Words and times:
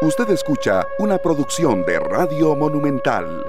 Usted 0.00 0.30
escucha 0.30 0.86
una 1.00 1.18
producción 1.18 1.84
de 1.84 1.98
Radio 1.98 2.54
Monumental. 2.54 3.44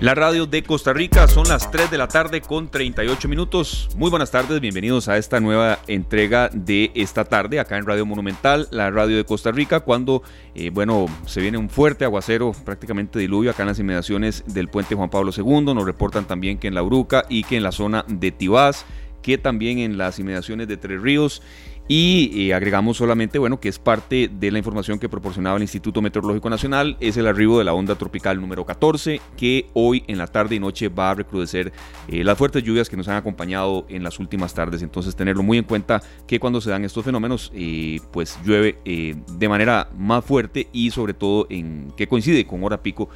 La 0.00 0.14
radio 0.14 0.44
de 0.44 0.62
Costa 0.62 0.92
Rica 0.92 1.26
son 1.26 1.48
las 1.48 1.70
3 1.70 1.90
de 1.90 1.96
la 1.96 2.06
tarde 2.06 2.42
con 2.42 2.70
38 2.70 3.26
minutos. 3.26 3.88
Muy 3.96 4.10
buenas 4.10 4.30
tardes, 4.30 4.60
bienvenidos 4.60 5.08
a 5.08 5.16
esta 5.16 5.40
nueva 5.40 5.78
entrega 5.86 6.50
de 6.52 6.90
esta 6.94 7.24
tarde 7.24 7.58
acá 7.58 7.78
en 7.78 7.86
Radio 7.86 8.04
Monumental, 8.04 8.68
la 8.70 8.90
radio 8.90 9.16
de 9.16 9.24
Costa 9.24 9.50
Rica, 9.50 9.80
cuando, 9.80 10.22
eh, 10.54 10.68
bueno, 10.68 11.06
se 11.24 11.40
viene 11.40 11.56
un 11.56 11.70
fuerte 11.70 12.04
aguacero, 12.04 12.52
prácticamente 12.52 13.18
diluvio 13.18 13.50
acá 13.50 13.62
en 13.62 13.68
las 13.68 13.78
inmediaciones 13.78 14.44
del 14.46 14.68
puente 14.68 14.94
Juan 14.94 15.08
Pablo 15.08 15.32
II. 15.34 15.72
Nos 15.72 15.86
reportan 15.86 16.26
también 16.26 16.58
que 16.58 16.68
en 16.68 16.74
La 16.74 16.82
Bruca 16.82 17.24
y 17.30 17.44
que 17.44 17.56
en 17.56 17.62
la 17.62 17.72
zona 17.72 18.04
de 18.08 18.30
Tibás, 18.30 18.84
que 19.22 19.38
también 19.38 19.78
en 19.78 19.96
las 19.96 20.18
inmediaciones 20.18 20.68
de 20.68 20.76
Tres 20.76 21.00
Ríos 21.00 21.40
y 21.88 22.48
eh, 22.48 22.54
agregamos 22.54 22.96
solamente, 22.96 23.38
bueno, 23.38 23.60
que 23.60 23.68
es 23.68 23.78
parte 23.78 24.28
de 24.32 24.50
la 24.50 24.58
información 24.58 24.98
que 24.98 25.08
proporcionaba 25.08 25.56
el 25.56 25.62
Instituto 25.62 26.02
Meteorológico 26.02 26.50
Nacional, 26.50 26.96
es 26.98 27.16
el 27.16 27.28
arribo 27.28 27.58
de 27.58 27.64
la 27.64 27.74
onda 27.74 27.94
tropical 27.94 28.40
número 28.40 28.64
14, 28.66 29.20
que 29.36 29.66
hoy 29.72 30.02
en 30.08 30.18
la 30.18 30.26
tarde 30.26 30.56
y 30.56 30.58
noche 30.58 30.88
va 30.88 31.10
a 31.10 31.14
recrudecer 31.14 31.72
eh, 32.08 32.24
las 32.24 32.36
fuertes 32.36 32.64
lluvias 32.64 32.88
que 32.88 32.96
nos 32.96 33.06
han 33.06 33.16
acompañado 33.16 33.86
en 33.88 34.02
las 34.02 34.18
últimas 34.18 34.52
tardes. 34.52 34.82
Entonces, 34.82 35.14
tenerlo 35.14 35.44
muy 35.44 35.58
en 35.58 35.64
cuenta 35.64 36.02
que 36.26 36.40
cuando 36.40 36.60
se 36.60 36.70
dan 36.70 36.84
estos 36.84 37.04
fenómenos, 37.04 37.52
eh, 37.54 38.00
pues 38.10 38.38
llueve 38.44 38.78
de 38.84 39.48
manera 39.48 39.88
más 39.96 40.24
fuerte 40.24 40.68
y 40.72 40.90
sobre 40.90 41.14
todo 41.14 41.46
en 41.50 41.92
que 41.96 42.08
coincide 42.08 42.46
con 42.46 42.64
hora 42.64 42.82
pico, 42.82 43.08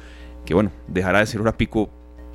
que 0.45 0.53
bueno, 0.53 0.71
dejará 0.87 1.19
de 1.19 1.25
ser 1.25 1.41
hora 1.41 1.57
pico 1.57 1.89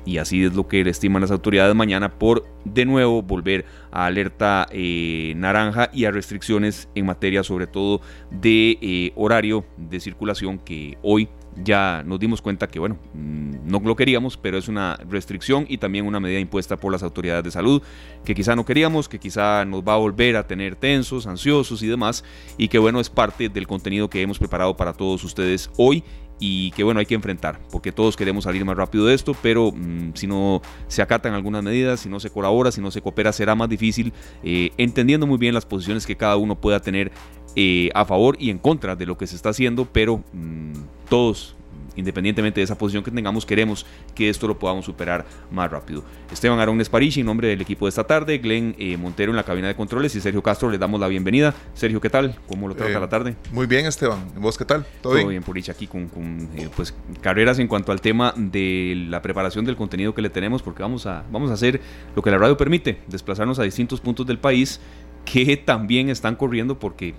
y 0.07 0.19
así 0.19 0.45
es 0.45 0.55
lo 0.55 0.67
que 0.69 0.79
estiman 0.81 1.21
las 1.21 1.31
autoridades 1.31 1.75
mañana 1.75 2.17
por 2.17 2.45
de 2.63 2.85
nuevo 2.85 3.21
volver 3.21 3.65
a 3.91 4.05
alerta 4.05 4.65
eh, 4.71 5.33
naranja 5.35 5.89
y 5.93 6.05
a 6.05 6.11
restricciones 6.11 6.87
en 6.95 7.05
materia 7.05 7.43
sobre 7.43 7.67
todo 7.67 7.99
de 8.31 8.77
eh, 8.81 9.11
horario 9.15 9.65
de 9.75 9.99
circulación 9.99 10.59
que 10.59 10.97
hoy 11.01 11.27
ya 11.63 12.03
nos 12.05 12.19
dimos 12.19 12.41
cuenta 12.41 12.67
que 12.67 12.79
bueno, 12.79 12.97
mm, 13.13 13.67
no 13.69 13.79
lo 13.79 13.95
queríamos, 13.95 14.37
pero 14.37 14.57
es 14.57 14.67
una 14.67 14.97
restricción 15.09 15.65
y 15.67 15.77
también 15.77 16.05
una 16.05 16.19
medida 16.19 16.39
impuesta 16.39 16.77
por 16.77 16.91
las 16.91 17.03
autoridades 17.03 17.43
de 17.43 17.51
salud 17.51 17.81
que 18.23 18.35
quizá 18.35 18.55
no 18.55 18.63
queríamos, 18.63 19.09
que 19.09 19.19
quizá 19.19 19.65
nos 19.65 19.81
va 19.81 19.95
a 19.95 19.97
volver 19.97 20.37
a 20.37 20.47
tener 20.47 20.75
tensos, 20.75 21.27
ansiosos 21.27 21.81
y 21.81 21.87
demás 21.87 22.23
y 22.57 22.67
que 22.67 22.79
bueno, 22.79 22.99
es 22.99 23.09
parte 23.09 23.49
del 23.49 23.67
contenido 23.67 24.09
que 24.09 24.21
hemos 24.21 24.39
preparado 24.39 24.77
para 24.77 24.93
todos 24.93 25.23
ustedes 25.23 25.69
hoy 25.77 26.03
y 26.39 26.71
que 26.71 26.83
bueno, 26.83 26.99
hay 26.99 27.05
que 27.05 27.15
enfrentar, 27.15 27.59
porque 27.71 27.91
todos 27.91 28.15
queremos 28.15 28.43
salir 28.43 28.63
más 28.63 28.77
rápido 28.77 29.05
de 29.05 29.15
esto, 29.15 29.35
pero 29.41 29.71
mm, 29.71 30.11
si 30.13 30.27
no 30.27 30.61
se 30.87 31.01
acatan 31.01 31.33
algunas 31.33 31.63
medidas, 31.63 31.99
si 31.99 32.09
no 32.09 32.19
se 32.19 32.29
colabora, 32.29 32.71
si 32.71 32.81
no 32.81 32.91
se 32.91 33.01
coopera, 33.01 33.31
será 33.33 33.55
más 33.55 33.69
difícil, 33.69 34.13
eh, 34.43 34.71
entendiendo 34.77 35.27
muy 35.27 35.37
bien 35.37 35.53
las 35.53 35.65
posiciones 35.65 36.05
que 36.05 36.15
cada 36.15 36.37
uno 36.37 36.55
pueda 36.55 36.79
tener 36.79 37.11
eh, 37.55 37.89
a 37.95 38.05
favor 38.05 38.37
y 38.39 38.51
en 38.51 38.59
contra 38.59 38.95
de 38.95 39.05
lo 39.05 39.17
que 39.17 39.27
se 39.27 39.35
está 39.35 39.49
haciendo, 39.49 39.85
pero 39.85 40.23
mm, 40.33 40.73
todos 41.09 41.56
independientemente 41.97 42.61
de 42.61 42.63
esa 42.63 42.77
posición 42.77 43.03
que 43.03 43.11
tengamos, 43.11 43.45
queremos 43.45 43.85
que 44.15 44.29
esto 44.29 44.47
lo 44.47 44.57
podamos 44.57 44.85
superar 44.85 45.25
más 45.51 45.69
rápido. 45.69 46.03
Esteban 46.31 46.59
Arón 46.59 46.79
Esparichi, 46.79 47.19
en 47.19 47.25
nombre 47.25 47.49
del 47.49 47.59
equipo 47.59 47.85
de 47.85 47.89
esta 47.89 48.05
tarde, 48.05 48.37
Glenn 48.37 48.75
eh, 48.77 48.95
Montero 48.95 49.31
en 49.31 49.35
la 49.35 49.43
cabina 49.43 49.67
de 49.67 49.75
controles 49.75 50.15
y 50.15 50.21
Sergio 50.21 50.41
Castro, 50.41 50.69
les 50.69 50.79
damos 50.79 50.99
la 50.99 51.07
bienvenida. 51.07 51.53
Sergio, 51.73 51.99
¿qué 51.99 52.09
tal? 52.09 52.37
¿Cómo 52.47 52.67
lo 52.67 52.75
trata 52.75 52.97
eh, 52.97 52.99
la 52.99 53.09
tarde? 53.09 53.35
Muy 53.51 53.67
bien, 53.67 53.85
Esteban. 53.85 54.19
¿Vos 54.37 54.57
qué 54.57 54.65
tal? 54.65 54.85
¿Todo, 55.01 55.15
bien? 55.15 55.27
bien, 55.27 55.43
Purich, 55.43 55.69
aquí 55.69 55.87
con, 55.87 56.09
eh, 56.55 56.69
pues, 56.75 56.93
carreras 57.21 57.59
en 57.59 57.67
cuanto 57.67 57.91
al 57.91 57.99
tema 57.99 58.33
de 58.37 59.05
la 59.09 59.21
preparación 59.21 59.65
del 59.65 59.75
contenido 59.75 60.13
que 60.13 60.21
le 60.21 60.29
tenemos, 60.29 60.61
porque 60.61 60.83
vamos 60.83 61.05
a, 61.05 61.25
vamos 61.31 61.51
a 61.51 61.53
hacer 61.53 61.81
lo 62.15 62.21
que 62.21 62.31
la 62.31 62.37
radio 62.37 62.55
permite, 62.55 62.99
desplazarnos 63.07 63.59
a 63.59 63.63
distintos 63.63 63.99
puntos 63.99 64.25
del 64.25 64.39
país 64.39 64.79
que 65.25 65.57
también 65.57 66.09
están 66.09 66.35
corriendo 66.35 66.79
porque 66.79 67.13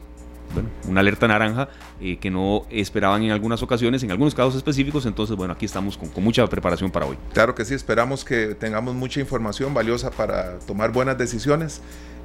bueno, 0.54 0.68
una 0.88 1.00
alerta 1.00 1.28
naranja 1.28 1.68
eh, 2.00 2.18
que 2.18 2.30
no 2.30 2.64
esperaban 2.70 3.22
en 3.22 3.30
algunas 3.30 3.62
ocasiones, 3.62 4.02
en 4.02 4.10
algunos 4.10 4.34
casos 4.34 4.56
específicos. 4.56 5.06
Entonces, 5.06 5.36
bueno, 5.36 5.52
aquí 5.52 5.66
estamos 5.66 5.96
con, 5.96 6.10
mucha 6.22 6.46
preparación 6.46 6.90
para 6.90 7.06
hoy. 7.06 7.16
Claro 7.32 7.54
que 7.54 7.64
sí, 7.64 7.74
esperamos 7.74 8.24
que 8.24 8.54
tengamos 8.54 8.94
mucha 8.94 9.20
información 9.20 9.74
valiosa 9.74 10.10
para 10.10 10.58
tomar 10.60 10.92
buenas 10.92 11.18
decisiones. 11.18 11.80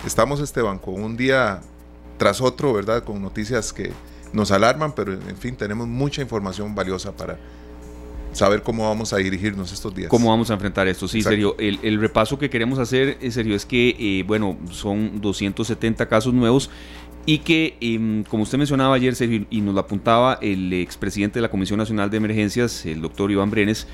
Estamos, 0.06 0.40
Esteban, 0.40 0.80
con 0.80 1.02
un 1.02 1.18
día 1.18 1.62
tras 2.18 2.42
otro, 2.42 2.74
¿verdad? 2.74 3.04
Con 3.04 3.22
noticias 3.22 3.74
que 3.74 3.92
nos 4.32 4.52
alarman, 4.52 4.94
pero 4.94 5.14
en 5.14 5.38
fin, 5.38 5.56
tenemos 5.56 5.88
mucha 5.88 6.22
información 6.22 6.74
valiosa 6.74 7.12
para 7.12 7.38
saber 8.34 8.64
cómo 8.64 8.88
vamos 8.88 9.14
a 9.14 9.18
dirigirnos 9.18 9.72
estos 9.72 9.94
días. 9.94 10.10
¿Cómo 10.10 10.30
vamos 10.30 10.50
a 10.50 10.54
enfrentar 10.54 10.88
esto? 10.88 11.08
Sí, 11.08 11.22
serio. 11.22 11.56
El, 11.60 12.00
repaso 12.00 12.38
que 12.38 12.50
queremos 12.50 12.80
hacer, 12.80 13.18
en 13.22 13.32
serio, 13.32 13.56
es 13.56 13.66
que, 13.66 13.96
eh, 14.00 14.24
bueno, 14.26 14.58
son 14.72 15.22
270 15.22 16.08
casos 16.08 16.34
nuevos 16.34 16.70
y 17.26 17.40
que, 17.40 17.78
em, 17.80 18.24
como 18.24 18.44
usted 18.44 18.58
mencionaba 18.58 18.96
ayer, 18.96 19.16
Sergio, 19.16 19.46
y 19.50 19.62
nos 19.62 19.74
lo 19.74 19.80
apuntaba 19.80 20.38
el 20.42 20.74
expresidente 20.74 21.40
de 21.40 21.42
la 21.42 21.50
Comisión 21.50 21.78
Nacional 21.78 22.10
de 22.10 22.18
Emergencias, 22.18 22.86
el 22.86 23.02
doctor 23.02 23.32
Iván 23.32 23.50
Brenes, 23.50 23.88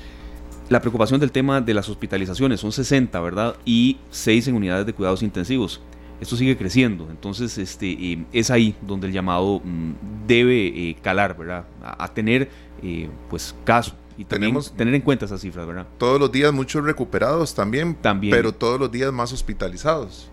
la 0.68 0.80
preocupación 0.80 1.20
del 1.20 1.32
tema 1.32 1.60
de 1.60 1.74
las 1.74 1.88
hospitalizaciones, 1.88 2.60
son 2.60 2.72
60, 2.72 3.20
¿verdad? 3.20 3.56
Y 3.64 3.98
6 4.10 4.48
en 4.48 4.54
unidades 4.54 4.86
de 4.86 4.92
cuidados 4.92 5.22
intensivos. 5.22 5.80
Esto 6.20 6.36
sigue 6.36 6.56
creciendo, 6.56 7.08
entonces 7.10 7.56
este, 7.56 8.12
em, 8.12 8.26
es 8.32 8.50
ahí 8.50 8.74
donde 8.82 9.06
el 9.06 9.12
llamado 9.12 9.60
mm, 9.64 10.26
debe 10.26 10.66
eh, 10.66 10.96
calar, 11.02 11.36
¿verdad? 11.36 11.64
A, 11.82 12.08
tener, 12.12 12.50
eh, 12.82 13.08
pues, 13.28 13.54
caso 13.64 13.94
y 14.18 14.24
Tenemos 14.24 14.72
tener 14.72 14.94
en 14.94 15.00
cuenta 15.00 15.24
esas 15.24 15.40
cifras, 15.40 15.66
¿verdad? 15.66 15.86
Todos 15.96 16.20
los 16.20 16.30
días 16.30 16.52
muchos 16.52 16.84
recuperados 16.84 17.54
también, 17.54 17.94
también, 17.94 18.32
pero 18.32 18.52
todos 18.52 18.78
los 18.78 18.92
días 18.92 19.10
más 19.14 19.32
hospitalizados. 19.32 20.29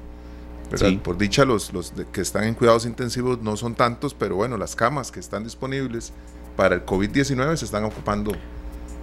Por 1.03 1.17
dicha, 1.17 1.45
los, 1.45 1.73
los 1.73 1.93
que 2.11 2.21
están 2.21 2.43
en 2.43 2.53
cuidados 2.53 2.85
intensivos 2.85 3.41
no 3.41 3.57
son 3.57 3.75
tantos, 3.75 4.13
pero 4.13 4.35
bueno, 4.35 4.57
las 4.57 4.75
camas 4.75 5.11
que 5.11 5.19
están 5.19 5.43
disponibles 5.43 6.13
para 6.55 6.75
el 6.75 6.85
COVID-19 6.85 7.55
se 7.55 7.65
están 7.65 7.85
ocupando 7.85 8.33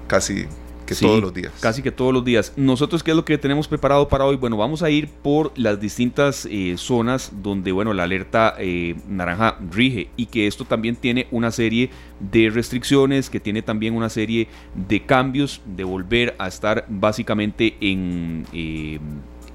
casi 0.07 0.47
que 0.85 0.95
todos 0.95 1.21
los 1.21 1.33
días. 1.33 1.53
Casi 1.61 1.83
que 1.83 1.91
todos 1.91 2.13
los 2.13 2.25
días. 2.25 2.53
Nosotros, 2.57 3.03
¿qué 3.03 3.13
es 3.13 3.17
lo 3.17 3.25
que 3.25 3.39
tenemos 3.39 3.69
preparado 3.69 4.09
para 4.09 4.25
hoy? 4.25 4.37
Bueno, 4.37 4.57
vamos 4.57 4.83
a 4.83 4.91
ir 4.91 5.09
por 5.09 5.53
las 5.57 5.81
distintas 5.81 6.47
eh, 6.51 6.75
zonas 6.77 7.33
donde, 7.43 7.73
bueno, 7.73 7.95
la 7.95 8.03
alerta 8.05 8.55
eh, 8.59 8.97
naranja 9.09 9.59
rige 9.71 10.11
y 10.17 10.27
que 10.27 10.47
esto 10.47 10.65
también 10.65 10.97
tiene 10.97 11.27
una 11.31 11.51
serie 11.51 11.91
de 12.21 12.51
restricciones, 12.51 13.31
que 13.31 13.41
tiene 13.41 13.63
también 13.63 13.95
una 13.95 14.09
serie 14.09 14.49
de 14.75 15.05
cambios, 15.07 15.63
de 15.65 15.85
volver 15.85 16.35
a 16.39 16.49
estar 16.49 16.85
básicamente 16.89 17.77
en, 17.81 18.47
eh, 18.53 18.99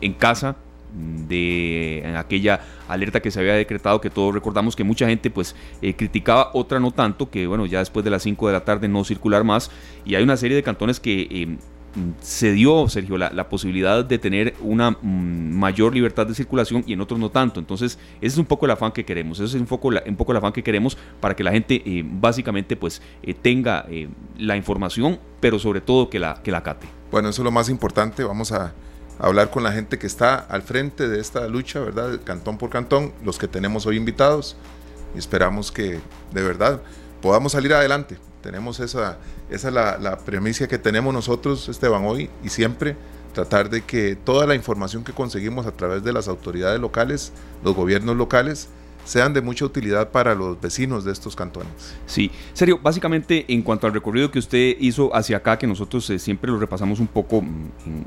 en 0.02 0.14
casa 0.14 0.58
de 0.94 2.14
aquella 2.18 2.62
alerta 2.88 3.20
que 3.22 3.32
se 3.32 3.40
había 3.40 3.54
decretado, 3.54 4.02
que 4.02 4.10
todos 4.10 4.34
recordamos 4.34 4.76
que 4.76 4.84
mucha 4.84 5.08
gente 5.08 5.30
pues 5.30 5.56
eh, 5.82 5.94
criticaba, 5.94 6.50
otra 6.54 6.80
no 6.80 6.92
tanto, 6.92 7.30
que 7.30 7.48
bueno, 7.48 7.66
ya 7.66 7.80
después 7.80 8.04
de 8.04 8.12
las 8.12 8.24
5 8.24 8.48
de 8.48 8.54
la 8.54 8.66
tarde 8.66 8.88
no 8.88 9.04
circular 9.04 9.44
más, 9.44 9.72
y 10.06 10.16
hay 10.16 10.24
una 10.24 10.38
serie 10.38 10.56
de 10.56 10.64
cantones 10.64 11.00
que 11.00 11.28
eh, 11.30 11.58
se 12.22 12.52
dio, 12.52 12.88
Sergio, 12.88 13.18
la, 13.18 13.50
posibilidad 13.50 14.06
de 14.06 14.20
tener 14.20 14.56
una 14.62 14.92
mm, 14.92 15.58
mayor 15.58 15.94
libertad 15.94 16.28
de 16.28 16.36
circulación 16.36 16.84
y 16.86 16.94
en 16.94 17.02
otros 17.02 17.20
no 17.20 17.30
tanto. 17.30 17.60
Entonces, 17.60 17.98
ese 18.22 18.34
es 18.34 18.38
un 18.38 18.46
poco 18.46 18.66
el 18.66 18.72
afán 18.72 18.92
que 18.92 19.04
queremos, 19.04 19.40
ese 19.40 19.58
es 19.58 19.62
un 19.62 19.68
poco, 19.68 19.90
un 19.90 20.16
poco 20.16 20.32
el 20.32 20.38
afán 20.38 20.52
que 20.52 20.64
queremos 20.64 20.98
para 21.20 21.36
que 21.36 21.44
la 21.44 21.52
gente 21.52 21.82
eh, 21.86 22.04
básicamente 22.06 22.76
pues 22.76 23.02
tenga 23.42 23.86
la 24.38 24.56
información, 24.56 25.20
pero 25.40 25.60
sobre 25.60 25.82
todo 25.82 26.10
que 26.10 26.20
la, 26.20 26.42
que 26.44 26.52
la 26.52 26.64
cate. 26.64 26.88
Bueno, 27.12 27.30
eso 27.30 27.42
es 27.42 27.44
lo 27.44 27.52
más 27.52 27.70
importante, 27.70 28.24
vamos 28.24 28.52
a 28.52 28.74
hablar 29.20 29.52
con 29.52 29.64
la 29.64 29.72
gente 29.72 30.00
que 30.00 30.08
está 30.08 30.36
al 30.36 30.62
frente 30.62 31.08
de 31.08 31.20
esta 31.20 31.48
lucha, 31.48 31.80
¿verdad? 31.80 32.20
Cantón 32.24 32.58
por 32.58 32.70
cantón, 32.70 33.14
los 33.24 33.38
que 33.38 33.48
tenemos 33.48 33.86
hoy 33.86 33.98
invitados. 33.98 34.56
Y 35.16 35.20
esperamos 35.20 35.72
que 35.72 36.00
de 36.34 36.44
verdad 36.44 36.82
podamos 37.22 37.52
salir 37.52 37.74
adelante. 37.74 38.18
Tenemos 38.42 38.80
esa, 38.80 39.18
esa 39.50 39.68
es 39.68 39.74
la, 39.74 40.18
premisa 40.20 40.68
que 40.68 40.78
tenemos 40.78 41.14
nosotros, 41.14 41.68
Esteban, 41.68 42.06
hoy 42.06 42.30
y 42.44 42.50
siempre, 42.50 42.96
tratar 43.34 43.70
de 43.70 43.82
que 43.82 44.16
toda 44.16 44.48
la 44.48 44.56
información 44.56 45.04
que 45.04 45.12
conseguimos 45.12 45.66
a 45.66 45.72
través 45.72 46.04
de 46.04 46.14
las 46.14 46.28
autoridades 46.30 46.80
locales, 46.80 47.34
los 47.64 47.76
gobiernos 47.76 48.16
locales, 48.16 48.70
sean 49.10 49.34
de 49.34 49.42
mucha 49.42 49.66
utilidad 49.66 50.10
para 50.10 50.36
los 50.36 50.60
vecinos 50.62 51.04
de 51.04 51.12
estos 51.12 51.36
cantones. 51.36 51.96
Sí, 52.06 52.32
serio, 52.54 52.80
básicamente 52.82 53.46
en 53.48 53.64
cuanto 53.64 53.88
al 53.88 53.94
recorrido 53.94 54.30
que 54.30 54.40
usted 54.40 54.76
hizo 54.80 55.16
hacia 55.16 55.38
acá, 55.38 55.58
que 55.58 55.66
nosotros 55.66 56.08
eh, 56.12 56.20
siempre 56.20 56.52
lo 56.52 56.60
repasamos 56.60 57.00
un 57.00 57.08
poco 57.08 57.44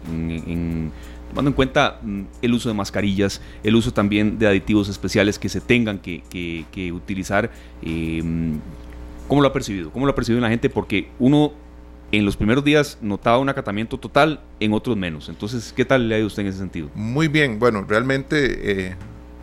en, 0.08 0.92
tomando 1.32 1.48
en 1.48 1.54
cuenta 1.54 1.98
mm, 2.02 2.22
el 2.42 2.52
uso 2.52 2.68
de 2.68 2.74
mascarillas, 2.74 3.40
el 3.64 3.74
uso 3.74 3.92
también 3.92 4.38
de 4.38 4.46
aditivos 4.46 4.88
especiales 4.88 5.38
que 5.38 5.48
se 5.48 5.60
tengan 5.60 5.98
que, 5.98 6.92
utilizar. 6.92 7.50
Em, 7.80 8.60
¿Cómo 9.28 9.40
lo 9.40 9.48
ha 9.48 9.52
percibido? 9.52 9.90
¿Cómo 9.90 10.04
lo 10.04 10.12
ha 10.12 10.14
percibido 10.14 10.42
la 10.42 10.50
gente? 10.50 10.68
Porque 10.68 11.08
uno 11.18 11.52
en 12.10 12.26
los 12.26 12.36
primeros 12.36 12.62
días 12.62 12.98
notaba 13.00 13.38
un 13.38 13.48
acatamiento 13.48 13.98
total, 13.98 14.40
en 14.60 14.74
otros 14.74 14.94
menos. 14.94 15.30
Entonces, 15.30 15.72
¿qué 15.74 15.86
tal 15.86 16.06
le 16.06 16.16
ha 16.16 16.18
ido 16.18 16.26
usted 16.26 16.42
en 16.42 16.48
ese 16.48 16.58
sentido? 16.58 16.90
Muy 16.94 17.28
bien, 17.28 17.58
bueno, 17.58 17.86
realmente 17.88 18.88
eh, 18.88 18.96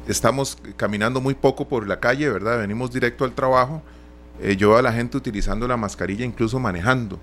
estamos 0.08 0.60
caminando 0.78 1.22
muy 1.22 1.34
poco 1.34 1.68
por 1.68 1.88
la 1.88 2.00
calle, 2.00 2.30
¿verdad? 2.30 2.60
Venimos 2.60 2.92
directo 2.92 3.26
al 3.26 3.34
trabajo. 3.34 3.82
Eh, 4.40 4.56
yo 4.56 4.78
a 4.78 4.84
la 4.84 4.94
gente 4.94 5.18
utilizando 5.18 5.68
la 5.68 5.76
mascarilla, 5.76 6.24
incluso 6.24 6.60
manejando. 6.60 7.20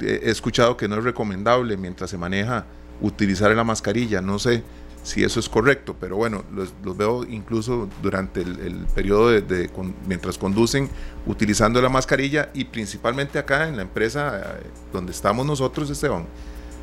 He 0.00 0.30
escuchado 0.30 0.76
que 0.76 0.86
no 0.86 0.96
es 0.96 1.02
recomendable 1.02 1.76
mientras 1.76 2.08
se 2.10 2.16
maneja 2.16 2.66
utilizar 3.00 3.54
la 3.54 3.64
mascarilla. 3.64 4.20
No 4.20 4.38
sé 4.38 4.62
si 5.06 5.22
eso 5.22 5.38
es 5.38 5.48
correcto, 5.48 5.94
pero 6.00 6.16
bueno, 6.16 6.42
los, 6.52 6.72
veo 6.96 7.24
incluso 7.24 7.88
durante 8.02 8.40
el, 8.40 8.86
periodo 8.92 9.30
de, 9.30 9.70
mientras 10.08 10.36
conducen 10.36 10.90
utilizando 11.26 11.80
la 11.80 11.88
mascarilla 11.88 12.50
y 12.54 12.64
principalmente 12.64 13.38
acá 13.38 13.68
en 13.68 13.76
la 13.76 13.82
empresa 13.82 14.40
eh, 14.58 14.66
donde 14.92 15.12
estamos 15.12 15.46
nosotros, 15.46 15.88
Esteban, 15.90 16.26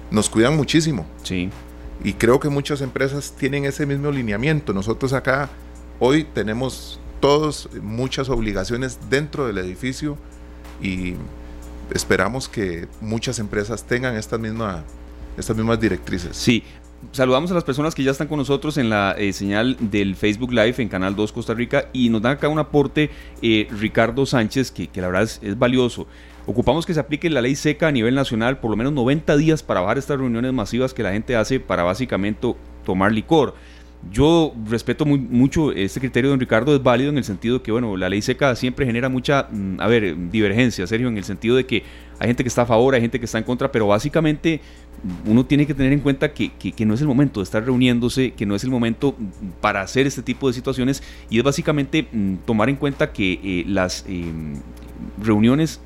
nos 0.10 0.30
cuidan 0.30 0.56
muchísimo. 0.56 1.06
Sí. 1.24 1.50
Y 2.02 2.14
creo 2.14 2.40
que 2.40 2.48
muchas 2.48 2.80
empresas 2.80 3.34
tienen 3.38 3.66
ese 3.66 3.86
mismo 3.86 4.10
lineamiento. 4.10 4.74
Nosotros 4.74 5.12
acá 5.12 5.50
hoy 6.00 6.24
tenemos 6.24 7.02
todos 7.20 7.70
muchas 7.82 8.30
obligaciones 8.30 9.00
dentro 9.10 9.48
del 9.48 9.58
edificio 9.58 10.18
y 10.82 11.16
esperamos 11.92 12.48
que 12.48 12.88
muchas 13.02 13.40
empresas 13.40 13.84
tengan 13.84 14.16
estas 14.16 14.40
mismas 14.40 14.84
estas 15.38 15.56
mismas 15.56 15.80
directrices. 15.80 16.36
Sí, 16.36 16.64
saludamos 17.12 17.52
a 17.52 17.54
las 17.54 17.64
personas 17.64 17.94
que 17.96 18.04
ya 18.04 18.12
están 18.12 18.28
con 18.28 18.38
nosotros 18.38 18.78
en 18.78 18.90
la 18.90 19.16
eh, 19.18 19.34
señal 19.34 19.78
del 19.80 20.16
Facebook 20.16 20.52
Live 20.52 20.76
en 20.78 20.90
Canal 20.90 21.16
2 21.16 21.32
Costa 21.32 21.54
Rica 21.54 21.90
y 21.94 22.10
nos 22.10 22.22
dan 22.22 22.34
acá 22.34 22.48
un 22.48 22.60
aporte 22.60 23.10
eh, 23.42 23.68
Ricardo 23.72 24.26
Sánchez 24.26 24.72
que, 24.72 24.90
la 24.96 25.08
verdad 25.08 25.24
es, 25.24 25.58
valioso. 25.58 26.08
Ocupamos 26.46 26.86
que 26.86 26.94
se 26.94 27.00
aplique 27.00 27.30
la 27.30 27.42
ley 27.42 27.56
seca 27.56 27.88
a 27.88 27.92
nivel 27.92 28.16
nacional 28.16 28.60
por 28.60 28.72
lo 28.72 28.78
menos 28.78 28.94
90 28.94 29.38
días 29.38 29.64
para 29.64 29.82
bajar 29.82 29.98
estas 29.98 30.18
reuniones 30.18 30.52
masivas 30.54 30.94
que 30.94 31.04
la 31.04 31.12
gente 31.12 31.36
hace 31.36 31.60
para 31.60 31.84
básicamente 31.84 32.54
tomar 32.86 33.12
licor. 33.12 33.56
Yo 34.12 34.54
respeto 34.70 35.06
muy, 35.06 35.18
mucho 35.18 35.72
este 35.72 36.00
criterio 36.00 36.30
de 36.30 36.34
don 36.34 36.40
Ricardo, 36.40 36.76
es 36.76 36.84
válido 36.84 37.10
en 37.10 37.18
el 37.18 37.24
sentido 37.24 37.64
que, 37.64 37.72
bueno, 37.72 37.96
la 37.98 38.10
ley 38.10 38.22
seca 38.22 38.56
siempre 38.56 38.86
genera 38.86 39.10
mucha, 39.10 39.48
mm, 39.50 39.80
a 39.80 39.88
ver, 39.88 40.30
divergencia, 40.30 40.86
Sergio, 40.86 41.08
en 41.08 41.18
el 41.18 41.24
sentido 41.24 41.56
de 41.56 41.66
que 41.66 41.84
hay 42.20 42.28
gente 42.28 42.44
que 42.44 42.50
está 42.50 42.64
a 42.64 42.66
favor, 42.66 42.94
hay 42.96 43.02
gente 43.02 43.20
que 43.20 43.26
está 43.26 43.38
en 43.38 43.44
contra, 43.44 43.72
pero 43.72 43.88
básicamente 43.88 44.62
uno 45.26 45.46
tiene 45.46 45.66
que 45.66 45.74
tener 45.74 45.92
en 45.92 46.00
cuenta 46.00 46.32
que, 46.34 46.52
no 46.86 46.94
es 46.94 47.02
el 47.02 47.08
momento 47.08 47.40
de 47.40 47.44
estar 47.44 47.64
reuniéndose, 47.64 48.32
que 48.32 48.46
no 48.46 48.56
es 48.56 48.64
el 48.64 48.70
momento 48.70 49.16
para 49.62 49.82
hacer 49.82 50.08
este 50.08 50.22
tipo 50.22 50.48
de 50.48 50.54
situaciones 50.54 51.04
y 51.30 51.38
es 51.38 51.44
básicamente 51.44 52.08
mm, 52.12 52.36
tomar 52.46 52.70
en 52.70 52.76
cuenta 52.76 53.12
que 53.12 53.40
eh, 53.44 53.66
las 53.68 54.06
em, 54.08 54.56
reuniones 55.22 55.82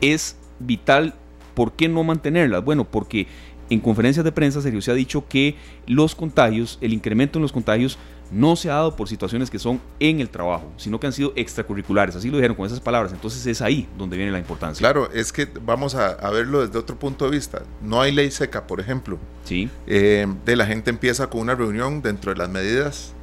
es 0.00 0.36
vital. 0.58 1.14
¿Por 1.54 1.72
qué 1.72 1.88
no 1.88 2.04
mantenerlas? 2.04 2.64
Bueno, 2.64 2.84
porque 2.84 3.26
en 3.70 3.80
conferencias 3.80 4.24
de 4.24 4.32
prensa 4.32 4.60
Sergio 4.60 4.82
se 4.82 4.90
ha 4.90 4.94
dicho 4.94 5.26
que 5.28 5.56
los 5.86 6.14
contagios, 6.14 6.76
el 6.80 6.92
incremento 6.92 7.38
en 7.38 7.42
los 7.42 7.52
contagios 7.52 7.98
no 8.32 8.54
se 8.56 8.70
ha 8.70 8.74
dado 8.74 8.96
por 8.96 9.08
situaciones 9.08 9.50
que 9.50 9.58
son 9.58 9.80
en 9.98 10.20
el 10.20 10.28
trabajo, 10.28 10.70
sino 10.76 11.00
que 11.00 11.06
han 11.06 11.12
sido 11.12 11.32
extracurriculares, 11.34 12.14
así 12.14 12.30
lo 12.30 12.36
dijeron 12.36 12.56
con 12.56 12.66
esas 12.66 12.80
palabras, 12.80 13.12
entonces 13.12 13.44
es 13.46 13.60
ahí 13.62 13.88
donde 13.98 14.16
viene 14.16 14.30
la 14.30 14.38
importancia. 14.38 14.80
Claro, 14.80 15.10
es 15.12 15.32
que 15.32 15.48
vamos 15.64 15.94
a, 15.94 16.30
verlo 16.30 16.64
desde 16.64 16.78
otro 16.78 16.98
punto 16.98 17.24
de 17.24 17.32
vista, 17.32 17.62
no 17.82 18.00
hay 18.00 18.12
ley 18.12 18.30
seca, 18.30 18.66
por 18.66 18.80
ejemplo, 18.80 19.18
sí. 19.44 19.68
Eh, 19.86 20.26
de 20.44 20.56
la 20.56 20.66
gente 20.66 20.90
empieza 20.90 21.28
con 21.28 21.40
una 21.40 21.54
reunión 21.54 22.02
dentro 22.02 22.32
de 22.32 22.38
las 22.38 22.48
medidas, 22.48 23.14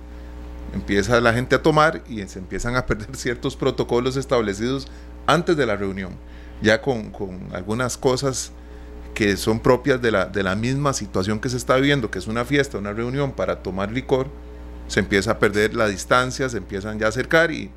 empieza 0.74 1.22
la 1.22 1.34
gente 1.34 1.56
a 1.56 1.62
tomar 1.62 2.04
y 2.10 2.22
se 2.28 2.40
empiezan 2.40 2.76
a 2.76 2.86
perder 2.86 3.08
ciertos 3.16 3.56
protocolos 3.56 4.18
establecidos 4.18 4.88
antes 5.26 5.56
de 5.56 5.66
la 5.66 5.78
reunión, 5.78 6.16
ya 6.62 6.82
con, 6.82 7.12
con 7.12 7.50
algunas 7.54 7.98
cosas 7.98 8.52
que 9.18 9.36
son 9.36 9.60
propias 9.60 10.00
de 10.00 10.12
la, 10.12 10.28
de 10.28 10.44
la 10.44 10.56
misma 10.56 10.94
situación 10.94 11.40
que 11.40 11.50
se 11.50 11.58
está 11.58 11.76
viviendo, 11.78 12.12
que 12.12 12.20
es 12.20 12.28
una 12.28 12.46
fiesta, 12.46 12.78
una 12.78 12.94
reunión 12.94 13.32
para 13.32 13.64
tomar 13.64 13.92
licor, 13.92 14.28
se 14.86 15.00
empieza 15.00 15.32
a 15.32 15.40
perder 15.40 15.74
la 15.74 15.88
distancia, 15.88 16.48
se 16.50 16.58
empiezan 16.58 17.00
ya 17.00 17.08
a 17.08 17.10
acercar 17.10 17.50
y, 17.50 17.72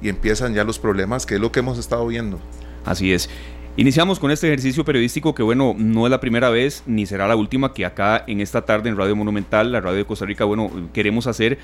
y 0.00 0.08
empiezan 0.08 0.54
ya 0.54 0.64
los 0.64 0.78
problemas, 0.78 1.26
que 1.26 1.34
es 1.34 1.40
lo 1.42 1.52
que 1.52 1.60
hemos 1.60 1.78
estado 1.78 2.06
viendo. 2.06 2.40
Así 2.86 3.12
es. 3.12 3.28
Iniciamos 3.76 4.18
con 4.18 4.30
este 4.30 4.46
ejercicio 4.46 4.82
periodístico 4.82 5.34
que, 5.34 5.42
bueno, 5.42 5.74
no 5.76 6.06
es 6.06 6.10
la 6.10 6.18
primera 6.18 6.48
vez 6.48 6.82
ni 6.86 7.04
será 7.04 7.28
la 7.28 7.36
última 7.36 7.74
que 7.74 7.84
acá 7.84 8.24
en 8.26 8.40
esta 8.40 8.62
tarde 8.62 8.88
en 8.88 8.96
Radio 8.96 9.14
Monumental, 9.14 9.72
la 9.72 9.82
radio 9.82 9.98
de 9.98 10.06
Costa 10.06 10.24
Rica, 10.24 10.46
bueno, 10.46 10.70
queremos 10.94 11.26
hacer 11.26 11.58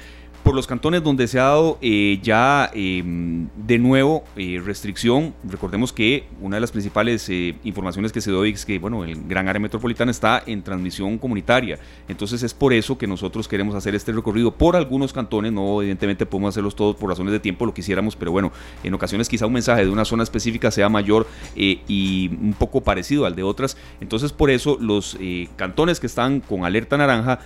por 0.46 0.54
los 0.54 0.69
cantones 0.69 1.02
donde 1.02 1.26
se 1.26 1.40
ha 1.40 1.46
dado 1.46 1.76
eh, 1.82 2.20
ya 2.22 2.70
em, 2.72 3.48
de 3.66 3.81
nuevo 3.81 4.22
eh, 4.37 4.62
restricción. 4.64 5.34
Recordemos 5.43 5.93
que 5.93 6.28
una 6.40 6.54
de 6.54 6.60
las 6.60 6.70
principales 6.70 7.28
eh, 7.28 7.56
informaciones 7.64 8.12
que 8.12 8.20
se 8.20 8.31
doy 8.31 8.52
es 8.52 8.64
que, 8.64 8.78
bueno, 8.78 9.04
el 9.04 9.26
gran 9.26 9.48
área 9.48 9.58
metropolitana 9.58 10.12
está 10.12 10.40
en 10.46 10.62
transmisión 10.62 11.19
comunitaria. 11.19 11.81
Entonces 12.06 12.44
es 12.44 12.54
por 12.54 12.72
eso 12.72 12.96
que 12.96 13.08
nosotros 13.08 13.48
queremos 13.48 13.75
hacer 13.75 13.96
este 13.96 14.12
recorrido 14.12 14.52
por 14.52 14.76
algunos 14.76 15.12
cantones. 15.12 15.52
No, 15.52 15.82
evidentemente 15.82 16.26
podemos 16.26 16.50
hacerlos 16.50 16.76
todos 16.76 16.94
por 16.94 17.10
razones 17.10 17.32
de 17.32 17.40
tiempo, 17.40 17.66
lo 17.66 17.75
quisiéramos, 17.75 18.14
pero 18.14 18.31
bueno, 18.31 18.52
en 18.84 18.94
ocasiones 18.94 19.28
quizá 19.28 19.46
un 19.46 19.52
mensaje 19.52 19.84
de 19.84 19.90
una 19.90 20.04
zona 20.04 20.22
específica 20.22 20.70
sea 20.70 20.88
mayor 20.88 21.26
y 21.56 22.31
un 22.40 22.54
poco 22.56 22.82
parecido 22.82 23.26
al 23.26 23.34
de 23.34 23.43
otras. 23.43 23.76
Entonces 24.00 24.31
por 24.31 24.50
eso 24.50 24.78
los 24.81 25.19
cantones 25.56 25.98
que 25.98 26.06
están 26.06 26.38
con 26.38 26.64
alerta 26.64 26.96
naranja 26.96 27.40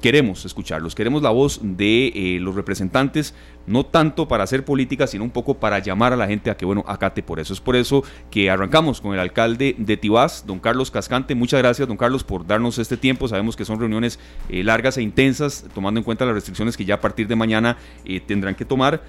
queremos 0.00 0.46
escucharlos, 0.46 0.94
queremos 0.94 1.22
la 1.22 1.28
voz 1.28 1.60
de 1.62 2.13
eh, 2.14 2.38
los 2.40 2.54
representantes, 2.54 3.34
no 3.66 3.84
tanto 3.84 4.28
para 4.28 4.44
hacer 4.44 4.64
política, 4.64 5.06
sino 5.06 5.24
un 5.24 5.30
poco 5.30 5.54
para 5.54 5.78
llamar 5.78 6.12
a 6.12 6.16
la 6.16 6.26
gente 6.26 6.50
a 6.50 6.56
que, 6.56 6.64
bueno, 6.64 6.84
acate 6.86 7.22
por 7.22 7.40
eso. 7.40 7.52
Es 7.52 7.60
por 7.60 7.76
eso 7.76 8.04
que 8.30 8.50
arrancamos 8.50 9.00
con 9.00 9.14
el 9.14 9.20
alcalde 9.20 9.74
de 9.78 9.96
Tibás, 9.96 10.44
don 10.46 10.58
Carlos 10.58 10.90
Cascante. 10.90 11.34
Muchas 11.34 11.60
gracias, 11.60 11.88
don 11.88 11.96
Carlos, 11.96 12.24
por 12.24 12.46
darnos 12.46 12.78
este 12.78 12.96
tiempo. 12.96 13.28
Sabemos 13.28 13.56
que 13.56 13.64
son 13.64 13.78
reuniones 13.80 14.18
eh, 14.48 14.62
largas 14.62 14.96
e 14.98 15.02
intensas, 15.02 15.66
tomando 15.74 15.98
en 15.98 16.04
cuenta 16.04 16.24
las 16.24 16.34
restricciones 16.34 16.76
que 16.76 16.84
ya 16.84 16.96
a 16.96 17.00
partir 17.00 17.26
de 17.26 17.36
mañana 17.36 17.76
eh, 18.04 18.20
tendrán 18.20 18.54
que 18.54 18.64
tomar. 18.64 19.02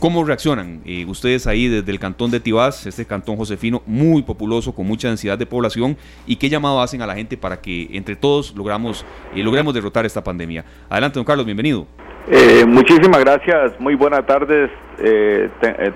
¿Cómo 0.00 0.22
reaccionan 0.22 0.80
eh, 0.84 1.04
ustedes 1.08 1.48
ahí 1.48 1.66
desde 1.66 1.90
el 1.90 1.98
cantón 1.98 2.30
de 2.30 2.38
Tibás, 2.38 2.86
este 2.86 3.04
cantón 3.04 3.36
josefino 3.36 3.82
muy 3.84 4.22
populoso, 4.22 4.72
con 4.72 4.86
mucha 4.86 5.08
densidad 5.08 5.36
de 5.36 5.44
población? 5.44 5.96
¿Y 6.24 6.36
qué 6.36 6.48
llamado 6.48 6.80
hacen 6.80 7.02
a 7.02 7.06
la 7.06 7.16
gente 7.16 7.36
para 7.36 7.60
que 7.60 7.88
entre 7.90 8.14
todos 8.14 8.54
logramos, 8.56 9.04
eh, 9.34 9.42
logremos 9.42 9.74
derrotar 9.74 10.06
esta 10.06 10.22
pandemia? 10.22 10.64
Adelante, 10.88 11.18
don 11.18 11.24
Carlos, 11.24 11.44
bienvenido. 11.44 11.88
Eh, 12.30 12.64
muchísimas 12.64 13.18
gracias, 13.18 13.72
muy 13.80 13.96
buenas 13.96 14.24
tardes, 14.24 14.70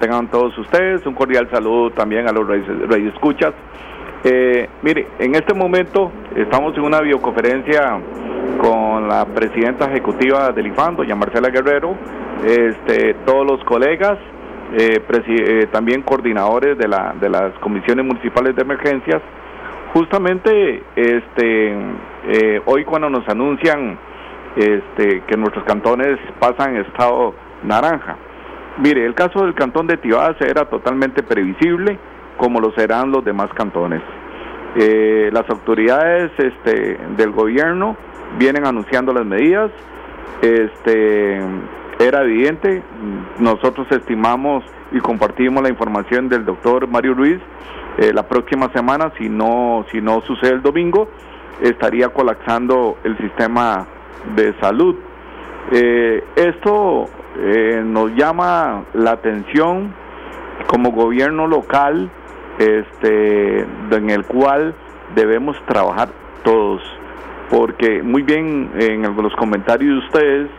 tengan 0.01 0.29
todos 0.31 0.57
ustedes, 0.59 1.07
un 1.07 1.15
cordial 1.15 1.49
saludo 1.53 1.93
también 1.93 2.27
a 2.27 2.33
los 2.33 2.45
radioescuchas. 2.49 3.55
Mire, 4.83 5.07
en 5.19 5.35
este 5.35 5.55
momento 5.55 6.13
estamos 6.37 6.77
en 6.77 6.85
una 6.85 7.01
videoconferencia 7.01 8.01
con 8.61 9.09
la 9.09 9.25
presidenta 9.27 9.87
ejecutiva 9.87 10.51
del 10.53 10.69
IFAN, 10.69 10.97
doña 10.97 11.15
Marcela 11.15 11.49
Guerrero, 11.49 11.97
este, 12.45 13.15
todos 13.25 13.47
los 13.47 13.65
colegas, 13.65 14.19
eh, 14.75 15.03
eh, 15.29 15.67
también 15.71 16.03
coordinadores 16.03 16.79
de, 16.79 16.89
la, 16.89 17.15
de 17.21 17.29
las 17.29 17.53
comisiones 17.59 18.05
municipales 18.05 18.55
de 18.57 18.63
emergencias. 18.63 19.21
Justamente 19.93 20.83
este, 20.97 21.77
eh, 22.29 22.63
hoy 22.65 22.85
cuando 22.85 23.11
nos 23.11 23.29
anuncian 23.29 23.99
este, 24.57 25.23
que 25.27 25.37
nuestros 25.37 25.65
cantones 25.65 26.19
pasan 26.39 26.77
estado 26.77 27.35
naranja. 27.63 28.17
Mire, 28.79 29.05
el 29.05 29.15
caso 29.15 29.45
del 29.45 29.55
cantón 29.55 29.87
de 29.87 29.99
Tibás 29.99 30.41
era 30.41 30.65
totalmente 30.65 31.23
previsible, 31.23 31.99
como 32.39 32.61
lo 32.61 32.73
serán 32.73 33.11
los 33.11 33.25
demás 33.25 33.51
cantones. 33.55 34.01
Las 34.75 35.49
autoridades 35.51 36.31
este, 36.39 36.99
del 37.17 37.31
gobierno 37.31 37.97
vienen 38.39 38.67
anunciando 38.67 39.13
las 39.13 39.27
medidas. 39.27 39.71
Este, 40.41 41.41
era 41.99 42.23
evidente, 42.23 42.83
nosotros 43.39 43.87
estimamos 43.91 44.65
y 44.91 44.99
compartimos 44.99 45.63
la 45.63 45.69
información 45.69 46.29
del 46.29 46.45
doctor 46.45 46.89
Mario 46.89 47.15
Ruiz, 47.15 47.41
eh, 47.99 48.13
la 48.13 48.25
próxima 48.25 48.71
semana, 48.73 49.13
si 49.19 49.29
no, 49.29 49.85
si 49.93 50.01
no 50.01 50.21
sucede 50.23 50.53
el 50.53 50.63
domingo, 50.63 51.09
estaría 51.61 52.09
colapsando 52.09 52.97
el 53.05 53.17
sistema 53.19 53.87
de 54.35 54.55
salud. 54.61 54.97
Eh, 55.71 56.25
esto 56.37 57.07
eh, 57.39 57.83
nos 57.85 58.15
llama 58.15 58.85
la 58.95 59.13
atención 59.13 59.95
como 60.67 60.91
gobierno 60.91 61.47
local, 61.47 62.11
este, 62.59 63.61
en 63.61 64.11
el 64.11 64.25
cual 64.25 64.75
debemos 65.15 65.57
trabajar 65.67 66.09
todos, 66.45 66.83
porque 67.51 68.03
muy 68.03 68.23
bien 68.23 68.71
en 68.79 69.03
los 69.17 69.35
comentarios 69.37 70.01
de 70.01 70.07
ustedes 70.07 70.51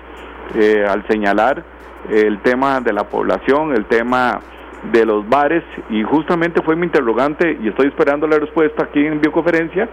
eh, 0.55 0.85
al 0.87 1.05
señalar 1.07 1.63
el 2.09 2.39
tema 2.39 2.81
de 2.81 2.93
la 2.93 3.05
población, 3.05 3.73
el 3.73 3.85
tema 3.85 4.39
de 4.91 5.05
los 5.05 5.27
bares, 5.27 5.63
y 5.89 6.03
justamente 6.03 6.61
fue 6.61 6.75
mi 6.75 6.85
interrogante, 6.85 7.57
y 7.61 7.69
estoy 7.69 7.87
esperando 7.87 8.27
la 8.27 8.37
respuesta 8.37 8.83
aquí 8.83 9.05
en 9.05 9.21
bioconferencia, 9.21 9.87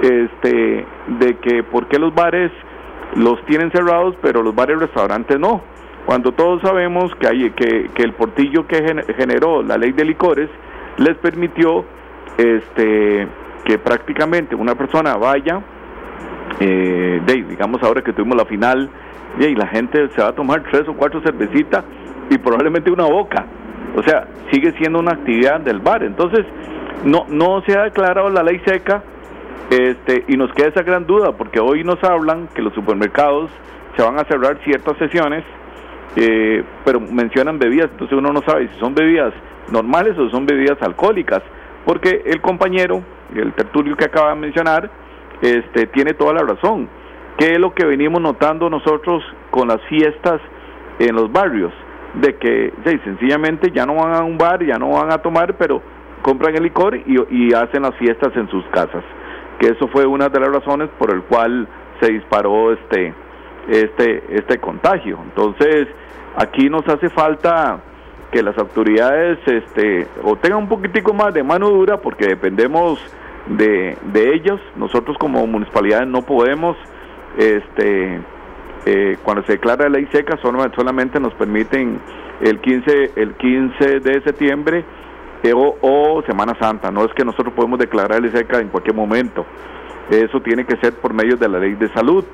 este, 0.00 0.86
de 1.18 1.36
que 1.38 1.62
por 1.62 1.86
qué 1.88 1.98
los 1.98 2.14
bares 2.14 2.50
los 3.16 3.44
tienen 3.44 3.70
cerrados, 3.70 4.16
pero 4.22 4.42
los 4.42 4.54
bares 4.54 4.76
y 4.76 4.80
restaurantes 4.80 5.38
no. 5.38 5.62
Cuando 6.06 6.32
todos 6.32 6.60
sabemos 6.62 7.14
que, 7.16 7.28
hay, 7.28 7.50
que, 7.50 7.90
que 7.94 8.02
el 8.02 8.12
portillo 8.12 8.66
que 8.66 9.04
generó 9.16 9.62
la 9.62 9.76
ley 9.76 9.92
de 9.92 10.04
licores 10.04 10.50
les 10.98 11.16
permitió 11.18 11.84
este, 12.38 13.26
que 13.64 13.78
prácticamente 13.78 14.54
una 14.54 14.74
persona 14.74 15.16
vaya, 15.16 15.60
eh, 16.60 17.20
digamos 17.26 17.82
ahora 17.82 18.02
que 18.02 18.12
tuvimos 18.12 18.36
la 18.36 18.44
final 18.44 18.88
y 19.38 19.54
la 19.54 19.66
gente 19.66 20.08
se 20.10 20.22
va 20.22 20.28
a 20.28 20.32
tomar 20.32 20.62
tres 20.70 20.86
o 20.88 20.94
cuatro 20.94 21.20
cervecitas 21.22 21.84
y 22.30 22.38
probablemente 22.38 22.90
una 22.90 23.04
boca. 23.04 23.44
O 23.96 24.02
sea, 24.02 24.26
sigue 24.50 24.72
siendo 24.78 24.98
una 24.98 25.12
actividad 25.12 25.60
del 25.60 25.80
bar. 25.80 26.02
Entonces, 26.02 26.44
no, 27.04 27.26
no 27.28 27.62
se 27.62 27.76
ha 27.76 27.84
declarado 27.84 28.28
la 28.30 28.42
ley 28.42 28.60
seca, 28.64 29.02
Este, 29.70 30.24
y 30.28 30.36
nos 30.36 30.52
queda 30.52 30.68
esa 30.68 30.82
gran 30.82 31.06
duda, 31.06 31.32
porque 31.32 31.58
hoy 31.58 31.84
nos 31.84 32.02
hablan 32.04 32.48
que 32.54 32.60
los 32.60 32.74
supermercados 32.74 33.50
se 33.96 34.02
van 34.02 34.18
a 34.18 34.24
cerrar 34.24 34.58
ciertas 34.62 34.96
sesiones, 34.98 35.42
eh, 36.16 36.62
pero 36.84 37.00
mencionan 37.00 37.58
bebidas, 37.58 37.90
entonces 37.90 38.16
uno 38.16 38.32
no 38.32 38.42
sabe 38.42 38.68
si 38.68 38.78
son 38.78 38.94
bebidas 38.94 39.32
normales 39.70 40.16
o 40.18 40.30
son 40.30 40.46
bebidas 40.46 40.80
alcohólicas, 40.82 41.42
porque 41.84 42.22
el 42.26 42.40
compañero, 42.40 43.02
el 43.34 43.52
tertulio 43.52 43.96
que 43.96 44.04
acaba 44.04 44.30
de 44.30 44.36
mencionar, 44.36 44.90
este, 45.42 45.86
tiene 45.86 46.14
toda 46.14 46.32
la 46.34 46.42
razón. 46.42 46.88
¿Qué 47.36 47.52
es 47.52 47.58
lo 47.58 47.74
que 47.74 47.84
venimos 47.84 48.20
notando 48.20 48.70
nosotros 48.70 49.22
con 49.50 49.68
las 49.68 49.82
fiestas 49.88 50.40
en 51.00 51.14
los 51.16 51.32
barrios? 51.32 51.72
De 52.14 52.36
que 52.36 52.72
sencillamente 53.02 53.72
ya 53.72 53.84
no 53.84 53.96
van 53.96 54.14
a 54.14 54.22
un 54.22 54.38
bar, 54.38 54.64
ya 54.64 54.78
no 54.78 54.90
van 54.90 55.12
a 55.12 55.18
tomar, 55.18 55.56
pero 55.56 55.82
compran 56.22 56.54
el 56.54 56.62
licor 56.62 56.96
y, 56.96 57.16
y 57.30 57.52
hacen 57.52 57.82
las 57.82 57.96
fiestas 57.96 58.34
en 58.36 58.48
sus 58.50 58.64
casas. 58.66 59.02
Que 59.58 59.66
eso 59.66 59.88
fue 59.88 60.06
una 60.06 60.28
de 60.28 60.38
las 60.38 60.50
razones 60.50 60.88
por 60.96 61.12
el 61.12 61.22
cual 61.22 61.66
se 62.00 62.12
disparó 62.12 62.72
este, 62.72 63.12
este, 63.68 64.22
este 64.28 64.58
contagio. 64.58 65.18
Entonces, 65.24 65.88
aquí 66.36 66.68
nos 66.68 66.86
hace 66.88 67.08
falta 67.10 67.80
que 68.30 68.42
las 68.42 68.56
autoridades 68.58 69.38
este, 69.46 70.06
o 70.22 70.36
tengan 70.36 70.60
un 70.60 70.68
poquitico 70.68 71.14
más 71.14 71.32
de 71.32 71.42
mano 71.42 71.70
dura 71.70 71.98
porque 71.98 72.26
dependemos 72.26 72.98
de, 73.46 73.96
de 74.12 74.34
ellos. 74.34 74.60
Nosotros 74.76 75.16
como 75.18 75.46
municipalidades 75.46 76.08
no 76.08 76.22
podemos, 76.22 76.76
este, 77.38 78.20
eh, 78.86 79.16
cuando 79.22 79.44
se 79.44 79.52
declara 79.52 79.88
ley 79.88 80.08
seca, 80.12 80.36
solamente 80.40 81.20
nos 81.20 81.32
permiten 81.34 82.00
el 82.40 82.60
15, 82.60 83.12
el 83.16 83.34
15 83.34 84.00
de 84.00 84.22
septiembre 84.22 84.84
eh, 85.42 85.52
o, 85.54 86.22
Semana 86.26 86.56
Santa. 86.58 86.90
No 86.90 87.04
es 87.04 87.12
que 87.14 87.24
nosotros 87.24 87.54
podemos 87.54 87.78
declarar 87.78 88.20
ley 88.20 88.30
seca 88.30 88.58
en 88.58 88.68
cualquier 88.68 88.96
momento. 88.96 89.46
Eso 90.10 90.40
tiene 90.40 90.64
que 90.66 90.76
ser 90.76 90.92
por 90.94 91.14
medio 91.14 91.36
de 91.36 91.48
la 91.48 91.58
ley 91.58 91.74
de 91.74 91.88
salud. 91.94 92.24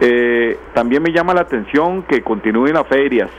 Eh, 0.00 0.58
también 0.74 1.02
me 1.02 1.12
llama 1.12 1.34
la 1.34 1.42
atención 1.42 2.02
que 2.02 2.22
continúen 2.22 2.74
las 2.74 2.86
ferias. 2.86 3.30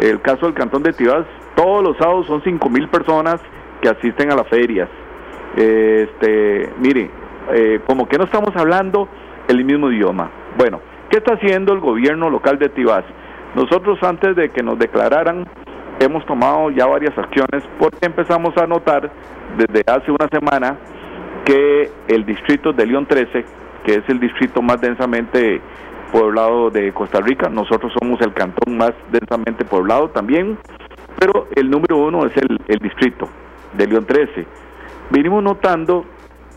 El 0.00 0.20
caso 0.20 0.46
del 0.46 0.54
Cantón 0.54 0.82
de 0.82 0.92
Tibás, 0.92 1.26
todos 1.56 1.82
los 1.82 1.96
sábados 1.96 2.26
son 2.26 2.42
5 2.42 2.70
mil 2.70 2.88
personas 2.88 3.40
que 3.80 3.88
asisten 3.88 4.30
a 4.30 4.36
las 4.36 4.46
ferias. 4.48 4.88
Este, 5.56 6.70
mire, 6.78 7.10
eh, 7.52 7.80
como 7.86 8.06
que 8.06 8.18
no 8.18 8.24
estamos 8.24 8.54
hablando 8.54 9.08
el 9.48 9.64
mismo 9.64 9.90
idioma. 9.90 10.30
Bueno, 10.56 10.80
¿qué 11.10 11.18
está 11.18 11.34
haciendo 11.34 11.72
el 11.72 11.80
gobierno 11.80 12.30
local 12.30 12.58
de 12.58 12.68
Tibás? 12.68 13.04
Nosotros 13.56 13.98
antes 14.02 14.36
de 14.36 14.50
que 14.50 14.62
nos 14.62 14.78
declararan 14.78 15.46
hemos 16.00 16.24
tomado 16.26 16.70
ya 16.70 16.86
varias 16.86 17.16
acciones 17.18 17.64
porque 17.78 18.06
empezamos 18.06 18.56
a 18.56 18.66
notar 18.66 19.10
desde 19.56 19.82
hace 19.90 20.10
una 20.10 20.28
semana 20.28 20.76
que 21.44 21.90
el 22.08 22.24
distrito 22.24 22.72
de 22.72 22.86
León 22.86 23.06
13, 23.06 23.44
que 23.84 23.94
es 23.94 24.08
el 24.08 24.20
distrito 24.20 24.62
más 24.62 24.80
densamente 24.80 25.60
poblado 26.12 26.70
de 26.70 26.92
Costa 26.92 27.20
Rica, 27.20 27.48
nosotros 27.48 27.92
somos 28.00 28.20
el 28.20 28.32
cantón 28.32 28.76
más 28.76 28.92
densamente 29.10 29.64
poblado 29.64 30.10
también, 30.10 30.58
pero 31.18 31.48
el 31.54 31.70
número 31.70 31.96
uno 31.96 32.26
es 32.26 32.32
el, 32.36 32.78
distrito 32.78 33.28
de 33.76 33.86
León 33.86 34.06
13 34.06 34.46
venimos 35.10 35.42
notando 35.42 36.04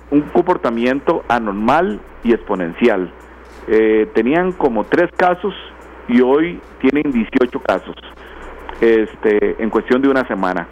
un 0.09 0.21
comportamiento 0.21 1.23
anormal 1.27 1.99
y 2.23 2.33
exponencial. 2.33 3.11
Eh, 3.67 4.09
tenían 4.13 4.51
como 4.51 4.83
tres 4.83 5.09
casos 5.15 5.53
y 6.07 6.21
hoy 6.21 6.59
tienen 6.79 7.11
18 7.11 7.59
casos 7.61 7.95
este, 8.81 9.61
en 9.61 9.69
cuestión 9.69 10.01
de 10.01 10.09
una 10.09 10.27
semana. 10.27 10.67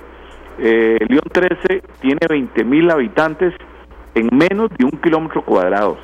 Eh, 0.58 0.98
León 1.08 1.24
13 1.32 1.82
tiene 2.02 2.20
20 2.28 2.64
mil 2.66 2.90
habitantes 2.92 3.54
en 4.16 4.30
menos 4.32 4.70
de 4.78 4.86
un 4.86 4.92
kilómetro 4.92 5.44
cuadrado, 5.44 5.98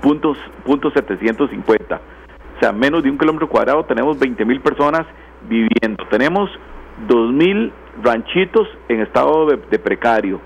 puntos, 0.00 0.38
punto 0.64 0.90
750. 0.90 1.96
O 1.96 2.60
sea, 2.60 2.72
menos 2.72 3.02
de 3.02 3.10
un 3.10 3.18
kilómetro 3.18 3.48
cuadrado 3.48 3.84
tenemos 3.84 4.18
20 4.18 4.44
mil 4.44 4.60
personas 4.60 5.06
viviendo. 5.48 6.04
Tenemos 6.10 6.50
2 7.06 7.32
mil 7.32 7.72
ranchitos 8.02 8.68
en 8.88 9.00
estado 9.00 9.46
de 9.46 9.78
precario. 9.78 10.40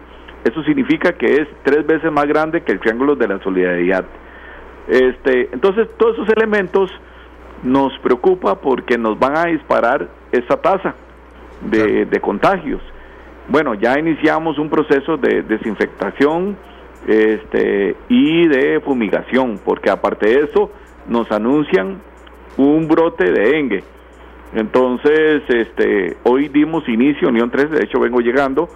Eso 0.44 0.62
significa 0.64 1.12
que 1.12 1.26
es 1.34 1.48
tres 1.62 1.86
veces 1.86 2.10
más 2.10 2.26
grande 2.26 2.62
que 2.62 2.72
el 2.72 2.80
Triángulo 2.80 3.14
de 3.14 3.28
la 3.28 3.38
Solidaridad. 3.42 4.04
Este, 4.88 5.48
entonces, 5.52 5.88
todos 5.96 6.18
esos 6.18 6.28
elementos 6.30 6.90
nos 7.62 7.96
preocupa 8.00 8.56
porque 8.56 8.98
nos 8.98 9.18
van 9.18 9.36
a 9.36 9.44
disparar 9.44 10.08
esa 10.32 10.56
tasa 10.60 10.94
de, 11.60 12.06
de 12.06 12.20
contagios. 12.20 12.80
Bueno, 13.48 13.74
ya 13.74 13.98
iniciamos 13.98 14.58
un 14.58 14.68
proceso 14.68 15.16
de 15.16 15.42
desinfectación 15.42 16.56
este, 17.06 17.96
y 18.08 18.46
de 18.48 18.80
fumigación, 18.80 19.60
porque 19.64 19.90
aparte 19.90 20.28
de 20.28 20.44
eso 20.44 20.70
nos 21.08 21.30
anuncian 21.32 22.00
un 22.56 22.88
brote 22.88 23.30
de 23.32 23.50
dengue. 23.50 23.84
Entonces, 24.54 25.42
este, 25.48 26.16
hoy 26.24 26.48
dimos 26.48 26.88
inicio, 26.88 27.28
Unión 27.28 27.50
3, 27.50 27.70
de 27.70 27.84
hecho 27.84 27.98
vengo 27.98 28.20
llegando, 28.20 28.68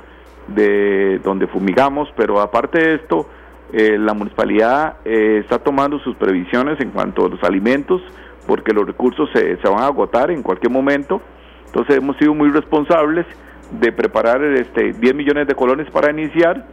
de 0.48 1.20
donde 1.22 1.46
fumigamos, 1.46 2.08
pero 2.16 2.40
aparte 2.40 2.78
de 2.78 2.94
esto, 2.94 3.28
eh, 3.72 3.98
la 3.98 4.14
municipalidad 4.14 4.98
eh, 5.04 5.38
está 5.42 5.58
tomando 5.58 5.98
sus 5.98 6.14
previsiones 6.16 6.80
en 6.80 6.90
cuanto 6.90 7.26
a 7.26 7.28
los 7.28 7.42
alimentos, 7.42 8.00
porque 8.46 8.72
los 8.72 8.86
recursos 8.86 9.28
se, 9.32 9.56
se 9.56 9.68
van 9.68 9.82
a 9.82 9.86
agotar 9.86 10.30
en 10.30 10.42
cualquier 10.42 10.72
momento. 10.72 11.20
Entonces 11.66 11.96
hemos 11.96 12.16
sido 12.16 12.32
muy 12.32 12.48
responsables 12.50 13.26
de 13.72 13.92
preparar 13.92 14.42
este 14.44 14.92
10 14.92 15.14
millones 15.14 15.48
de 15.48 15.54
colones 15.54 15.90
para 15.90 16.10
iniciar 16.10 16.64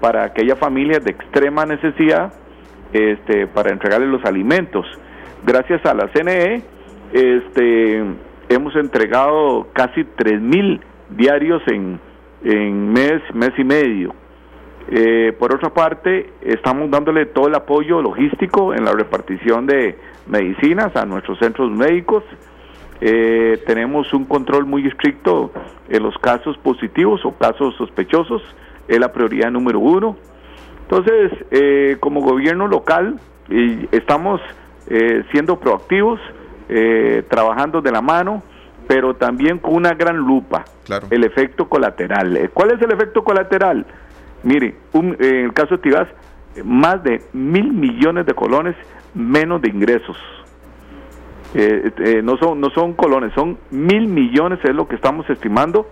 para 0.00 0.24
aquellas 0.24 0.58
familias 0.58 1.04
de 1.04 1.10
extrema 1.10 1.66
necesidad 1.66 2.32
este 2.92 3.46
para 3.46 3.70
entregarles 3.70 4.08
los 4.08 4.24
alimentos. 4.24 4.86
Gracias 5.44 5.84
a 5.84 5.94
la 5.94 6.08
CNE 6.08 6.62
este 7.12 8.04
hemos 8.48 8.74
entregado 8.76 9.68
casi 9.72 10.04
3000 10.04 10.80
diarios 11.10 11.62
en 11.66 12.00
en 12.44 12.92
mes, 12.92 13.22
mes 13.34 13.52
y 13.58 13.64
medio. 13.64 14.14
Eh, 14.90 15.34
por 15.38 15.54
otra 15.54 15.70
parte, 15.70 16.32
estamos 16.40 16.90
dándole 16.90 17.26
todo 17.26 17.48
el 17.48 17.54
apoyo 17.54 18.00
logístico 18.00 18.74
en 18.74 18.84
la 18.84 18.92
repartición 18.92 19.66
de 19.66 19.98
medicinas 20.26 20.94
a 20.96 21.04
nuestros 21.04 21.38
centros 21.38 21.70
médicos. 21.70 22.24
Eh, 23.00 23.62
tenemos 23.66 24.12
un 24.14 24.24
control 24.24 24.64
muy 24.66 24.86
estricto 24.86 25.52
en 25.88 26.02
los 26.02 26.16
casos 26.18 26.56
positivos 26.58 27.24
o 27.24 27.32
casos 27.32 27.76
sospechosos, 27.76 28.42
es 28.88 28.98
la 28.98 29.12
prioridad 29.12 29.50
número 29.50 29.78
uno. 29.78 30.16
Entonces, 30.82 31.32
eh, 31.50 31.96
como 32.00 32.20
gobierno 32.20 32.66
local, 32.66 33.20
estamos 33.92 34.40
siendo 35.32 35.60
proactivos, 35.60 36.18
trabajando 37.28 37.82
de 37.82 37.92
la 37.92 38.00
mano 38.00 38.42
pero 38.88 39.14
también 39.14 39.58
con 39.58 39.74
una 39.74 39.92
gran 39.92 40.16
lupa. 40.16 40.64
El 41.10 41.22
efecto 41.22 41.68
colateral. 41.68 42.36
Eh, 42.36 42.48
¿Cuál 42.52 42.72
es 42.72 42.82
el 42.82 42.90
efecto 42.90 43.22
colateral? 43.22 43.84
Mire, 44.42 44.74
en 44.94 45.16
el 45.20 45.52
caso 45.52 45.76
de 45.76 45.82
Tibás, 45.82 46.08
más 46.64 47.02
de 47.04 47.22
mil 47.34 47.70
millones 47.70 48.24
de 48.24 48.32
colones 48.32 48.74
menos 49.14 49.60
de 49.60 49.68
ingresos. 49.68 50.16
Eh, 51.54 51.90
eh, 51.98 52.22
no, 52.22 52.38
son, 52.38 52.60
no 52.60 52.70
son 52.70 52.94
colones, 52.94 53.32
son 53.34 53.58
mil 53.70 54.08
millones, 54.08 54.58
es 54.64 54.74
lo 54.74 54.88
que 54.88 54.96
estamos 54.96 55.28
estimando 55.28 55.86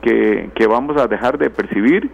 que, 0.00 0.50
que 0.54 0.66
vamos 0.66 0.96
a 0.96 1.08
dejar 1.08 1.38
de 1.38 1.50
percibir. 1.50 2.10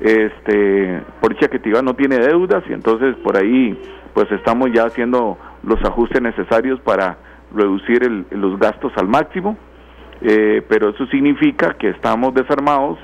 Este, 0.00 1.00
por 1.20 1.32
dicha 1.32 1.48
que 1.48 1.58
Tibás 1.58 1.82
no 1.82 1.94
tiene 1.94 2.18
deudas 2.18 2.62
y 2.68 2.74
entonces 2.74 3.16
por 3.24 3.36
ahí 3.36 3.80
pues 4.12 4.30
estamos 4.30 4.70
ya 4.74 4.84
haciendo 4.84 5.38
los 5.62 5.82
ajustes 5.84 6.20
necesarios 6.20 6.80
para 6.80 7.16
reducir 7.54 8.26
los 8.30 8.58
gastos 8.58 8.92
al 8.96 9.08
máximo, 9.08 9.56
eh, 10.20 10.62
pero 10.68 10.90
eso 10.90 11.06
significa 11.06 11.74
que 11.74 11.90
estamos 11.90 12.34
desarmados 12.34 12.98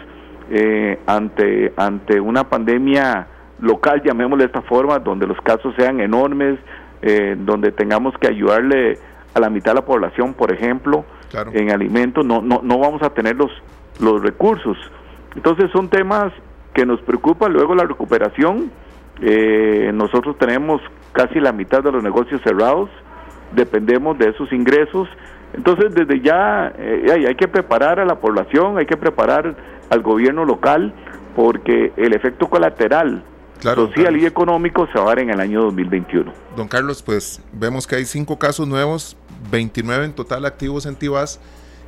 eh, 0.51 0.99
ante, 1.07 1.73
ante 1.77 2.21
una 2.21 2.45
pandemia 2.49 3.27
local, 3.61 4.03
llamémosle 4.03 4.45
de 4.45 4.47
esta 4.47 4.63
forma, 4.63 4.99
donde 4.99 5.27
los 5.27 5.41
casos 5.41 5.75
sean 5.77 6.01
enormes, 6.01 6.59
eh, 7.03 7.37
donde 7.39 7.73
tengamos 7.73 8.15
que 8.19 8.29
ayudarle 8.29 8.99
a 9.35 9.41
la 9.41 9.51
mitad 9.51 9.73
de 9.73 9.81
la 9.81 9.85
población, 9.85 10.35
por 10.35 10.53
ejemplo, 10.53 11.05
en 11.53 11.73
alimentos, 11.73 12.25
no, 12.27 12.43
no, 12.43 12.61
no 12.63 12.79
vamos 12.79 13.03
a 13.03 13.11
tener 13.11 13.37
los, 13.37 13.51
los 14.01 14.23
recursos. 14.23 14.77
Entonces 15.35 15.71
son 15.73 15.89
temas 15.89 16.33
que 16.75 16.87
nos 16.87 17.01
preocupan. 17.03 17.53
Luego 17.53 17.75
la 17.75 17.85
recuperación, 17.85 18.71
nosotros 19.93 20.37
tenemos 20.39 20.81
casi 21.13 21.39
la 21.41 21.53
mitad 21.53 21.83
de 21.83 21.93
los 21.93 22.03
negocios 22.03 22.41
cerrados, 22.43 22.91
dependemos 23.55 24.19
de 24.19 24.31
esos 24.31 24.53
ingresos. 24.53 25.09
Entonces, 25.55 25.95
desde 25.95 26.21
ya 26.21 26.73
eh, 26.79 27.27
hay, 27.29 27.35
que 27.35 27.47
preparar 27.47 28.01
a 28.01 28.05
la 28.05 28.19
población, 28.19 28.79
hay 28.79 28.87
que 28.87 28.97
preparar 28.97 29.55
al 29.91 30.03
gobierno 30.03 30.45
local, 30.45 30.95
porque 31.37 31.93
el 31.97 32.15
efecto 32.15 32.49
colateral 32.49 33.23
social 33.61 34.17
y 34.17 34.27
económico 34.27 34.89
se 34.93 34.99
va 34.99 35.05
a 35.05 35.09
dar 35.09 35.19
en 35.21 35.31
el 35.31 35.41
año 35.41 35.63
2021. 35.63 36.33
Don 36.57 36.69
Carlos, 36.69 37.03
pues 37.03 37.41
vemos 37.53 37.87
que 37.87 37.97
hay 37.97 38.07
cinco 38.07 38.39
casos 38.39 38.67
nuevos, 38.67 39.17
29 39.51 40.07
en 40.07 40.13
total 40.15 40.47
activos 40.47 40.87
en 40.87 40.97
Tibás, 40.97 41.41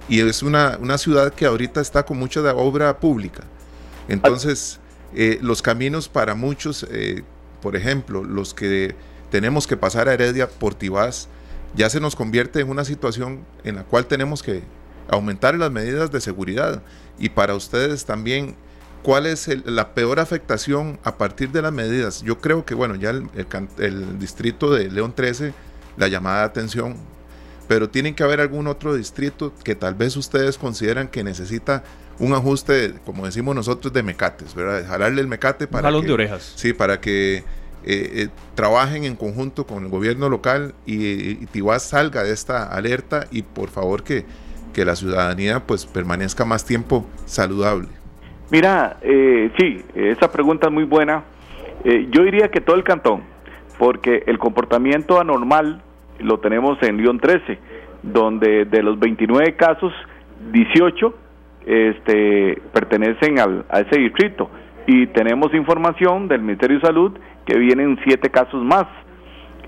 y 0.09 0.21
es 0.21 0.43
una, 0.43 0.79
una 0.81 0.99
ciudad 0.99 1.33
que 1.33 1.47
ahorita 1.47 1.81
está 1.81 2.05
con 2.05 2.19
mucha 2.19 2.41
obra 2.55 2.99
pública. 2.99 3.45
Entonces, 4.08 4.80
eh, 5.14 5.38
los 5.40 5.62
caminos 5.62 6.08
para 6.08 6.34
muchos 6.34 6.87
eh, 6.90 7.23
por 7.64 7.76
ejemplo, 7.76 8.23
los 8.23 8.52
que 8.52 8.94
tenemos 9.30 9.66
que 9.66 9.78
pasar 9.78 10.11
a 10.11 10.12
Heredia 10.12 10.50
por 10.50 10.76
ya 11.75 11.88
se 11.88 11.99
nos 11.99 12.14
convierte 12.14 12.61
en 12.61 12.68
una 12.68 12.84
situación 12.84 13.40
en 13.64 13.76
la 13.76 13.84
cual 13.84 14.04
tenemos 14.04 14.42
que 14.42 14.62
aumentar 15.08 15.54
las 15.54 15.70
medidas 15.70 16.12
de 16.12 16.20
seguridad. 16.20 16.82
Y 17.18 17.30
para 17.30 17.54
ustedes 17.54 18.04
también, 18.04 18.54
¿cuál 19.02 19.25
es 19.25 19.49
la 19.64 19.94
peor 19.94 20.20
afectación 20.20 21.00
a 21.04 21.16
partir 21.16 21.52
de 21.52 21.62
las 21.62 21.73
medidas? 21.73 22.20
Yo 22.20 22.38
creo 22.38 22.66
que, 22.66 22.75
bueno, 22.75 22.96
ya 22.96 23.08
el, 23.08 23.30
el 23.78 24.18
distrito 24.18 24.70
de 24.70 24.90
León 24.90 25.14
13, 25.16 25.54
la 25.96 26.08
llamada 26.08 26.40
de 26.40 26.44
atención, 26.44 26.96
pero 27.66 27.88
tienen 27.88 28.14
que 28.14 28.25
haber 28.25 28.42
algún 28.42 28.66
otro 28.66 28.94
distrito 28.94 29.54
que 29.64 29.75
tal 29.75 29.94
vez 29.94 30.18
ustedes 30.18 30.58
consideran 30.58 31.08
que 31.08 31.25
necesita 31.25 31.82
un 32.18 32.33
ajuste, 32.33 32.94
como 33.04 33.25
decimos 33.26 33.54
nosotros, 33.54 33.92
de 33.92 34.02
mecates, 34.02 34.54
¿verdad? 34.54 34.87
Jalarle 34.87 35.21
el 35.21 35.28
mecate 35.28 35.66
para. 35.66 35.94
Un 35.94 36.06
de 36.06 36.12
orejas. 36.12 36.52
Sí, 36.56 36.73
para 36.73 37.00
que 37.00 37.38
eh, 37.38 37.42
eh, 37.85 38.28
trabajen 38.54 39.04
en 39.04 39.16
conjunto 39.16 39.66
con 39.66 39.85
el 39.85 39.90
gobierno 39.90 40.28
local 40.28 40.75
y, 40.87 41.30
y 41.42 41.47
Tibás 41.47 41.83
salga 41.83 42.23
de 42.23 42.33
esta 42.33 42.64
alerta 42.64 43.26
y 43.30 43.42
por 43.42 43.68
favor 43.68 44.02
que, 44.02 44.25
que 44.75 44.85
la 44.85 44.97
ciudadanía 44.97 45.61
pues 45.61 45.87
permanezca 45.87 46.44
más 46.44 46.66
tiempo 46.66 47.06
saludable. 47.25 47.88
Mira, 48.50 48.99
eh, 49.00 49.50
sí, 49.59 49.83
esa 49.94 50.30
pregunta 50.30 50.66
es 50.66 50.73
muy 50.73 50.85
buena. 50.85 51.25
Eh, 51.85 52.09
yo 52.11 52.23
diría 52.25 52.50
que 52.50 52.61
todo 52.61 52.76
el 52.76 52.85
cantón, 52.85 53.23
porque 53.78 54.23
el 54.26 54.38
comportamiento 54.38 55.18
anormal 55.18 55.83
lo 56.18 56.38
tenemos 56.40 56.80
en 56.83 56.99
León 56.99 57.18
13, 57.21 57.59
donde 58.02 58.64
de 58.66 58.83
los 58.83 58.99
29 58.99 59.56
casos, 59.56 59.92
18 60.52 61.14
este, 61.66 62.61
pertenecen 62.73 63.38
al, 63.38 63.64
a 63.68 63.80
ese 63.80 63.99
distrito. 63.99 64.50
Y 64.87 65.06
tenemos 65.09 65.54
información 65.54 66.28
del 66.28 66.42
Ministerio 66.42 66.78
de 66.78 66.87
Salud 66.87 67.12
que 67.47 67.59
vienen 67.59 67.99
siete 68.04 68.30
casos 68.30 68.62
más. 68.62 68.87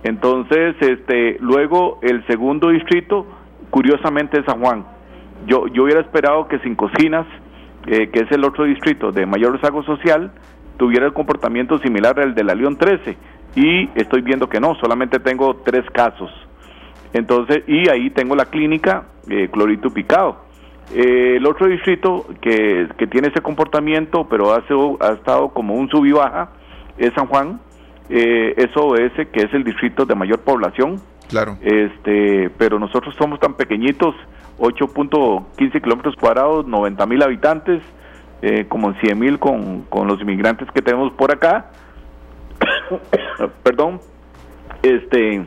Entonces, 0.02 0.76
este, 0.80 1.36
luego 1.40 1.98
el 2.02 2.24
segundo 2.26 2.70
distrito, 2.70 3.26
curiosamente, 3.70 4.38
es 4.38 4.44
San 4.46 4.60
Juan. 4.60 4.84
Yo, 5.46 5.66
yo 5.68 5.84
hubiera 5.84 6.00
esperado 6.00 6.48
que 6.48 6.58
Sin 6.60 6.74
Cocinas, 6.74 7.26
eh, 7.86 8.08
que 8.10 8.20
es 8.20 8.32
el 8.32 8.44
otro 8.44 8.64
distrito 8.64 9.10
de 9.10 9.26
mayor 9.26 9.52
rezago 9.52 9.82
social, 9.84 10.32
tuviera 10.76 11.06
el 11.06 11.12
comportamiento 11.12 11.78
similar 11.78 12.20
al 12.20 12.34
de 12.34 12.44
la 12.44 12.54
León 12.54 12.76
13. 12.76 13.16
Y 13.54 13.88
estoy 13.94 14.20
viendo 14.20 14.48
que 14.48 14.60
no, 14.60 14.74
solamente 14.76 15.18
tengo 15.18 15.56
tres 15.64 15.88
casos. 15.90 16.30
Entonces, 17.12 17.62
y 17.66 17.88
ahí 17.88 18.10
tengo 18.10 18.36
la 18.36 18.46
clínica 18.46 19.04
eh, 19.28 19.48
clorito 19.50 19.90
picado. 19.90 20.45
Eh, 20.94 21.36
el 21.36 21.46
otro 21.46 21.66
distrito 21.66 22.26
que, 22.40 22.88
que, 22.96 23.06
tiene 23.06 23.28
ese 23.28 23.40
comportamiento, 23.40 24.28
pero 24.28 24.52
ha, 24.52 24.58
ha 24.58 25.12
estado 25.12 25.48
como 25.48 25.74
un 25.74 25.88
sub 25.88 26.04
y 26.04 26.12
baja, 26.12 26.50
es 26.98 27.12
San 27.14 27.26
Juan. 27.26 27.60
Eh, 28.08 28.54
eso 28.56 28.94
ese 28.94 29.26
que 29.28 29.42
es 29.42 29.52
el 29.52 29.64
distrito 29.64 30.06
de 30.06 30.14
mayor 30.14 30.40
población. 30.40 31.00
Claro. 31.28 31.58
Este, 31.60 32.50
pero 32.56 32.78
nosotros 32.78 33.14
somos 33.18 33.40
tan 33.40 33.54
pequeñitos, 33.54 34.14
8.15 34.58 35.82
kilómetros 35.82 36.14
cuadrados, 36.16 36.66
90 36.66 37.04
mil 37.06 37.22
habitantes, 37.22 37.82
eh, 38.42 38.66
como 38.68 38.94
100 38.94 39.18
mil 39.18 39.38
con, 39.38 39.82
con 39.82 40.06
los 40.06 40.20
inmigrantes 40.20 40.70
que 40.70 40.82
tenemos 40.82 41.12
por 41.14 41.32
acá. 41.32 41.70
Perdón. 43.64 44.00
Este, 44.82 45.44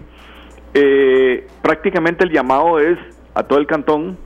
eh, 0.73 1.47
prácticamente 1.61 2.25
el 2.25 2.31
llamado 2.31 2.79
es 2.79 2.97
a 3.33 3.43
todo 3.43 3.59
el 3.59 3.67
cantón 3.67 4.17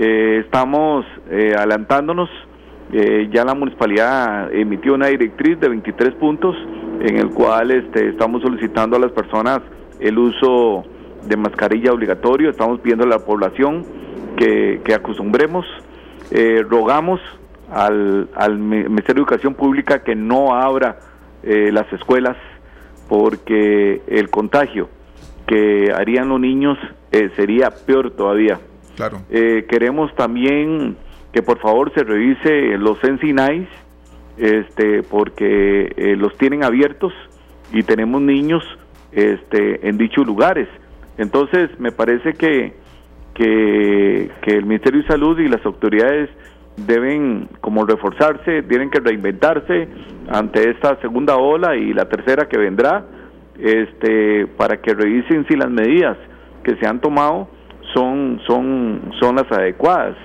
eh, 0.00 0.42
estamos 0.44 1.04
eh, 1.28 1.54
adelantándonos. 1.58 2.30
Eh, 2.92 3.28
ya 3.32 3.44
la 3.44 3.54
municipalidad 3.54 4.52
emitió 4.54 4.94
una 4.94 5.08
directriz 5.08 5.58
de 5.58 5.68
23 5.68 6.14
puntos 6.14 6.54
en 7.00 7.16
el 7.18 7.30
cual 7.30 7.72
este, 7.72 8.08
estamos 8.08 8.40
solicitando 8.42 8.96
a 8.96 9.00
las 9.00 9.10
personas 9.10 9.60
el 9.98 10.16
uso 10.16 10.84
de 11.26 11.36
mascarilla 11.36 11.92
obligatorio. 11.92 12.48
Estamos 12.48 12.78
pidiendo 12.78 13.04
a 13.06 13.08
la 13.08 13.18
población 13.18 13.84
que, 14.36 14.80
acostumbremos. 14.94 15.66
rogamos 16.68 17.20
al, 17.72 18.28
al 18.36 18.56
Ministerio 18.56 19.24
de 19.24 19.30
Educación 19.30 19.54
Pública 19.54 20.04
que 20.04 20.14
no 20.14 20.54
abra 20.54 21.00
las 21.42 21.92
escuelas 21.92 22.36
porque 23.08 24.00
el 24.06 24.30
contagio 24.30 24.88
que 25.46 25.90
harían 25.92 26.28
los 26.28 26.38
niños 26.38 26.78
sería 27.36 27.70
peor 27.70 28.12
todavía. 28.12 28.60
Eh, 29.30 29.66
queremos 29.68 30.14
también 30.16 30.96
que 31.32 31.42
por 31.42 31.58
favor 31.58 31.92
se 31.94 32.02
revise 32.02 32.78
los 32.78 32.98
Sensinais, 33.00 33.68
este, 34.36 35.02
porque 35.02 35.92
eh, 35.96 36.16
los 36.16 36.36
tienen 36.36 36.64
abiertos 36.64 37.12
y 37.72 37.82
tenemos 37.82 38.20
niños 38.22 38.64
este, 39.12 39.88
en 39.88 39.98
dichos 39.98 40.26
lugares. 40.26 40.68
Entonces, 41.16 41.70
me 41.78 41.92
parece 41.92 42.34
que, 42.34 42.72
que, 43.34 44.30
que 44.42 44.50
el 44.52 44.64
Ministerio 44.64 45.02
de 45.02 45.08
Salud 45.08 45.38
y 45.38 45.48
las 45.48 45.64
autoridades 45.66 46.30
deben 46.76 47.48
como 47.60 47.84
reforzarse, 47.84 48.62
tienen 48.62 48.90
que 48.90 49.00
reinventarse 49.00 49.88
ante 50.28 50.70
esta 50.70 51.00
segunda 51.00 51.36
ola 51.36 51.74
y 51.76 51.92
la 51.92 52.08
tercera 52.08 52.48
que 52.48 52.56
vendrá, 52.56 53.04
este, 53.58 54.46
para 54.46 54.80
que 54.80 54.94
revisen 54.94 55.44
si 55.48 55.56
las 55.56 55.70
medidas 55.70 56.16
que 56.62 56.76
se 56.76 56.86
han 56.86 57.00
tomado 57.00 57.48
son, 57.98 58.40
son, 58.46 59.12
son 59.18 59.36
las 59.36 59.50
adecuadas. 59.50 60.16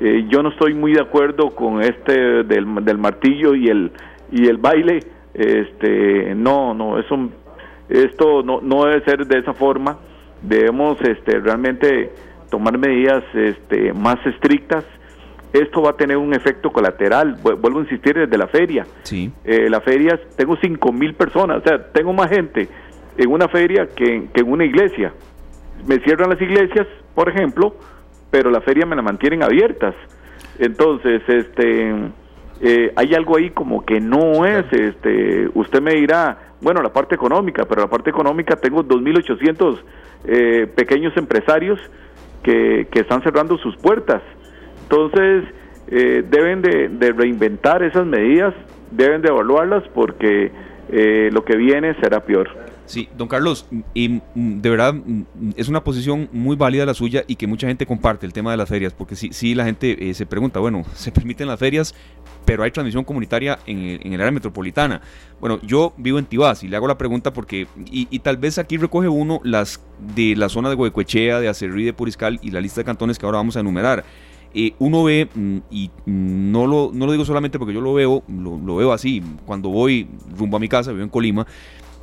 Eh, 0.00 0.26
yo 0.28 0.42
no 0.42 0.48
estoy 0.50 0.72
muy 0.74 0.94
de 0.94 1.02
acuerdo 1.02 1.50
con 1.50 1.82
este 1.82 2.44
del, 2.44 2.84
del 2.84 2.98
martillo 2.98 3.54
y 3.54 3.68
el, 3.68 3.90
y 4.32 4.46
el 4.46 4.56
baile. 4.56 5.00
Este, 5.34 6.34
no, 6.34 6.72
no, 6.72 6.98
eso, 6.98 7.28
esto 7.88 8.42
no, 8.42 8.60
no 8.62 8.84
debe 8.84 9.04
ser 9.04 9.26
de 9.26 9.40
esa 9.40 9.52
forma. 9.52 9.98
Debemos 10.40 11.00
este, 11.02 11.38
realmente 11.40 12.12
tomar 12.50 12.78
medidas 12.78 13.22
este, 13.34 13.92
más 13.92 14.24
estrictas. 14.24 14.84
Esto 15.52 15.82
va 15.82 15.90
a 15.90 15.96
tener 15.96 16.16
un 16.16 16.32
efecto 16.34 16.70
colateral. 16.70 17.36
Vuelvo 17.42 17.80
a 17.80 17.82
insistir 17.82 18.14
desde 18.14 18.38
la 18.38 18.46
feria. 18.46 18.86
Sí. 19.02 19.30
Eh, 19.44 19.68
la 19.68 19.80
feria, 19.80 20.18
tengo 20.36 20.56
cinco 20.62 20.92
mil 20.92 21.14
personas, 21.14 21.58
o 21.58 21.68
sea, 21.68 21.92
tengo 21.92 22.12
más 22.12 22.30
gente 22.30 22.68
en 23.16 23.30
una 23.30 23.48
feria 23.48 23.88
que, 23.94 24.28
que 24.32 24.40
en 24.40 24.50
una 24.50 24.64
iglesia. 24.64 25.12
Me 25.86 25.98
cierran 26.00 26.30
las 26.30 26.40
iglesias, 26.40 26.86
por 27.18 27.28
ejemplo, 27.28 27.74
pero 28.30 28.48
la 28.48 28.60
feria 28.60 28.86
me 28.86 28.94
la 28.94 29.02
mantienen 29.02 29.42
abiertas. 29.42 29.92
Entonces, 30.56 31.20
este, 31.26 31.92
eh, 32.60 32.92
hay 32.94 33.12
algo 33.12 33.36
ahí 33.36 33.50
como 33.50 33.84
que 33.84 33.98
no 33.98 34.46
es, 34.46 34.72
este, 34.72 35.50
usted 35.52 35.82
me 35.82 35.94
dirá, 35.94 36.38
bueno, 36.60 36.80
la 36.80 36.92
parte 36.92 37.16
económica, 37.16 37.64
pero 37.64 37.80
la 37.80 37.90
parte 37.90 38.10
económica 38.10 38.54
tengo 38.54 38.84
2.800 38.84 39.80
eh, 40.26 40.68
pequeños 40.76 41.16
empresarios 41.16 41.80
que, 42.44 42.86
que 42.88 43.00
están 43.00 43.20
cerrando 43.24 43.58
sus 43.58 43.76
puertas. 43.78 44.22
Entonces, 44.84 45.42
eh, 45.88 46.22
deben 46.30 46.62
de, 46.62 46.88
de, 46.88 47.10
reinventar 47.10 47.82
esas 47.82 48.06
medidas, 48.06 48.54
deben 48.92 49.22
de 49.22 49.28
evaluarlas 49.30 49.82
porque 49.92 50.52
eh, 50.92 51.30
lo 51.32 51.44
que 51.44 51.56
viene 51.56 51.96
será 52.00 52.20
peor. 52.20 52.67
Sí, 52.88 53.06
don 53.18 53.28
Carlos, 53.28 53.66
y 53.92 54.08
mm, 54.08 54.20
de 54.62 54.70
verdad 54.70 54.94
mm, 54.94 55.22
es 55.56 55.68
una 55.68 55.84
posición 55.84 56.30
muy 56.32 56.56
válida 56.56 56.86
la 56.86 56.94
suya 56.94 57.22
y 57.26 57.36
que 57.36 57.46
mucha 57.46 57.66
gente 57.66 57.84
comparte 57.84 58.24
el 58.24 58.32
tema 58.32 58.50
de 58.50 58.56
las 58.56 58.66
ferias, 58.66 58.94
porque 58.94 59.14
sí, 59.14 59.28
sí 59.30 59.54
la 59.54 59.66
gente 59.66 60.08
eh, 60.08 60.14
se 60.14 60.24
pregunta, 60.24 60.58
bueno, 60.58 60.84
se 60.94 61.12
permiten 61.12 61.48
las 61.48 61.60
ferias, 61.60 61.94
pero 62.46 62.62
hay 62.62 62.70
transmisión 62.70 63.04
comunitaria 63.04 63.58
en 63.66 64.10
el, 64.10 64.20
área 64.20 64.30
metropolitana. 64.30 65.02
Bueno, 65.38 65.60
yo 65.62 65.92
vivo 65.98 66.18
en 66.18 66.24
Tibás 66.24 66.64
y 66.64 66.68
le 66.68 66.76
hago 66.76 66.88
la 66.88 66.96
pregunta 66.96 67.34
porque, 67.34 67.66
y, 67.90 68.06
tal 68.20 68.38
vez 68.38 68.56
aquí 68.56 68.78
recoge 68.78 69.06
uno 69.06 69.38
las 69.44 69.82
de 70.14 70.34
la 70.34 70.48
zona 70.48 70.70
de 70.70 70.74
Huecuechea, 70.74 71.40
de 71.40 71.48
Acerrí, 71.48 71.84
de 71.84 71.92
Puriscal 71.92 72.40
y 72.40 72.52
la 72.52 72.62
lista 72.62 72.80
de 72.80 72.86
cantones 72.86 73.18
que 73.18 73.26
ahora 73.26 73.36
vamos 73.36 73.58
a 73.58 73.60
enumerar. 73.60 74.02
Eh, 74.54 74.72
uno 74.78 75.04
ve, 75.04 75.28
mm, 75.32 75.58
y 75.70 75.90
no 76.06 76.66
lo, 76.66 76.90
no 76.94 77.04
lo 77.04 77.12
digo 77.12 77.26
solamente 77.26 77.58
porque 77.58 77.74
yo 77.74 77.82
lo 77.82 77.92
veo, 77.92 78.22
lo, 78.28 78.58
lo, 78.58 78.76
veo 78.76 78.94
así, 78.94 79.22
cuando 79.44 79.68
voy 79.68 80.08
rumbo 80.34 80.56
a 80.56 80.60
mi 80.60 80.68
casa, 80.68 80.90
vivo 80.90 81.04
en 81.04 81.10
Colima, 81.10 81.46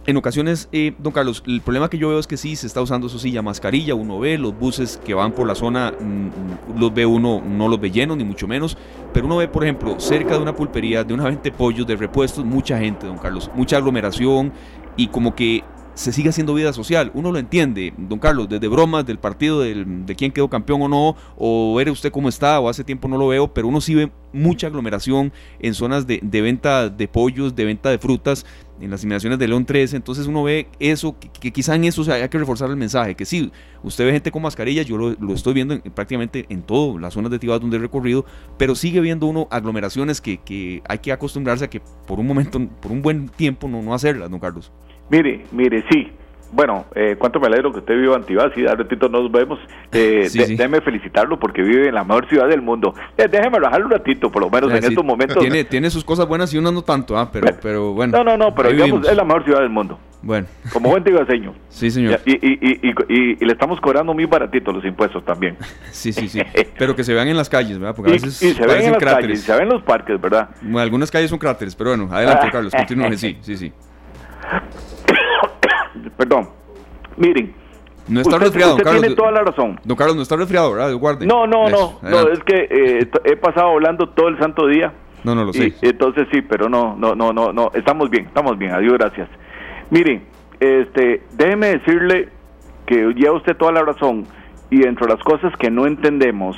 en 0.06 0.18
ocasiones, 0.18 0.70
eh, 0.72 0.94
don 1.00 1.12
Carlos, 1.12 1.44
el 1.48 1.62
problema 1.62 1.90
que 1.90 1.98
yo 1.98 2.10
veo 2.10 2.20
es 2.20 2.28
que 2.28 2.38
sí 2.38 2.56
se 2.56 2.68
está 2.68 2.82
usando, 2.82 3.10
sí, 3.10 3.32
ya 3.32 3.42
mascarilla, 3.42 3.96
uno 3.96 4.20
ve 4.20 4.38
los 4.38 4.58
buses 4.58 5.00
que 5.04 5.14
van 5.14 5.32
por 5.32 5.48
la 5.48 5.56
zona, 5.56 5.92
mm, 5.92 6.80
los 6.80 6.94
ve 6.94 7.06
uno, 7.06 7.42
no 7.46 7.68
los 7.68 7.80
ve 7.80 7.90
llenos, 7.90 8.18
ni 8.18 8.24
mucho 8.24 8.48
menos, 8.48 8.78
pero 9.14 9.26
uno 9.26 9.38
ve, 9.38 9.48
por 9.48 9.64
ejemplo, 9.64 10.00
cerca 10.00 10.36
de 10.36 10.42
una 10.42 10.56
pulpería, 10.56 11.04
de 11.04 11.14
una 11.14 11.24
venta 11.30 11.44
de 11.44 11.52
pollos, 11.52 11.88
de 11.88 11.96
repuestos, 11.96 12.46
mucha 12.46 12.78
gente, 12.78 13.08
don 13.08 13.18
Carlos, 13.18 13.50
mucha 13.56 13.78
aglomeración 13.78 14.54
y 14.96 15.08
como 15.08 15.36
que 15.36 15.64
se 15.96 16.12
sigue 16.12 16.30
haciendo 16.30 16.54
vida 16.54 16.74
social. 16.74 17.10
Uno 17.14 17.32
lo 17.32 17.40
entiende, 17.40 17.94
don 17.98 18.20
Carlos, 18.20 18.48
desde 18.50 18.68
bromas 18.68 19.06
del 19.06 19.18
partido, 19.18 19.62
del, 19.62 20.06
de 20.06 20.16
quién 20.16 20.32
quedó 20.32 20.50
campeón 20.50 20.82
o 20.84 20.88
no, 20.88 21.16
o 21.38 21.74
ver 21.76 21.90
usted 21.90 22.12
cómo 22.12 22.30
está, 22.30 22.60
o 22.60 22.70
hace 22.70 22.84
tiempo 22.84 23.08
no 23.08 23.18
lo 23.18 23.30
veo, 23.30 23.54
pero 23.54 23.68
uno 23.68 23.82
sí 23.82 23.96
ve 23.96 24.12
mucha 24.34 24.68
aglomeración 24.68 25.32
en 25.60 25.74
zonas 25.74 26.06
de, 26.06 26.20
venta 26.22 26.90
de 26.90 27.08
pollos, 27.08 27.56
de 27.56 27.66
venta 27.66 27.90
de 27.90 27.98
frutas, 27.98 28.46
en 28.82 28.92
las 28.92 29.02
inmediaciones 29.06 29.40
de 29.40 29.48
León 29.48 29.66
13. 29.66 29.96
Entonces 29.96 30.28
uno 30.28 30.44
ve 30.44 30.68
eso, 30.80 31.16
que, 31.18 31.52
quizá 31.52 31.76
en 31.76 31.86
eso 31.86 32.04
se 32.04 32.12
haya 32.12 32.30
que 32.30 32.38
reforzar 32.38 32.70
el 32.70 32.76
mensaje, 32.76 33.16
que 33.16 33.24
sí, 33.24 33.52
usted 33.82 34.06
ve 34.06 34.12
gente 34.12 34.32
con 34.32 34.42
mascarilla, 34.42 34.82
yo 34.82 34.98
lo, 34.98 35.34
estoy 35.34 35.54
viendo 35.54 35.82
prácticamente 35.82 36.46
en 36.50 36.62
todas 36.62 37.02
las 37.02 37.14
zonas 37.14 37.32
de 37.32 37.40
Tibás 37.40 37.62
donde 37.62 37.78
he 37.78 37.80
recorrido, 37.80 38.26
pero 38.58 38.76
sigue 38.76 39.00
viendo 39.00 39.28
uno 39.28 39.48
aglomeraciones 39.50 40.20
que, 40.20 40.82
hay 40.88 40.98
que 41.00 41.14
acostumbrarse 41.14 41.64
a 41.64 41.70
que 41.70 41.82
por 42.06 42.20
un 42.20 42.28
momento, 42.28 42.60
por 42.82 42.92
un 42.92 43.02
buen 43.02 43.30
tiempo 43.30 43.70
no, 43.70 43.82
no 43.82 43.94
hacerlas, 43.94 44.30
don 44.30 44.42
Carlos. 44.42 44.74
Mire, 45.10 45.46
mire, 45.52 45.84
sí. 45.90 46.12
Bueno, 46.52 46.86
eh, 46.96 47.16
cuánto 47.20 47.40
me 47.40 47.48
alegro 47.48 47.74
que 47.74 47.80
usted 47.80 47.96
viva 48.00 48.16
en 48.16 48.40
al 48.70 48.78
ratito 48.78 49.10
nos 49.10 49.30
vemos. 49.32 49.60
Eh, 49.92 50.26
Sí, 50.30 50.40
de- 50.40 50.46
sí. 50.46 50.56
Déjeme 50.56 50.80
felicitarlo 50.80 51.38
porque 51.38 51.62
vive 51.62 51.90
en 51.90 51.96
la 51.96 52.04
mejor 52.06 52.30
ciudad 52.30 52.48
del 52.48 52.62
mundo. 52.62 52.94
Eh, 53.18 53.28
déjeme 53.30 53.60
bajarlo 53.60 53.88
un 53.88 53.92
ratito, 53.92 54.32
por 54.32 54.42
lo 54.44 54.50
menos 54.50 54.72
en 54.72 54.82
Sí, 54.82 54.88
estos 54.90 55.04
momentos. 55.04 55.38
Tiene, 55.40 55.66
tiene 55.66 55.90
sus 55.90 56.06
cosas 56.06 56.28
buenas 56.28 56.54
y 56.54 56.58
unas 56.58 56.72
no 56.72 56.82
tanto, 56.82 57.18
ah, 57.18 57.30
pero, 57.32 57.48
pero 57.62 57.92
bueno. 57.94 58.18
No, 58.18 58.24
no, 58.24 58.38
no, 58.38 58.56
pero 58.56 58.70
digamos, 58.70 58.88
vivimos. 59.02 59.10
es 59.10 59.18
la 59.18 59.24
mejor 59.26 59.44
ciudad 59.44 59.60
del 59.60 59.70
mundo. 59.70 60.00
Bueno, 60.22 60.48
Como 60.72 60.90
buen 60.90 61.04
tibaseño. 61.04 61.54
sí, 61.70 61.92
señor. 61.92 62.20
Y, 62.26 62.34
y, 62.34 62.80
y, 63.10 63.46
le 63.46 63.52
estamos 63.52 63.82
cobrando 63.82 64.14
muy 64.14 64.26
baratito 64.26 64.72
los 64.72 64.86
impuestos 64.86 65.26
también. 65.26 65.58
Sí, 65.92 66.14
sí, 66.14 66.30
sí. 66.30 66.42
Pero 66.80 66.96
que 66.96 67.04
se 67.04 67.14
vean 67.14 67.28
en 67.28 67.36
las 67.38 67.50
calles, 67.50 67.78
¿verdad? 67.80 67.96
Porque 67.96 68.12
a 68.12 68.16
y 68.16 68.18
veces 68.20 68.36
se 68.38 68.48
ven 68.48 68.60
en 68.62 68.68
las 68.68 68.76
calles, 68.78 68.98
cráteres. 69.00 69.42
se 69.42 69.52
ven 69.54 69.64
en 69.64 69.70
los 69.70 69.82
parques, 69.84 70.22
¿verdad? 70.22 70.50
Bueno, 70.62 70.80
algunas 70.80 71.12
calles 71.12 71.30
son 71.30 71.40
cráteres, 71.40 71.76
pero 71.76 71.90
bueno, 71.96 72.08
adelante, 72.12 72.48
Carlos, 72.52 72.74
continúe. 72.74 73.18
Sí, 73.18 73.38
sí, 73.42 73.58
sí. 73.58 73.74
Perdón. 76.18 76.50
Miren. 77.18 77.54
No 78.08 78.22
está 78.22 78.36
usted, 78.36 78.46
resfriado, 78.48 78.72
usted 78.74 78.84
Carlos. 78.84 79.02
tiene 79.02 79.16
toda 79.16 79.32
la 79.32 79.42
razón. 79.42 79.80
Don 79.84 79.98
Carlos, 79.98 80.16
no 80.16 80.22
está 80.22 80.36
resfriado, 80.36 80.74
¿verdad? 80.74 80.94
Guarde. 80.94 81.26
No, 81.26 81.48
no, 81.48 81.68
Eso, 81.68 82.00
no, 82.04 82.10
no, 82.10 82.30
es 82.30 82.40
que 82.44 82.68
eh, 82.70 83.10
he 83.24 83.36
pasado 83.36 83.72
hablando 83.72 84.10
todo 84.10 84.28
el 84.28 84.38
santo 84.38 84.68
día. 84.68 84.94
No, 85.24 85.34
no 85.34 85.44
lo 85.44 85.54
sé. 85.54 85.74
Y, 85.82 85.88
entonces 85.88 86.28
sí, 86.32 86.42
pero 86.44 86.70
no, 86.70 86.96
no, 86.96 87.16
no, 87.16 87.34
no, 87.34 87.52
no, 87.52 87.72
estamos 87.74 88.12
bien, 88.12 88.26
estamos 88.26 88.60
bien, 88.60 88.74
adiós, 88.74 88.94
gracias. 88.94 89.28
Miren, 89.90 90.24
este, 90.60 91.24
déjeme 91.34 91.80
decirle 91.80 92.30
que 92.86 93.12
lleva 93.16 93.38
usted 93.38 93.58
toda 93.58 93.72
la 93.72 93.82
razón 93.82 94.28
y 94.70 94.86
entre 94.86 95.08
las 95.08 95.20
cosas 95.24 95.52
que 95.58 95.72
no 95.72 95.88
entendemos, 95.88 96.56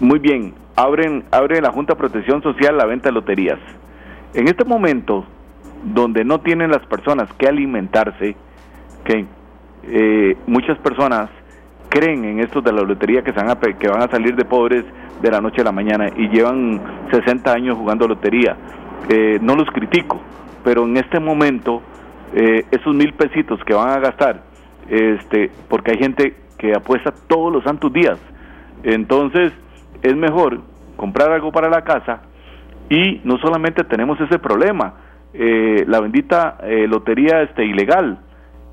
muy 0.00 0.18
bien, 0.18 0.54
abren, 0.76 1.24
abre 1.30 1.60
la 1.60 1.72
Junta 1.72 1.92
de 1.92 1.98
Protección 1.98 2.42
Social 2.42 2.76
la 2.76 2.86
venta 2.86 3.10
de 3.10 3.12
loterías. 3.12 3.58
En 4.32 4.48
este 4.48 4.64
momento, 4.64 5.24
donde 5.84 6.24
no 6.24 6.40
tienen 6.40 6.70
las 6.70 6.84
personas 6.86 7.28
que 7.34 7.46
alimentarse, 7.46 8.34
que 9.04 9.26
eh, 9.84 10.36
muchas 10.46 10.78
personas 10.78 11.30
creen 11.88 12.24
en 12.24 12.40
estos 12.40 12.64
de 12.64 12.72
la 12.72 12.82
lotería 12.82 13.22
que, 13.22 13.32
se 13.32 13.38
van 13.38 13.50
a, 13.50 13.56
que 13.56 13.88
van 13.88 14.02
a 14.02 14.08
salir 14.08 14.34
de 14.34 14.44
pobres 14.44 14.84
de 15.22 15.30
la 15.30 15.40
noche 15.40 15.60
a 15.60 15.64
la 15.64 15.72
mañana 15.72 16.08
y 16.16 16.28
llevan 16.28 16.80
60 17.10 17.52
años 17.52 17.76
jugando 17.76 18.08
lotería. 18.08 18.56
Eh, 19.08 19.38
no 19.40 19.54
los 19.54 19.68
critico, 19.70 20.20
pero 20.64 20.84
en 20.84 20.96
este 20.96 21.20
momento 21.20 21.82
eh, 22.34 22.64
esos 22.70 22.94
mil 22.94 23.12
pesitos 23.12 23.62
que 23.64 23.74
van 23.74 23.90
a 23.90 23.98
gastar, 24.00 24.42
este, 24.88 25.50
porque 25.68 25.92
hay 25.92 25.98
gente 25.98 26.34
que 26.58 26.74
apuesta 26.74 27.12
todos 27.28 27.52
los 27.52 27.62
santos 27.64 27.92
días, 27.92 28.18
entonces 28.82 29.52
es 30.02 30.16
mejor 30.16 30.60
comprar 30.96 31.32
algo 31.32 31.52
para 31.52 31.68
la 31.68 31.82
casa 31.82 32.22
y 32.88 33.20
no 33.24 33.38
solamente 33.38 33.84
tenemos 33.84 34.20
ese 34.20 34.38
problema, 34.38 34.94
eh, 35.32 35.84
la 35.86 36.00
bendita 36.00 36.58
eh, 36.62 36.86
lotería 36.86 37.42
este, 37.42 37.64
ilegal. 37.64 38.18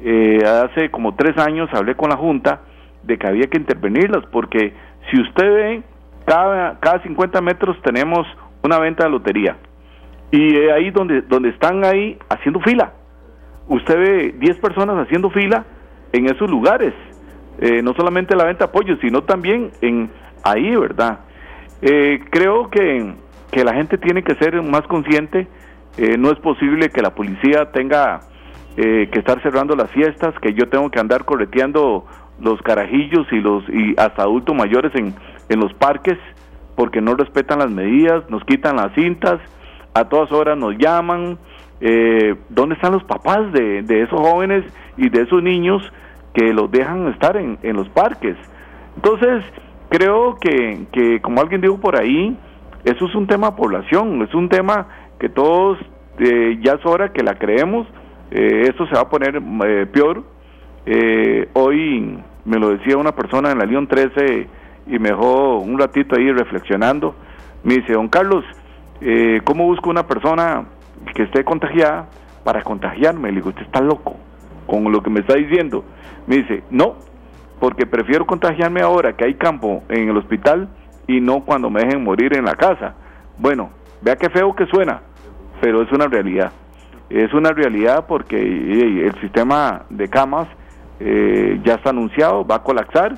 Eh, 0.03 0.39
hace 0.43 0.89
como 0.89 1.15
tres 1.15 1.37
años 1.37 1.69
hablé 1.73 1.95
con 1.95 2.09
la 2.09 2.17
Junta 2.17 2.61
de 3.03 3.17
que 3.17 3.27
había 3.27 3.47
que 3.47 3.57
intervenirlas, 3.57 4.25
porque 4.31 4.73
si 5.09 5.21
usted 5.21 5.53
ve, 5.53 5.83
cada, 6.25 6.79
cada 6.79 7.01
50 7.03 7.41
metros 7.41 7.77
tenemos 7.83 8.27
una 8.63 8.79
venta 8.79 9.05
de 9.05 9.09
lotería. 9.09 9.57
Y 10.31 10.55
eh, 10.55 10.71
ahí 10.71 10.91
donde, 10.91 11.21
donde 11.21 11.49
están 11.49 11.83
ahí 11.83 12.17
haciendo 12.29 12.59
fila. 12.61 12.93
Usted 13.67 13.97
ve 13.97 14.35
10 14.39 14.57
personas 14.57 14.97
haciendo 14.97 15.29
fila 15.29 15.65
en 16.13 16.25
esos 16.25 16.49
lugares. 16.49 16.93
Eh, 17.59 17.81
no 17.83 17.93
solamente 17.93 18.35
la 18.35 18.45
venta 18.45 18.65
de 18.65 18.69
apoyo, 18.69 18.95
sino 19.01 19.23
también 19.23 19.71
en 19.81 20.09
ahí, 20.43 20.75
¿verdad? 20.75 21.19
Eh, 21.81 22.21
creo 22.29 22.69
que, 22.69 23.13
que 23.51 23.63
la 23.63 23.73
gente 23.73 23.97
tiene 23.97 24.23
que 24.23 24.35
ser 24.35 24.61
más 24.61 24.81
consciente. 24.83 25.47
No 26.17 26.31
es 26.31 26.39
posible 26.39 26.89
que 26.89 27.01
la 27.01 27.13
policía 27.13 27.69
tenga 27.73 28.21
eh, 28.77 29.09
que 29.11 29.19
estar 29.19 29.41
cerrando 29.41 29.75
las 29.75 29.91
fiestas, 29.91 30.33
que 30.41 30.53
yo 30.53 30.69
tengo 30.69 30.89
que 30.89 30.99
andar 30.99 31.25
correteando 31.25 32.05
los 32.39 32.61
carajillos 32.61 33.27
y 33.31 33.39
los 33.39 33.63
y 33.69 33.93
hasta 33.97 34.23
adultos 34.23 34.55
mayores 34.55 34.93
en, 34.95 35.13
en 35.49 35.59
los 35.59 35.73
parques 35.73 36.17
porque 36.75 37.01
no 37.01 37.15
respetan 37.15 37.59
las 37.59 37.69
medidas, 37.69 38.27
nos 38.29 38.43
quitan 38.45 38.77
las 38.77 38.93
cintas, 38.95 39.39
a 39.93 40.05
todas 40.05 40.31
horas 40.31 40.57
nos 40.57 40.77
llaman. 40.77 41.37
Eh, 41.79 42.35
¿Dónde 42.49 42.75
están 42.75 42.93
los 42.93 43.03
papás 43.03 43.51
de, 43.51 43.81
de 43.83 44.03
esos 44.03 44.19
jóvenes 44.19 44.63
y 44.97 45.09
de 45.09 45.21
esos 45.21 45.41
niños 45.41 45.81
que 46.33 46.53
los 46.53 46.71
dejan 46.71 47.07
estar 47.09 47.37
en, 47.37 47.57
en 47.63 47.75
los 47.75 47.89
parques? 47.89 48.37
Entonces, 48.95 49.43
creo 49.89 50.37
que, 50.37 50.85
que, 50.91 51.21
como 51.21 51.41
alguien 51.41 51.61
dijo 51.61 51.79
por 51.79 51.99
ahí, 51.99 52.37
eso 52.83 53.05
es 53.05 53.15
un 53.15 53.27
tema 53.27 53.51
de 53.51 53.57
población, 53.57 54.21
es 54.21 54.33
un 54.33 54.49
tema 54.49 54.87
que 55.19 55.29
todos 55.29 55.77
eh, 56.19 56.59
ya 56.61 56.73
es 56.73 56.85
hora 56.85 57.11
que 57.11 57.23
la 57.23 57.35
creemos, 57.35 57.87
eh, 58.31 58.67
esto 58.69 58.87
se 58.87 58.95
va 58.95 59.01
a 59.01 59.09
poner 59.09 59.35
eh, 59.35 59.85
peor. 59.87 60.23
Eh, 60.85 61.49
hoy 61.53 62.17
me 62.45 62.57
lo 62.57 62.69
decía 62.69 62.97
una 62.97 63.11
persona 63.11 63.51
en 63.51 63.59
la 63.59 63.65
León 63.65 63.87
13 63.87 64.47
y 64.87 64.99
me 64.99 65.09
dejó 65.09 65.59
un 65.59 65.77
ratito 65.77 66.15
ahí 66.17 66.31
reflexionando. 66.31 67.13
Me 67.63 67.75
dice, 67.75 67.93
don 67.93 68.07
Carlos, 68.07 68.43
¿cómo 69.43 69.65
busco 69.65 69.89
una 69.89 70.07
persona 70.07 70.65
que 71.13 71.23
esté 71.23 71.43
contagiada 71.43 72.09
para 72.43 72.63
contagiarme? 72.63 73.29
Le 73.29 73.35
digo, 73.35 73.49
usted 73.49 73.63
está 73.63 73.81
loco 73.81 74.15
con 74.65 74.91
lo 74.91 75.03
que 75.03 75.09
me 75.11 75.19
está 75.19 75.35
diciendo. 75.35 75.83
Me 76.25 76.37
dice, 76.37 76.63
no, 76.71 76.95
porque 77.59 77.85
prefiero 77.85 78.25
contagiarme 78.25 78.81
ahora 78.81 79.13
que 79.13 79.25
hay 79.25 79.35
campo 79.35 79.83
en 79.89 80.09
el 80.09 80.17
hospital 80.17 80.69
y 81.07 81.19
no 81.19 81.41
cuando 81.41 81.69
me 81.69 81.81
dejen 81.81 82.03
morir 82.03 82.35
en 82.35 82.45
la 82.45 82.55
casa. 82.55 82.95
Bueno, 83.37 83.69
vea 84.01 84.15
qué 84.15 84.29
feo 84.29 84.55
que 84.55 84.65
suena, 84.65 85.01
pero 85.61 85.83
es 85.83 85.91
una 85.91 86.07
realidad. 86.07 86.51
Es 87.13 87.33
una 87.33 87.51
realidad 87.51 88.05
porque 88.07 88.37
eh, 88.37 89.05
el 89.07 89.13
sistema 89.21 89.83
de 89.89 90.07
camas 90.09 90.47
eh, 90.99 91.59
ya 91.63 91.75
está 91.75 91.89
anunciado, 91.89 92.45
va 92.45 92.55
a 92.55 92.63
colapsar 92.63 93.15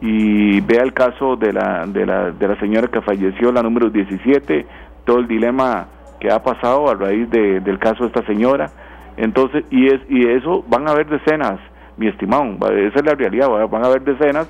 y 0.00 0.60
vea 0.60 0.82
el 0.82 0.92
caso 0.92 1.36
de 1.36 1.52
la, 1.52 1.86
de 1.86 2.04
la, 2.06 2.30
de 2.30 2.48
la 2.48 2.58
señora 2.60 2.88
que 2.88 3.00
falleció, 3.00 3.50
la 3.52 3.62
número 3.62 3.88
17, 3.90 4.66
todo 5.04 5.18
el 5.18 5.26
dilema 5.26 5.86
que 6.20 6.30
ha 6.30 6.42
pasado 6.42 6.88
a 6.90 6.94
raíz 6.94 7.28
de- 7.30 7.60
del 7.60 7.78
caso 7.78 8.02
de 8.04 8.08
esta 8.08 8.26
señora. 8.26 8.70
Entonces, 9.16 9.64
y, 9.70 9.86
es, 9.86 10.00
y 10.08 10.28
eso 10.28 10.64
van 10.68 10.86
a 10.88 10.92
haber 10.92 11.06
decenas, 11.08 11.58
mi 11.96 12.08
estimado, 12.08 12.44
esa 12.70 12.98
es 12.98 13.04
la 13.04 13.14
realidad, 13.14 13.48
va- 13.50 13.66
van 13.66 13.84
a 13.84 13.86
haber 13.86 14.02
decenas. 14.02 14.48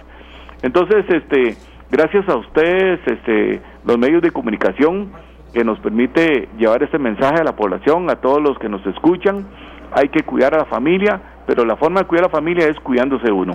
Entonces, 0.63 1.05
este, 1.09 1.57
gracias 1.91 2.29
a 2.29 2.37
ustedes, 2.37 3.01
este, 3.07 3.61
los 3.85 3.99
medios 3.99 4.23
de 4.23 4.31
comunicación, 4.31 5.11
que 5.55 5.65
nos 5.65 5.79
permite 5.79 6.49
llevar 6.59 6.83
este 6.83 6.99
mensaje 6.99 7.41
a 7.41 7.45
la 7.45 7.57
población, 7.57 8.11
a 8.11 8.17
todos 8.17 8.43
los 8.43 8.59
que 8.59 8.69
nos 8.69 8.85
escuchan. 8.87 9.47
Hay 9.93 10.09
que 10.09 10.25
cuidar 10.25 10.55
a 10.55 10.59
la 10.59 10.65
familia, 10.65 11.21
pero 11.47 11.65
la 11.65 11.77
forma 11.77 12.01
de 12.01 12.07
cuidar 12.07 12.25
a 12.25 12.29
la 12.29 12.33
familia 12.33 12.69
es 12.69 12.79
cuidándose 12.81 13.31
uno. 13.31 13.55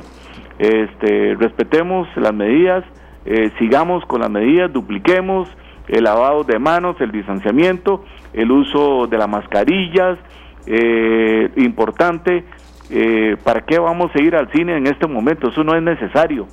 Este, 0.58 1.36
respetemos 1.36 2.08
las 2.16 2.34
medidas, 2.34 2.86
eh, 3.26 3.52
sigamos 3.60 4.06
con 4.06 4.22
las 4.22 4.30
medidas, 4.30 4.72
dupliquemos 4.72 5.50
el 5.90 6.06
lavado 6.06 6.44
de 6.44 6.58
manos, 6.58 6.96
el 7.02 7.12
distanciamiento, 7.12 8.06
el 8.34 8.52
uso 8.52 9.08
de 9.08 9.18
las 9.18 9.28
mascarillas, 9.28 10.18
eh, 10.66 11.50
importante, 11.58 12.46
eh, 12.92 13.38
¿para 13.44 13.62
qué 13.62 13.78
vamos 13.80 14.12
a 14.16 14.22
ir 14.22 14.36
al 14.36 14.52
cine 14.52 14.78
en 14.78 14.88
este 14.88 15.08
momento? 15.08 15.50
Eso 15.50 15.64
no 15.64 15.76
es 15.76 15.84
necesario. 15.84 16.48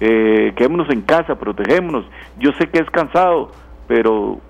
Eh, 0.00 0.52
quedémonos 0.56 0.88
en 0.90 1.02
casa, 1.02 1.36
protegémonos. 1.36 2.04
Yo 2.38 2.52
sé 2.52 2.68
que 2.68 2.78
es 2.78 2.90
cansado, 2.90 3.50
pero 3.86 4.40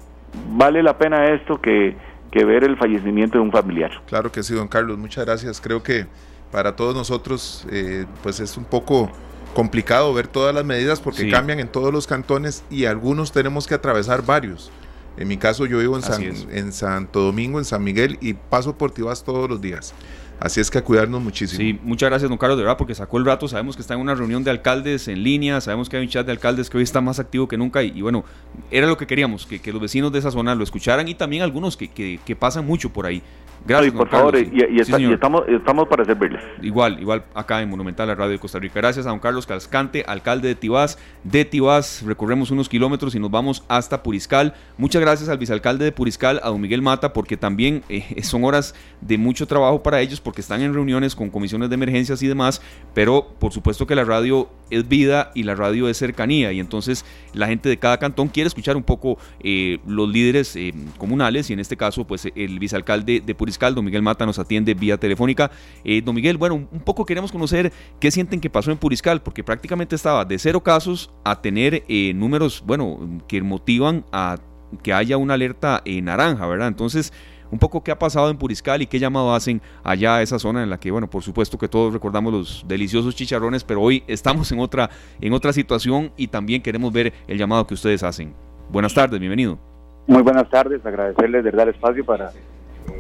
vale 0.51 0.83
la 0.83 0.99
pena 0.99 1.27
esto 1.35 1.61
que, 1.61 1.97
que 2.31 2.45
ver 2.45 2.65
el 2.65 2.77
fallecimiento 2.77 3.39
de 3.39 3.45
un 3.45 3.53
familiar. 3.53 3.91
Claro 4.07 4.31
que 4.33 4.43
sí, 4.43 4.55
don 4.55 4.69
Carlos, 4.69 4.99
muchas 4.99 5.25
gracias. 5.25 5.61
Creo 5.61 5.83
que 5.83 6.07
para 6.53 6.77
todos 6.77 6.95
nosotros 6.95 7.67
eh, 7.71 8.07
pues 8.23 8.41
es 8.41 8.57
un 8.57 8.65
poco 8.65 9.11
complicado 9.55 10.13
ver 10.15 10.29
todas 10.29 10.55
las 10.55 10.65
medidas 10.65 11.01
porque 11.01 11.23
Sí. 11.23 11.31
cambian 11.31 11.59
en 11.59 11.69
todos 11.69 11.93
los 11.93 12.07
cantones 12.07 12.65
y 12.71 12.85
algunos 12.85 13.33
tenemos 13.33 13.67
que 13.67 13.75
atravesar 13.75 14.25
varios. 14.25 14.71
En 15.19 15.27
mi 15.27 15.37
caso 15.37 15.67
yo 15.67 15.79
vivo 15.79 15.97
en, 15.97 16.03
San, 16.03 16.73
Santo 16.73 17.21
Domingo, 17.21 17.59
en 17.59 17.65
San 17.65 17.83
Miguel 17.83 18.19
y 18.21 18.35
paso 18.35 18.79
por 18.79 18.93
Tibás 18.93 19.25
todos 19.25 19.51
los 19.51 19.61
días. 19.61 19.93
Así 20.39 20.61
es 20.61 20.71
que 20.71 20.79
a 20.79 20.85
cuidarnos 20.85 21.21
muchísimo. 21.21 21.59
Sí, 21.59 21.81
muchas 21.83 22.09
gracias, 22.11 22.29
don 22.29 22.39
Carlos, 22.39 22.57
de 22.57 22.63
verdad, 22.63 22.79
porque 22.79 22.95
sacó 22.95 23.19
el 23.19 23.25
rato. 23.25 23.49
Sabemos 23.49 23.75
que 23.75 23.83
está 23.83 23.95
en 23.95 24.01
una 24.01 24.15
reunión 24.15 24.45
de 24.45 24.53
alcaldes 24.53 25.09
en 25.09 25.25
línea, 25.25 25.61
sabemos 25.61 25.89
que 25.89 25.97
hay 25.97 26.05
un 26.05 26.09
chat 26.09 26.25
de 26.25 26.31
alcaldes 26.31 26.71
que 26.71 26.77
hoy 26.77 26.85
está 26.85 27.01
más 27.01 27.19
activo 27.19 27.49
que 27.49 27.57
nunca. 27.57 27.83
Y, 27.83 27.99
y 27.99 28.03
bueno, 28.03 28.25
era 28.71 28.87
lo 28.87 28.97
que 28.97 29.09
queríamos, 29.09 29.47
que, 29.47 29.61
que 29.61 29.73
los 29.73 29.83
vecinos 29.83 30.13
de 30.13 30.21
esa 30.21 30.31
zona 30.31 30.55
lo 30.55 30.63
escucharan 30.63 31.09
y 31.09 31.17
también 31.17 31.43
algunos 31.43 31.77
que, 31.77 31.89
que, 31.89 32.21
que 32.25 32.37
pasan 32.37 32.65
mucho 32.65 32.93
por 32.93 33.07
ahí. 33.07 33.21
Gracias, 33.67 33.93
por 33.93 34.09
favor, 34.09 34.37
y, 34.37 34.41
y 34.41 34.45
Sí, 34.45 34.57
está- 34.81 34.81
y 34.81 34.85
señor. 34.85 35.13
estamos, 35.15 35.43
estamos 35.49 35.89
para 35.89 36.05
servirles. 36.05 36.41
Igual, 36.63 36.99
igual 37.01 37.25
acá 37.35 37.61
en 37.61 37.69
Monumental, 37.69 38.09
la 38.09 38.15
radio 38.15 38.33
de 38.33 38.39
Costa 38.39 38.59
Rica. 38.59 38.75
Gracias 38.81 39.05
a 39.07 39.11
don 39.11 39.19
Carlos 39.19 39.47
Cascante, 39.47 40.05
alcalde 40.07 40.49
de 40.49 40.55
Tibás. 40.55 40.99
De 41.25 41.45
Tibás 41.45 42.03
recorremos 42.07 42.51
unos 42.51 42.69
kilómetros 42.69 43.15
y 43.15 43.19
nos 43.21 43.31
vamos 43.31 43.65
hasta 43.69 44.03
Puriscal. 44.03 44.55
Muchas 44.79 45.03
gracias 45.03 45.29
al 45.29 45.37
vicealcalde 45.39 45.85
de 45.85 45.93
Puriscal, 45.93 46.41
a 46.43 46.49
don 46.49 46.61
Miguel 46.61 46.81
Mata, 46.81 47.13
porque 47.13 47.37
también 47.37 47.83
eh, 47.89 48.05
son 48.23 48.45
horas 48.45 48.75
de 49.03 49.19
mucho 49.19 49.47
trabajo 49.47 49.83
para 49.83 50.01
ellos, 50.01 50.21
porque 50.21 50.41
están 50.41 50.63
en 50.63 50.73
reuniones 50.73 51.15
con 51.15 51.29
comisiones 51.29 51.69
de 51.69 51.75
emergencias 51.75 52.23
y 52.23 52.27
demás. 52.29 52.63
Pero 52.95 53.29
por 53.39 53.53
supuesto 53.53 53.87
que 53.87 53.95
la 53.95 54.05
radio 54.05 54.49
es 54.71 54.89
vida 54.89 55.31
y 55.35 55.43
la 55.43 55.55
radio 55.55 55.89
es 55.89 55.99
cercanía. 55.99 56.53
Y 56.53 56.61
entonces 56.61 57.05
la 57.35 57.47
gente 57.49 57.69
de 57.69 57.77
cada 57.79 57.99
cantón 57.99 58.29
quiere 58.29 58.49
escuchar 58.49 58.77
un 58.77 58.83
poco 58.83 59.19
eh, 59.41 59.79
los 59.87 60.09
líderes 60.09 60.57
eh, 60.57 60.73
comunales 60.97 61.51
y 61.51 61.53
en 61.53 61.61
este 61.61 61.77
caso, 61.77 62.07
pues 62.07 62.27
el 62.35 62.59
vicealcalde 62.59 63.21
de 63.21 63.35
Puriscal 63.35 63.48
Puriscal. 63.49 63.75
Don 63.75 63.85
Miguel 63.85 64.03
Mata 64.03 64.27
nos 64.27 64.39
atiende 64.39 64.75
vía 64.75 64.99
telefónica. 64.99 65.51
Eh, 65.83 66.03
don 66.03 66.15
Miguel, 66.15 66.37
bueno, 66.37 66.55
un 66.55 66.81
poco 66.81 67.07
queremos 67.07 67.33
conocer 67.33 67.73
qué 67.99 68.11
sienten 68.11 68.41
que 68.41 68.51
pasó 68.51 68.71
en 68.71 68.77
Puriscal, 68.77 69.23
porque 69.23 69.43
prácticamente 69.43 69.97
estaba 69.97 70.27
de 70.27 70.39
cero 70.39 70.63
casos 70.63 71.11
a 71.25 71.41
tener 71.41 71.83
eh, 71.89 72.13
números, 72.15 72.63
bueno, 72.67 73.23
que 73.27 73.41
motivan 73.41 74.05
a 74.13 74.37
que 74.83 74.93
haya 74.93 75.17
una 75.17 75.33
alerta 75.33 75.81
en 75.87 76.05
naranja, 76.05 76.47
¿verdad? 76.47 76.69
Entonces, 76.69 77.11
un 77.51 77.59
poco 77.59 77.83
qué 77.83 77.91
ha 77.91 77.99
pasado 77.99 78.29
en 78.29 78.37
Puriscal 78.37 78.83
y 78.83 78.87
qué 78.87 78.99
llamado 78.99 79.35
hacen 79.35 79.63
allá 79.83 80.17
a 80.17 80.23
esa 80.23 80.39
zona 80.39 80.63
en 80.63 80.69
la 80.69 80.79
que, 80.79 80.91
bueno, 80.91 81.09
por 81.09 81.23
supuesto 81.23 81.57
que 81.57 81.69
todos 81.69 81.95
recordamos 81.95 82.31
los 82.31 82.65
deliciosos 82.69 83.17
chicharrones, 83.17 83.65
pero 83.65 83.81
hoy 83.81 84.05
estamos 84.09 84.53
en 84.53 84.61
otra, 84.61 84.91
en 85.23 85.33
otra 85.33 85.55
situación 85.55 86.13
y 86.19 86.29
también 86.29 86.61
queremos 86.61 86.93
ver 86.93 87.15
el 87.27 87.39
llamado 87.39 87.67
que 87.67 87.73
ustedes 87.73 88.03
hacen. 88.03 88.35
Buenas 88.71 88.93
tardes, 88.93 89.19
bienvenido. 89.19 89.59
Muy 90.07 90.23
buenas 90.23 90.51
tardes, 90.51 90.85
agradecerles 90.85 91.45
de 91.45 91.51
verdad 91.51 91.69
el 91.69 91.75
espacio 91.75 92.05
para 92.05 92.31
eh, 92.31 92.58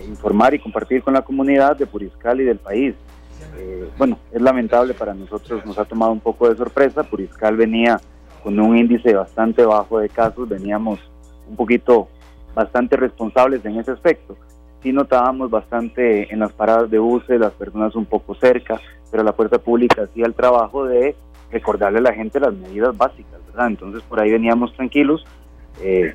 informar 0.08 0.54
y 0.54 0.58
compartir 0.58 1.02
con 1.02 1.14
la 1.14 1.22
comunidad 1.22 1.76
de 1.76 1.86
Puriscal 1.86 2.40
y 2.40 2.44
del 2.44 2.58
país. 2.58 2.94
Eh, 3.56 3.88
bueno, 3.96 4.18
es 4.32 4.40
lamentable 4.40 4.94
para 4.94 5.14
nosotros, 5.14 5.64
nos 5.64 5.78
ha 5.78 5.84
tomado 5.84 6.12
un 6.12 6.20
poco 6.20 6.48
de 6.48 6.56
sorpresa. 6.56 7.02
Puriscal 7.04 7.56
venía 7.56 8.00
con 8.42 8.58
un 8.58 8.76
índice 8.76 9.14
bastante 9.14 9.64
bajo 9.64 9.98
de 9.98 10.08
casos, 10.08 10.48
veníamos 10.48 10.98
un 11.48 11.56
poquito 11.56 12.08
bastante 12.54 12.96
responsables 12.96 13.64
en 13.64 13.78
ese 13.78 13.92
aspecto. 13.92 14.36
Sí 14.82 14.92
notábamos 14.92 15.50
bastante 15.50 16.32
en 16.32 16.40
las 16.40 16.52
paradas 16.52 16.90
de 16.90 16.98
buses, 16.98 17.40
las 17.40 17.52
personas 17.52 17.94
un 17.94 18.04
poco 18.04 18.34
cerca, 18.34 18.80
pero 19.10 19.22
la 19.22 19.32
fuerza 19.32 19.58
pública 19.58 20.02
hacía 20.02 20.26
el 20.26 20.34
trabajo 20.34 20.84
de 20.84 21.16
recordarle 21.50 21.98
a 21.98 22.02
la 22.02 22.12
gente 22.12 22.38
las 22.38 22.54
medidas 22.54 22.96
básicas, 22.96 23.40
¿verdad? 23.46 23.68
Entonces 23.68 24.02
por 24.02 24.20
ahí 24.20 24.30
veníamos 24.30 24.72
tranquilos. 24.74 25.26
Eh, 25.80 26.14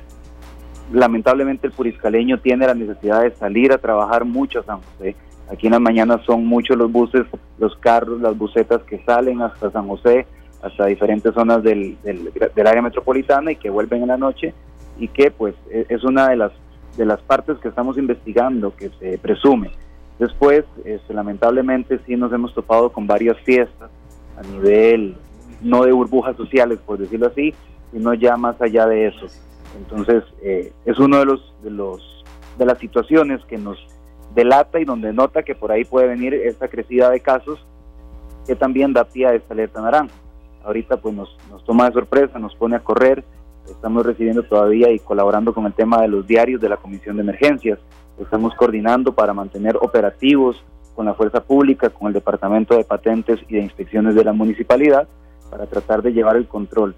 lamentablemente 0.92 1.66
el 1.66 1.72
puriscaleño 1.72 2.38
tiene 2.38 2.66
la 2.66 2.74
necesidad 2.74 3.22
de 3.22 3.30
salir 3.32 3.72
a 3.72 3.78
trabajar 3.78 4.24
mucho 4.24 4.60
a 4.60 4.64
San 4.64 4.80
José. 4.80 5.16
Aquí 5.50 5.66
en 5.66 5.72
las 5.72 5.80
mañanas 5.80 6.22
son 6.24 6.46
muchos 6.46 6.76
los 6.76 6.90
buses, 6.90 7.26
los 7.58 7.76
carros, 7.76 8.20
las 8.20 8.36
busetas 8.36 8.82
que 8.82 9.02
salen 9.04 9.42
hasta 9.42 9.70
San 9.70 9.88
José, 9.88 10.26
hasta 10.62 10.86
diferentes 10.86 11.34
zonas 11.34 11.62
del, 11.62 11.96
del, 12.02 12.30
del 12.54 12.66
área 12.66 12.82
metropolitana 12.82 13.52
y 13.52 13.56
que 13.56 13.68
vuelven 13.70 14.02
en 14.02 14.08
la 14.08 14.16
noche 14.16 14.54
y 14.98 15.08
que 15.08 15.30
pues 15.30 15.54
e, 15.70 15.86
es 15.88 16.04
una 16.04 16.28
de 16.28 16.36
las 16.36 16.52
de 16.96 17.04
las 17.04 17.20
partes 17.22 17.58
que 17.58 17.68
estamos 17.68 17.98
investigando 17.98 18.74
que 18.76 18.90
se 19.00 19.18
presume. 19.18 19.70
Después, 20.18 20.64
este, 20.84 21.12
lamentablemente 21.12 21.98
sí 22.06 22.16
nos 22.16 22.32
hemos 22.32 22.54
topado 22.54 22.90
con 22.90 23.06
varias 23.06 23.36
fiestas 23.40 23.90
a 24.38 24.42
nivel 24.42 25.16
no 25.60 25.84
de 25.84 25.92
burbujas 25.92 26.36
sociales, 26.36 26.78
por 26.84 26.98
decirlo 26.98 27.26
así, 27.26 27.54
sino 27.92 28.14
ya 28.14 28.36
más 28.36 28.60
allá 28.60 28.86
de 28.86 29.08
eso. 29.08 29.26
Entonces, 29.76 30.24
eh, 30.42 30.72
es 30.84 30.98
uno 30.98 31.18
de 31.18 31.24
los 31.24 31.54
de 31.62 31.70
los 31.70 32.24
de 32.58 32.66
las 32.66 32.78
situaciones 32.78 33.44
que 33.46 33.58
nos 33.58 33.78
delata 34.34 34.80
y 34.80 34.84
donde 34.84 35.12
nota 35.12 35.42
que 35.42 35.54
por 35.54 35.72
ahí 35.72 35.84
puede 35.84 36.08
venir 36.08 36.34
esta 36.34 36.68
crecida 36.68 37.10
de 37.10 37.20
casos 37.20 37.64
que 38.46 38.54
también 38.54 38.92
da 38.92 39.04
pie 39.04 39.26
a 39.26 39.34
esta 39.34 39.54
alerta 39.54 39.80
naranja. 39.80 40.14
Ahorita 40.64 40.96
pues 40.96 41.14
nos, 41.14 41.36
nos 41.50 41.64
toma 41.64 41.86
de 41.86 41.92
sorpresa, 41.92 42.38
nos 42.38 42.54
pone 42.54 42.76
a 42.76 42.80
correr, 42.80 43.24
Estamos 43.70 44.04
recibiendo 44.04 44.42
todavía 44.42 44.90
y 44.90 44.98
colaborando 44.98 45.54
con 45.54 45.64
el 45.66 45.72
tema 45.72 46.02
de 46.02 46.08
los 46.08 46.26
diarios 46.26 46.60
de 46.60 46.68
la 46.68 46.76
Comisión 46.76 47.16
de 47.16 47.22
Emergencias. 47.22 47.78
Estamos 48.18 48.54
coordinando 48.54 49.14
para 49.14 49.32
mantener 49.32 49.76
operativos 49.76 50.62
con 50.94 51.06
la 51.06 51.14
fuerza 51.14 51.42
pública, 51.42 51.90
con 51.90 52.08
el 52.08 52.12
Departamento 52.12 52.76
de 52.76 52.84
Patentes 52.84 53.40
y 53.48 53.54
de 53.54 53.62
Inspecciones 53.62 54.14
de 54.14 54.24
la 54.24 54.32
Municipalidad 54.32 55.08
para 55.50 55.66
tratar 55.66 56.02
de 56.02 56.12
llevar 56.12 56.36
el 56.36 56.46
control. 56.46 56.94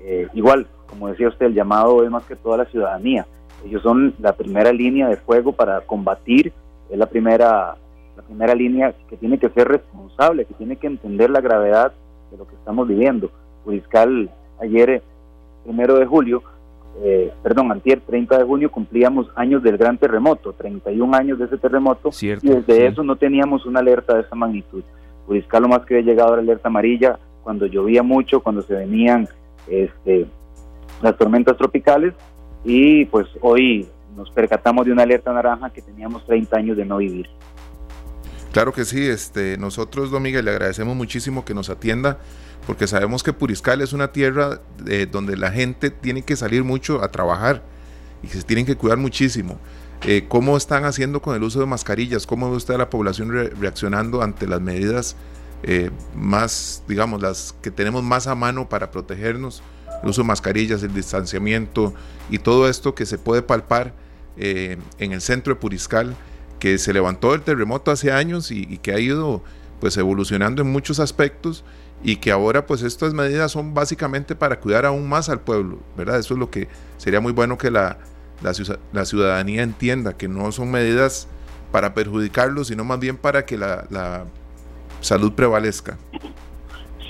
Eh, 0.00 0.28
igual, 0.34 0.66
como 0.88 1.08
decía 1.08 1.28
usted, 1.28 1.46
el 1.46 1.54
llamado 1.54 2.02
es 2.04 2.10
más 2.10 2.24
que 2.24 2.36
toda 2.36 2.58
la 2.58 2.64
ciudadanía. 2.66 3.26
Ellos 3.64 3.82
son 3.82 4.14
la 4.18 4.32
primera 4.32 4.72
línea 4.72 5.08
de 5.08 5.16
fuego 5.16 5.52
para 5.52 5.80
combatir, 5.82 6.52
es 6.90 6.98
la 6.98 7.06
primera, 7.06 7.76
la 8.16 8.22
primera 8.22 8.54
línea 8.54 8.94
que 9.08 9.16
tiene 9.16 9.38
que 9.38 9.48
ser 9.50 9.68
responsable, 9.68 10.44
que 10.44 10.54
tiene 10.54 10.76
que 10.76 10.86
entender 10.86 11.30
la 11.30 11.40
gravedad 11.40 11.92
de 12.30 12.36
lo 12.36 12.46
que 12.46 12.54
estamos 12.54 12.86
viviendo. 12.86 13.30
Juriscal 13.64 14.30
ayer 14.60 15.02
primero 15.64 15.98
de 15.98 16.06
julio, 16.06 16.42
eh, 17.02 17.32
perdón, 17.42 17.70
antier 17.70 18.00
30 18.00 18.38
de 18.38 18.44
junio 18.44 18.70
cumplíamos 18.70 19.28
años 19.36 19.62
del 19.62 19.76
gran 19.76 19.98
terremoto, 19.98 20.52
31 20.52 21.14
años 21.14 21.38
de 21.38 21.44
ese 21.44 21.58
terremoto, 21.58 22.10
y 22.20 22.48
desde 22.48 22.86
eso 22.86 23.02
no 23.02 23.16
teníamos 23.16 23.66
una 23.66 23.80
alerta 23.80 24.14
de 24.14 24.22
esa 24.22 24.34
magnitud. 24.34 24.82
Puriscal 25.26 25.62
lo 25.62 25.68
más 25.68 25.84
que 25.84 25.94
había 25.94 26.12
llegado 26.12 26.32
a 26.32 26.36
la 26.36 26.42
alerta 26.42 26.68
amarilla 26.68 27.18
cuando 27.42 27.66
llovía 27.66 28.02
mucho, 28.02 28.40
cuando 28.40 28.62
se 28.62 28.74
venían 28.74 29.28
este, 29.68 30.26
las 31.02 31.16
tormentas 31.16 31.56
tropicales, 31.56 32.14
y 32.64 33.04
pues 33.06 33.26
hoy 33.40 33.88
nos 34.16 34.30
percatamos 34.30 34.86
de 34.86 34.92
una 34.92 35.04
alerta 35.04 35.32
naranja 35.32 35.70
que 35.70 35.82
teníamos 35.82 36.26
30 36.26 36.56
años 36.56 36.76
de 36.76 36.84
no 36.84 36.98
vivir. 36.98 37.28
Claro 38.52 38.72
que 38.72 38.84
sí, 38.84 39.06
este, 39.06 39.58
nosotros, 39.58 40.10
don 40.10 40.22
Miguel, 40.22 40.46
le 40.46 40.50
agradecemos 40.52 40.96
muchísimo 40.96 41.44
que 41.44 41.54
nos 41.54 41.70
atienda 41.70 42.18
porque 42.66 42.86
sabemos 42.86 43.22
que 43.22 43.32
Puriscal 43.32 43.80
es 43.80 43.94
una 43.94 44.12
tierra 44.12 44.60
eh, 44.86 45.06
donde 45.10 45.36
la 45.36 45.50
gente 45.50 45.90
tiene 45.90 46.22
que 46.22 46.36
salir 46.36 46.64
mucho 46.64 47.02
a 47.02 47.10
trabajar 47.10 47.62
y 48.22 48.28
que 48.28 48.34
se 48.34 48.42
tienen 48.42 48.66
que 48.66 48.76
cuidar 48.76 48.98
muchísimo. 48.98 49.58
Eh, 50.04 50.26
¿Cómo 50.28 50.56
están 50.56 50.84
haciendo 50.84 51.22
con 51.22 51.34
el 51.34 51.42
uso 51.42 51.60
de 51.60 51.66
mascarillas? 51.66 52.26
¿Cómo 52.26 52.50
ve 52.50 52.56
usted 52.56 52.74
a 52.74 52.78
la 52.78 52.90
población 52.90 53.30
reaccionando 53.58 54.22
ante 54.22 54.46
las 54.46 54.60
medidas 54.60 55.16
eh, 55.62 55.90
más, 56.14 56.84
digamos, 56.86 57.22
las 57.22 57.54
que 57.62 57.70
tenemos 57.70 58.02
más 58.02 58.26
a 58.26 58.34
mano 58.34 58.68
para 58.68 58.90
protegernos? 58.90 59.62
El 60.02 60.08
uso 60.08 60.22
de 60.22 60.28
mascarillas, 60.28 60.82
el 60.82 60.94
distanciamiento 60.94 61.94
y 62.30 62.38
todo 62.38 62.68
esto 62.68 62.94
que 62.94 63.06
se 63.06 63.18
puede 63.18 63.42
palpar 63.42 63.92
en 64.36 65.12
el 65.12 65.20
centro 65.20 65.54
de 65.54 65.60
Puriscal, 65.60 66.14
que 66.58 66.78
se 66.78 66.92
levantó 66.92 67.34
el 67.34 67.42
terremoto 67.42 67.90
hace 67.90 68.12
años 68.12 68.50
y, 68.50 68.78
que 68.78 68.92
ha 68.92 68.98
ido 68.98 69.42
pues 69.80 69.96
evolucionando 69.96 70.62
en 70.62 70.70
muchos 70.70 70.98
aspectos 70.98 71.64
y 72.02 72.16
que 72.16 72.30
ahora 72.30 72.66
pues 72.66 72.82
estas 72.82 73.14
medidas 73.14 73.52
son 73.52 73.74
básicamente 73.74 74.34
para 74.34 74.60
cuidar 74.60 74.86
aún 74.86 75.08
más 75.08 75.28
al 75.28 75.40
pueblo, 75.40 75.78
¿verdad? 75.96 76.18
Eso 76.18 76.34
es 76.34 76.40
lo 76.40 76.50
que 76.50 76.68
sería 76.96 77.20
muy 77.20 77.32
bueno 77.32 77.58
que 77.58 77.70
la, 77.70 77.98
la, 78.42 79.04
ciudadanía 79.04 79.62
entienda, 79.62 80.16
que 80.16 80.28
no 80.28 80.50
son 80.52 80.70
medidas 80.70 81.28
para 81.72 81.94
perjudicarlos, 81.94 82.68
sino 82.68 82.84
más 82.84 82.98
bien 82.98 83.16
para 83.16 83.44
que 83.44 83.56
la, 83.56 83.86
la 83.90 84.24
salud 85.00 85.32
prevalezca. 85.32 85.98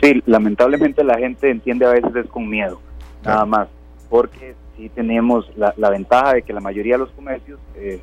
Sí, 0.02 0.22
lamentablemente 0.26 1.02
la 1.02 1.18
gente 1.18 1.50
entiende 1.50 1.87
a 1.87 1.90
veces 1.90 2.14
es 2.14 2.26
con 2.26 2.48
miedo, 2.48 2.80
nada 3.24 3.44
más, 3.44 3.68
porque 4.08 4.54
sí 4.76 4.88
tenemos 4.90 5.50
la, 5.56 5.74
la, 5.76 5.90
ventaja 5.90 6.34
de 6.34 6.42
que 6.42 6.52
la 6.52 6.61
mayoría 6.61 6.94
de 6.94 6.98
los 7.00 7.11
comercios 7.11 7.58
eh, 7.74 8.00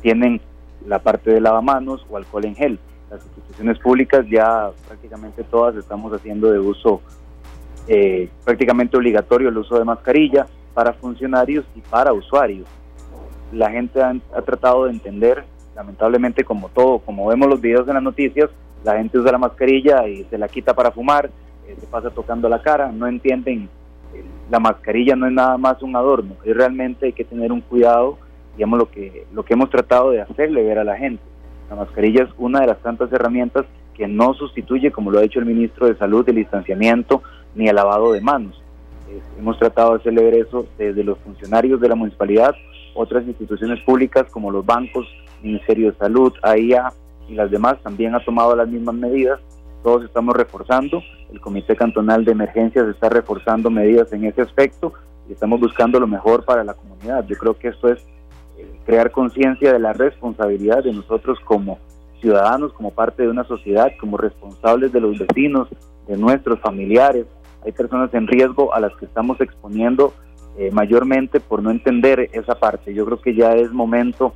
tienen 0.00 0.40
la 0.86 0.98
parte 0.98 1.30
de 1.30 1.40
lavamanos 1.40 2.06
o 2.08 2.16
alcohol 2.16 2.44
en 2.46 2.54
gel 2.54 2.78
las 3.10 3.24
instituciones 3.24 3.78
públicas 3.78 4.26
ya 4.28 4.70
prácticamente 4.86 5.44
todas 5.44 5.76
estamos 5.76 6.12
haciendo 6.12 6.50
de 6.50 6.58
uso 6.58 7.00
eh, 7.88 8.28
prácticamente 8.44 8.96
obligatorio 8.96 9.48
el 9.48 9.58
uso 9.58 9.78
de 9.78 9.84
mascarilla 9.84 10.46
para 10.74 10.92
funcionarios 10.92 11.64
y 11.74 11.80
para 11.80 12.12
usuarios. 12.12 12.66
La 13.52 13.70
gente 13.70 14.02
ha, 14.02 14.42
tratado 14.42 14.84
de 14.84 14.90
entender, 14.90 15.44
lamentablemente 15.74 16.42
como 16.42 16.68
todo, 16.68 16.98
como 16.98 17.28
vemos 17.28 17.48
los 17.48 17.60
videos 17.60 17.86
en 17.86 17.94
las 17.94 18.02
noticias, 18.02 18.50
la 18.86 18.98
gente 18.98 19.18
usa 19.18 19.32
la 19.32 19.38
mascarilla 19.38 20.08
y 20.08 20.24
se 20.24 20.38
la 20.38 20.48
quita 20.48 20.74
para 20.74 20.92
fumar, 20.92 21.30
eh, 21.66 21.76
se 21.78 21.86
pasa 21.86 22.10
tocando 22.10 22.48
la 22.48 22.62
cara, 22.62 22.90
no 22.90 23.06
entienden, 23.06 23.68
eh, 24.14 24.24
la 24.50 24.60
mascarilla 24.60 25.16
no 25.16 25.26
es 25.26 25.32
nada 25.32 25.58
más 25.58 25.82
un 25.82 25.96
adorno, 25.96 26.36
y 26.44 26.52
realmente 26.52 27.06
hay 27.06 27.12
que 27.12 27.24
tener 27.24 27.52
un 27.52 27.60
cuidado, 27.60 28.18
digamos 28.54 28.78
lo 28.78 28.90
que, 28.90 29.26
lo 29.34 29.44
que 29.44 29.54
hemos 29.54 29.70
tratado 29.70 30.10
de 30.12 30.22
hacerle 30.22 30.62
ver 30.62 30.78
a 30.78 30.84
la 30.84 30.96
gente 30.96 31.22
la 31.68 31.76
mascarilla 31.76 32.24
es 32.24 32.30
una 32.38 32.60
de 32.60 32.68
las 32.68 32.78
tantas 32.78 33.12
herramientas 33.12 33.66
que 33.94 34.06
no 34.06 34.34
sustituye, 34.34 34.92
como 34.92 35.10
lo 35.10 35.18
ha 35.18 35.22
dicho 35.22 35.40
el 35.40 35.46
ministro 35.46 35.86
de 35.86 35.96
Salud, 35.96 36.28
el 36.28 36.36
distanciamiento 36.36 37.22
ni 37.54 37.68
el 37.68 37.74
lavado 37.74 38.12
de 38.12 38.20
manos. 38.20 38.62
hemos 39.38 39.58
tratado 39.58 39.92
de 39.92 40.00
hacerle 40.00 40.22
ver 40.22 40.34
eso 40.34 40.66
desde 40.78 41.02
los 41.02 41.18
funcionarios 41.18 41.80
de 41.80 41.88
la 41.88 41.94
municipalidad, 41.94 42.54
otras 42.94 43.26
instituciones 43.26 43.80
públicas 43.80 44.26
como 44.30 44.50
los 44.50 44.64
bancos, 44.64 45.06
Ministerio 45.42 45.90
de 45.90 45.98
Salud, 45.98 46.32
AIA 46.42 46.92
y 47.28 47.34
las 47.34 47.50
demás 47.50 47.80
también 47.82 48.14
ha 48.14 48.24
tomado 48.24 48.54
las 48.54 48.68
mismas 48.68 48.94
medidas. 48.94 49.40
Todos 49.82 50.04
estamos 50.04 50.34
reforzando, 50.34 51.02
el 51.32 51.40
Comité 51.40 51.76
Cantonal 51.76 52.24
de 52.24 52.32
Emergencias 52.32 52.86
está 52.88 53.08
reforzando 53.08 53.70
medidas 53.70 54.12
en 54.12 54.24
ese 54.24 54.42
aspecto 54.42 54.92
y 55.28 55.32
estamos 55.32 55.60
buscando 55.60 56.00
lo 56.00 56.06
mejor 56.06 56.44
para 56.44 56.64
la 56.64 56.74
comunidad. 56.74 57.26
Yo 57.26 57.36
creo 57.36 57.58
que 57.58 57.68
esto 57.68 57.88
es 57.88 58.04
crear 58.84 59.10
conciencia 59.10 59.72
de 59.72 59.78
la 59.78 59.92
responsabilidad 59.92 60.84
de 60.84 60.92
nosotros 60.92 61.38
como 61.44 61.78
ciudadanos, 62.20 62.72
como 62.72 62.92
parte 62.92 63.22
de 63.22 63.28
una 63.28 63.44
sociedad, 63.44 63.90
como 64.00 64.16
responsables 64.16 64.92
de 64.92 65.00
los 65.00 65.18
vecinos, 65.18 65.68
de 66.06 66.16
nuestros 66.16 66.60
familiares. 66.60 67.26
Hay 67.64 67.72
personas 67.72 68.14
en 68.14 68.26
riesgo 68.26 68.72
a 68.72 68.80
las 68.80 68.94
que 68.96 69.06
estamos 69.06 69.40
exponiendo 69.40 70.14
eh, 70.56 70.70
mayormente 70.70 71.40
por 71.40 71.62
no 71.62 71.70
entender 71.70 72.30
esa 72.32 72.54
parte. 72.54 72.94
Yo 72.94 73.04
creo 73.04 73.20
que 73.20 73.34
ya 73.34 73.52
es 73.52 73.72
momento 73.72 74.32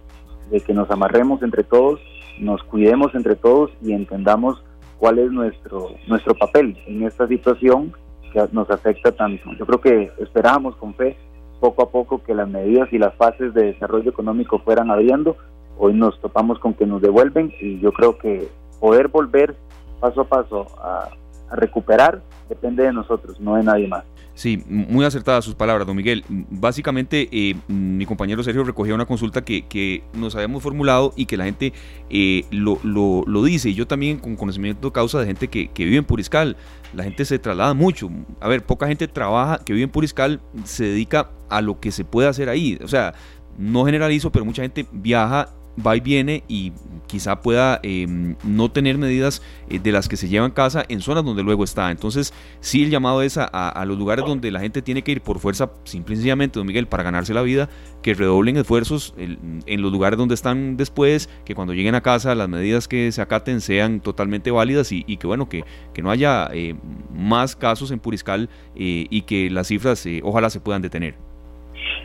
de 0.51 0.61
que 0.61 0.75
nos 0.75 0.91
amarremos 0.91 1.43
entre 1.43 1.63
todos, 1.63 2.01
nos 2.41 2.63
cuidemos 2.65 3.15
entre 3.15 3.37
todos 3.37 3.71
y 3.83 3.93
entendamos 3.93 4.63
cuál 4.99 5.19
es 5.19 5.31
nuestro, 5.31 5.91
nuestro 6.07 6.35
papel 6.35 6.77
en 6.87 7.03
esta 7.05 7.27
situación 7.27 7.93
que 8.33 8.43
nos 8.53 8.71
afecta 8.71 9.13
tanto. 9.13 9.51
Yo 9.59 9.67
creo 9.67 9.81
que 9.81 10.13
esperamos 10.19 10.77
con 10.77 10.95
fe 10.95 11.17
poco 11.61 11.83
a 11.83 11.91
poco 11.91 12.23
que 12.23 12.35
las 12.35 12.49
medidas 12.49 12.93
y 12.93 12.99
las 12.99 13.15
fases 13.15 13.53
de 13.55 13.73
desarrollo 13.73 14.11
económico 14.11 14.59
fueran 14.61 14.91
abriendo. 14.91 15.37
hoy 15.79 15.95
nos 15.95 16.21
topamos 16.21 16.59
con 16.59 16.75
que 16.75 16.87
nos 16.87 17.01
devuelven 17.01 17.53
y 17.61 17.79
yo 17.81 17.93
creo 17.93 18.19
que 18.19 18.49
poder 18.81 19.09
volver 19.09 19.55
paso 20.01 20.23
a 20.23 20.25
paso 20.25 20.67
a 20.83 21.09
recuperar 21.55 22.21
depende 22.51 22.83
de 22.83 22.93
nosotros, 22.93 23.41
no 23.41 23.55
de 23.55 23.63
nadie 23.63 23.87
más. 23.87 24.05
Sí, 24.35 24.63
muy 24.69 25.05
acertadas 25.05 25.45
sus 25.45 25.55
palabras, 25.55 25.87
don 25.87 25.97
Miguel. 25.97 26.25
Básicamente, 26.29 27.29
eh, 27.31 27.57
mi 27.69 28.05
compañero 28.07 28.43
Sergio 28.43 28.65
recogía 28.65 28.95
una 28.95 29.07
consulta 29.07 29.43
que, 29.43 29.67
que 29.67 30.03
nos 30.15 30.35
habíamos 30.35 30.63
formulado 30.63 31.13
y 31.17 31.27
que 31.27 31.37
la 31.37 31.45
gente 31.45 31.73
eh, 32.11 32.45
lo, 32.51 32.81
dice. 33.45 33.71
Y 33.71 33.75
yo 33.75 33.87
también, 33.87 34.19
con 34.19 34.37
conocimiento 34.37 34.93
causa 34.93 35.21
de 35.21 35.27
gente 35.27 35.49
que, 35.49 35.69
que, 35.69 35.85
vive 35.85 35.99
en 35.99 36.05
Puriscal, 36.05 36.57
la 36.95 37.05
gente 37.05 37.25
se 37.25 37.39
traslada 37.39 37.73
mucho. 37.75 38.11
A 38.41 38.49
ver, 38.49 38.65
poca 38.65 38.89
gente 38.89 39.07
trabaja, 39.09 39.59
que 39.65 39.73
vive 39.73 39.85
en 39.85 39.91
Puriscal, 39.91 40.41
se 40.65 40.85
dedica 40.85 41.31
a 41.49 41.61
lo 41.61 41.79
que 41.79 41.93
se 41.93 42.05
puede 42.05 42.29
hacer 42.29 42.49
ahí. 42.49 42.79
O 42.83 42.89
sea, 42.89 43.15
no 43.59 43.85
generalizo, 43.85 44.33
pero 44.33 44.45
mucha 44.45 44.63
gente 44.63 44.87
viaja 44.91 45.51
va 45.85 45.97
y 45.97 46.01
viene 46.01 46.45
y 46.49 46.73
quizá 47.07 47.41
pueda 47.41 47.81
em, 47.83 48.37
no 48.45 48.71
tener 48.71 48.97
medidas 48.99 49.43
eh, 49.69 49.79
de 49.79 49.93
las 49.93 50.09
que 50.09 50.17
se 50.17 50.29
lleva 50.29 50.47
en 50.47 50.53
casa 50.53 50.85
en 50.89 51.01
zonas 51.01 51.25
donde 51.25 51.43
luego 51.43 51.65
está. 51.65 51.91
Entonces, 51.91 52.33
sí, 52.61 52.85
el 52.85 52.91
llamado 52.91 53.23
es 53.23 53.37
a, 53.37 53.85
los 53.87 53.99
lugares 53.99 54.25
donde 54.25 54.51
la 54.51 54.61
gente 54.61 54.83
tiene 54.83 55.03
que 55.03 55.13
ir 55.13 55.21
por 55.21 55.41
fuerza, 55.41 55.71
simple 55.85 56.15
y 56.15 56.17
sencillamente, 56.17 56.59
don 56.59 56.67
Miguel, 56.67 56.87
para 56.87 57.03
ganarse 57.03 57.35
la 57.35 57.43
vida, 57.43 57.69
que 58.03 58.15
redoblen 58.15 58.57
esfuerzos 58.57 59.15
en 59.17 59.83
los 59.83 59.93
lugares 59.93 60.19
donde 60.19 60.35
están 60.35 60.77
después, 60.77 61.29
que 61.45 61.55
cuando 61.55 61.75
lleguen 61.75 61.95
a 61.95 62.01
casa 62.01 62.35
las 62.35 62.49
medidas 62.49 62.87
que 62.87 63.11
se 63.13 63.21
acaten 63.21 63.61
sean 63.61 64.01
totalmente 64.01 64.51
válidas 64.51 64.93
y, 64.93 65.05
que, 65.17 65.27
bueno, 65.27 65.49
que, 65.49 65.65
que 65.93 66.03
no 66.03 66.11
haya 66.11 66.49
eh, 66.53 66.77
más 67.13 67.57
casos 67.57 67.91
en 67.91 67.99
Puriscal 67.99 68.49
eh, 68.77 69.07
y 69.11 69.23
que 69.23 69.51
las 69.51 69.69
cifras 69.69 70.07
ojalá 70.23 70.51
se 70.51 70.61
puedan 70.61 70.83
detener. 70.83 71.30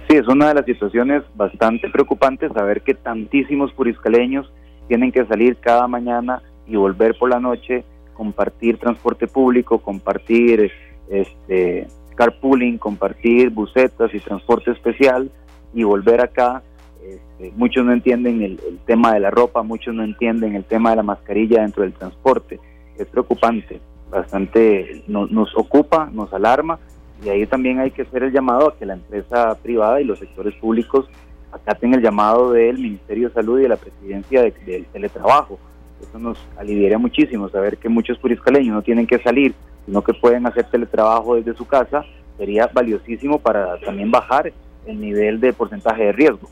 Sí, 0.08 0.18
es 0.18 0.28
una 0.28 0.50
de 0.50 0.54
las 0.54 0.66
situaciones 0.66 1.24
bastante 1.36 1.90
preocupantes 1.90 2.52
saber 2.54 2.82
que 2.82 2.94
tantísimos 2.94 3.74
puriscaleños 3.74 4.52
tienen 4.88 5.12
que 5.12 5.26
salir 5.26 5.58
cada 5.58 5.88
mañana 5.88 6.44
y 6.68 6.76
volver 6.76 7.18
por 7.18 7.32
la 7.32 7.40
noche, 7.40 7.84
compartir 8.14 8.78
transporte 8.78 9.28
público, 9.28 9.80
compartir 9.80 10.72
este 11.10 11.88
carpooling, 12.16 12.78
compartir 12.78 13.50
busetas 13.50 14.14
y 14.14 14.20
transporte 14.20 14.72
especial 14.72 15.32
y 15.74 15.84
volver 15.84 16.22
acá. 16.22 16.62
Este, 17.04 17.52
muchos 17.56 17.84
no 17.84 17.92
entienden 17.92 18.44
el, 18.44 18.60
tema 18.86 19.12
de 19.12 19.20
la 19.20 19.32
ropa, 19.32 19.64
muchos 19.64 19.96
no 19.96 20.04
entienden 20.04 20.56
el 20.56 20.66
tema 20.66 20.92
de 20.92 20.98
la 20.98 21.04
mascarilla 21.04 21.62
dentro 21.62 21.82
del 21.82 21.94
transporte. 21.94 22.60
Es 22.96 23.08
preocupante, 23.08 23.82
bastante 24.12 25.04
nos 25.08 25.58
ocupa, 25.58 26.10
nos 26.14 26.32
alarma 26.32 26.80
y 27.24 27.30
ahí 27.30 27.46
también 27.46 27.80
hay 27.80 27.92
que 27.92 28.04
hacer 28.04 28.24
el 28.24 28.32
llamado 28.32 28.70
a 28.70 28.78
que 28.78 28.86
la 28.86 28.94
empresa 28.94 29.56
privada 29.56 30.02
y 30.02 30.04
los 30.04 30.20
sectores 30.20 30.54
públicos 30.56 31.08
acaten 31.52 31.94
el 31.94 32.02
llamado 32.02 32.52
del 32.52 32.78
Ministerio 32.78 33.30
de 33.30 33.34
Salud 33.34 33.60
y 33.60 33.64
de 33.64 33.70
la 33.70 33.78
Presidencia 33.78 34.42
del 34.42 34.86
teletrabajo. 34.92 35.58
Eso 36.02 36.20
nos 36.20 36.38
aliviaría 36.58 36.98
muchísimo 36.98 37.50
saber 37.50 37.78
que 37.78 37.88
muchos 37.88 38.18
puriscaleños 38.18 38.76
no 38.76 38.82
tienen 38.82 39.08
que 39.08 39.20
salir, 39.20 39.56
sino 39.86 40.04
que 40.04 40.14
pueden 40.14 40.46
hacer 40.46 40.66
teletrabajo 40.66 41.36
desde 41.36 41.56
su 41.56 41.66
casa. 41.66 42.04
Sería 42.38 42.68
valiosísimo 42.68 43.40
para 43.40 43.80
también 43.80 44.12
bajar 44.12 44.52
el 44.86 45.00
nivel 45.00 45.40
de 45.40 45.54
porcentaje 45.54 46.04
de 46.04 46.12
riesgo. 46.12 46.50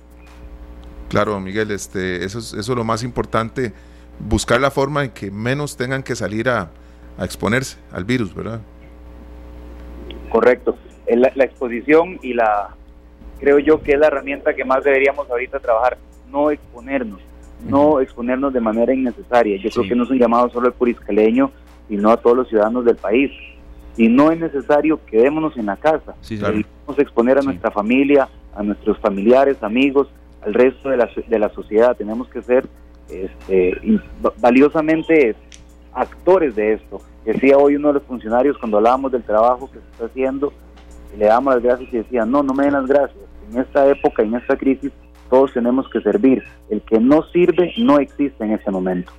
Claro, 1.09 1.39
Miguel, 1.39 1.71
este, 1.71 2.23
eso, 2.23 2.39
es, 2.39 2.53
eso 2.53 2.71
es 2.71 2.77
lo 2.77 2.83
más 2.85 3.03
importante, 3.03 3.73
buscar 4.17 4.61
la 4.61 4.71
forma 4.71 5.03
en 5.03 5.11
que 5.11 5.29
menos 5.29 5.75
tengan 5.75 6.01
que 6.01 6.15
salir 6.15 6.49
a, 6.49 6.71
a 7.17 7.25
exponerse 7.25 7.77
al 7.91 8.05
virus, 8.05 8.33
¿verdad? 8.33 8.61
Correcto. 10.33 10.75
La, 11.07 11.31
la, 11.35 11.43
exposición 11.43 12.17
y 12.23 12.33
la, 12.33 12.69
creo 13.39 13.59
yo 13.59 13.83
que 13.83 13.91
es 13.91 13.99
la 13.99 14.07
herramienta 14.07 14.55
que 14.55 14.65
más 14.65 14.83
deberíamos 14.83 15.29
ahorita 15.29 15.59
trabajar, 15.59 15.99
no 16.31 16.49
exponernos, 16.49 17.19
no 17.69 17.99
exponernos 17.99 18.51
de 18.51 18.59
manera 18.59 18.95
innecesaria. 18.95 19.57
Yo 19.57 19.69
creo 19.69 19.83
que 19.89 19.95
no 19.95 20.05
es 20.05 20.09
un 20.09 20.17
llamado 20.17 20.49
solo 20.49 20.65
al 20.65 20.73
puriscaleño, 20.73 21.51
sino 21.87 22.09
a 22.09 22.17
todos 22.17 22.35
los 22.35 22.49
ciudadanos 22.49 22.83
del 22.83 22.95
país. 22.95 23.31
Si 23.95 24.07
no 24.07 24.31
es 24.31 24.39
necesario, 24.39 24.99
quedémonos 25.05 25.55
en 25.55 25.67
la 25.67 25.75
casa. 25.75 26.15
Sí, 26.21 26.37
Debemos 26.37 26.65
exponer 26.97 27.37
a 27.37 27.43
nuestra 27.43 27.69
familia, 27.69 28.27
a 28.55 28.63
nuestros 28.63 28.97
familiares, 28.97 29.61
amigos, 29.61 30.07
al 30.41 30.55
resto 30.55 30.89
de 30.89 30.97
la, 30.97 31.11
de 31.27 31.39
la 31.39 31.49
sociedad. 31.49 31.95
Tenemos 31.95 32.27
que 32.29 32.41
ser 32.41 32.65
este, 33.07 33.79
valiosamente 34.39 35.35
actores 35.93 36.55
de 36.55 36.73
esto. 36.73 37.01
Decía 37.25 37.57
hoy 37.57 37.75
uno 37.75 37.89
de 37.89 37.95
los 37.95 38.03
funcionarios 38.03 38.57
cuando 38.57 38.77
hablábamos 38.77 39.11
del 39.11 39.23
trabajo 39.23 39.69
que 39.71 39.79
se 39.79 39.85
está 39.91 40.05
haciendo, 40.05 40.53
le 41.17 41.25
damos 41.25 41.53
las 41.53 41.63
gracias 41.63 41.93
y 41.93 41.97
decía, 41.97 42.25
no, 42.25 42.43
no 42.43 42.53
me 42.53 42.65
den 42.65 42.73
las 42.73 42.87
gracias. 42.87 43.23
En 43.51 43.59
esta 43.59 43.87
época, 43.87 44.23
en 44.23 44.35
esta 44.35 44.57
crisis, 44.57 44.91
todos 45.29 45.53
tenemos 45.53 45.87
que 45.89 46.01
servir. 46.01 46.43
El 46.69 46.81
que 46.81 46.99
no 46.99 47.23
sirve 47.31 47.73
no 47.77 47.99
existe 47.99 48.43
en 48.43 48.51
este 48.51 48.71
momento. 48.71 49.11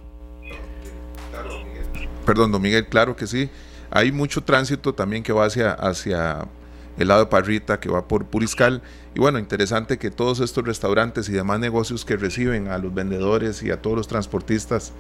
Perdón, 2.26 2.52
don 2.52 2.62
Miguel, 2.62 2.87
claro 2.87 3.16
que 3.16 3.26
sí. 3.26 3.50
Hay 3.90 4.10
mucho 4.10 4.42
tránsito 4.42 4.94
también 4.94 5.22
que 5.22 5.32
va 5.32 5.44
hacia, 5.44 5.72
hacia 5.72 6.48
el 6.98 7.08
lado 7.08 7.24
de 7.24 7.26
Parrita, 7.30 7.80
que 7.80 7.88
va 7.88 8.08
por 8.08 8.24
Puriscal. 8.24 8.82
Y 9.14 9.20
bueno, 9.20 9.38
interesante 9.38 9.98
que 9.98 10.10
todos 10.10 10.40
estos 10.40 10.64
restaurantes 10.64 11.28
y 11.28 11.32
demás 11.32 11.60
negocios 11.60 12.04
que 12.04 12.16
reciben 12.16 12.68
a 12.68 12.78
los 12.78 12.92
vendedores 12.92 13.62
y 13.62 13.70
a 13.70 13.80
todos 13.80 13.96
los 13.96 14.08
transportistas 14.08 14.92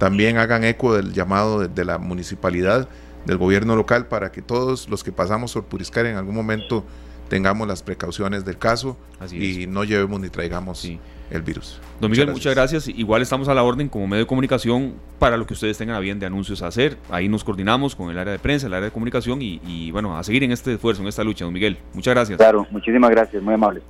también 0.00 0.38
hagan 0.38 0.64
eco 0.64 0.94
del 0.96 1.12
llamado 1.12 1.68
de, 1.68 1.84
la 1.84 1.98
municipalidad, 1.98 2.88
del 3.26 3.36
gobierno 3.36 3.76
local, 3.76 4.06
para 4.06 4.32
que 4.32 4.40
todos 4.40 4.88
los 4.88 5.04
que 5.04 5.12
pasamos 5.12 5.52
por 5.52 5.66
Puriscar 5.66 6.06
en 6.06 6.16
algún 6.16 6.34
momento 6.34 6.86
tengamos 7.28 7.68
las 7.68 7.82
precauciones 7.82 8.46
del 8.46 8.56
caso 8.56 8.96
y 9.30 9.66
no 9.66 9.84
llevemos 9.84 10.18
ni 10.18 10.30
traigamos 10.30 10.88
el 11.30 11.42
virus. 11.42 11.80
Don 12.00 12.10
Miguel, 12.10 12.30
muchas 12.30 12.54
gracias. 12.54 12.88
Igual 12.88 13.20
estamos 13.20 13.48
a 13.48 13.54
la 13.54 13.62
orden 13.62 13.88
como 13.88 14.06
medio 14.06 14.24
de 14.24 14.26
comunicación 14.26 14.94
para 15.18 15.36
lo 15.36 15.46
que 15.46 15.52
ustedes 15.52 15.76
tengan 15.76 15.96
a 15.96 16.00
bien 16.00 16.18
de 16.18 16.24
anuncios 16.24 16.62
a 16.62 16.68
hacer. 16.68 16.96
Ahí 17.10 17.28
nos 17.28 17.44
coordinamos 17.44 17.94
con 17.94 18.10
el 18.10 18.18
área 18.18 18.32
de 18.32 18.38
prensa, 18.38 18.68
el 18.68 18.72
área 18.72 18.86
de 18.86 18.90
comunicación 18.90 19.40
y, 19.42 19.90
bueno, 19.90 20.16
a 20.16 20.24
seguir 20.24 20.42
en 20.44 20.50
este 20.50 20.72
esfuerzo, 20.72 21.02
en 21.02 21.08
esta 21.08 21.22
lucha, 21.22 21.44
don 21.44 21.52
Miguel. 21.52 21.76
Muchas 21.92 22.14
gracias. 22.14 22.38
Claro, 22.38 22.66
muchísimas 22.70 23.10
gracias, 23.10 23.42
muy 23.42 23.52
amable. 23.52 23.82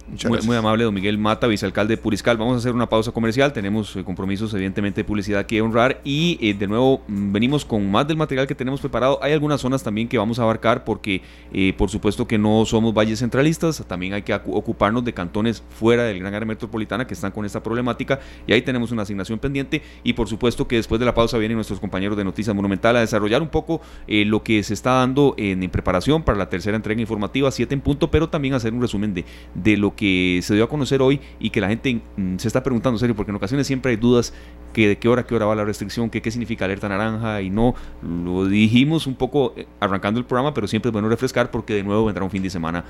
Muy, 0.44 0.56
amable, 0.56 0.84
don 0.84 0.92
Miguel 0.92 1.18
Mata, 1.18 1.46
vicealcalde 1.46 1.94
de 1.94 2.02
Puriscal. 2.02 2.36
Vamos 2.36 2.54
a 2.54 2.58
hacer 2.58 2.74
una 2.74 2.88
pausa 2.88 3.12
comercial, 3.12 3.52
tenemos 3.52 3.94
eh, 3.94 4.02
compromisos 4.02 4.52
evidentemente 4.54 5.02
de 5.02 5.04
publicidad 5.04 5.46
que 5.46 5.62
honrar 5.62 6.00
y 6.02 6.36
eh, 6.42 6.52
de 6.52 6.66
nuevo 6.66 7.02
mm, 7.06 7.32
venimos 7.32 7.64
con 7.64 7.88
más 7.88 8.08
del 8.08 8.16
material 8.16 8.48
que 8.48 8.56
tenemos 8.56 8.80
preparado. 8.80 9.20
Hay 9.22 9.32
algunas 9.32 9.60
zonas 9.60 9.84
también 9.84 10.08
que 10.08 10.18
vamos 10.18 10.40
a 10.40 10.42
abarcar 10.42 10.82
porque 10.82 11.22
eh, 11.52 11.74
por 11.78 11.90
supuesto 11.90 12.26
que 12.26 12.38
no 12.38 12.64
somos 12.66 12.92
valles 12.92 13.20
centralistas, 13.20 13.84
también 13.86 14.14
hay 14.14 14.22
que 14.22 14.34
ocuparnos 14.34 15.04
de 15.04 15.12
cantones 15.12 15.62
fuera 15.70 16.02
del 16.02 16.18
gran 16.18 16.34
área 16.34 16.46
metropolitana 16.46 17.06
que 17.06 17.14
están 17.14 17.29
con 17.30 17.44
esta 17.44 17.62
problemática. 17.62 18.20
Y 18.46 18.52
ahí 18.52 18.62
tenemos 18.62 18.92
una 18.92 19.02
asignación 19.02 19.38
pendiente. 19.38 19.82
Y 20.02 20.12
por 20.14 20.28
supuesto 20.28 20.66
que 20.68 20.76
después 20.76 20.98
de 20.98 21.06
la 21.06 21.14
pausa 21.14 21.38
vienen 21.38 21.56
nuestros 21.56 21.80
compañeros 21.80 22.16
de 22.16 22.24
Noticias 22.24 22.54
Monumental 22.54 22.96
a 22.96 23.00
desarrollar 23.00 23.42
un 23.42 23.48
poco 23.48 23.80
eh, 24.06 24.24
lo 24.24 24.42
que 24.42 24.62
se 24.62 24.74
está 24.74 24.92
dando 24.92 25.34
en, 25.36 25.70
preparación 25.70 26.22
para 26.22 26.36
la 26.36 26.48
tercera 26.48 26.76
entrega 26.76 27.00
informativa, 27.00 27.50
7 27.50 27.72
en 27.74 27.80
punto, 27.80 28.10
pero 28.10 28.28
también 28.28 28.54
hacer 28.54 28.72
un 28.72 28.80
resumen 28.80 29.14
de, 29.14 29.24
de 29.54 29.76
lo 29.76 29.94
que 29.94 30.40
se 30.42 30.54
dio 30.54 30.64
a 30.64 30.68
conocer 30.68 31.00
hoy 31.00 31.20
y 31.38 31.50
que 31.50 31.60
la 31.60 31.68
gente 31.68 32.00
mm, 32.16 32.38
se 32.38 32.48
está 32.48 32.62
preguntando, 32.62 32.98
serio, 32.98 33.14
porque 33.14 33.30
en 33.30 33.36
ocasiones 33.36 33.66
siempre 33.66 33.92
hay 33.92 33.96
dudas 33.96 34.32
de 34.74 34.98
qué 34.98 35.08
hora, 35.08 35.24
qué 35.24 35.34
hora 35.34 35.46
va 35.46 35.54
la 35.54 35.64
restricción, 35.64 36.10
que 36.10 36.22
qué 36.22 36.30
significa 36.30 36.64
alerta 36.64 36.88
naranja 36.88 37.42
y 37.42 37.50
no, 37.50 37.74
lo 38.02 38.46
dijimos 38.46 39.06
un 39.06 39.14
poco 39.14 39.52
eh, 39.56 39.66
arrancando 39.80 40.18
el 40.18 40.26
programa, 40.26 40.54
pero 40.54 40.66
siempre 40.66 40.88
es 40.88 40.92
bueno 40.92 41.08
refrescar 41.08 41.50
porque 41.50 41.74
de 41.74 41.82
nuevo 41.82 42.04
vendrá 42.04 42.24
un 42.24 42.30
fin 42.30 42.42
de 42.42 42.50
semana 42.50 42.84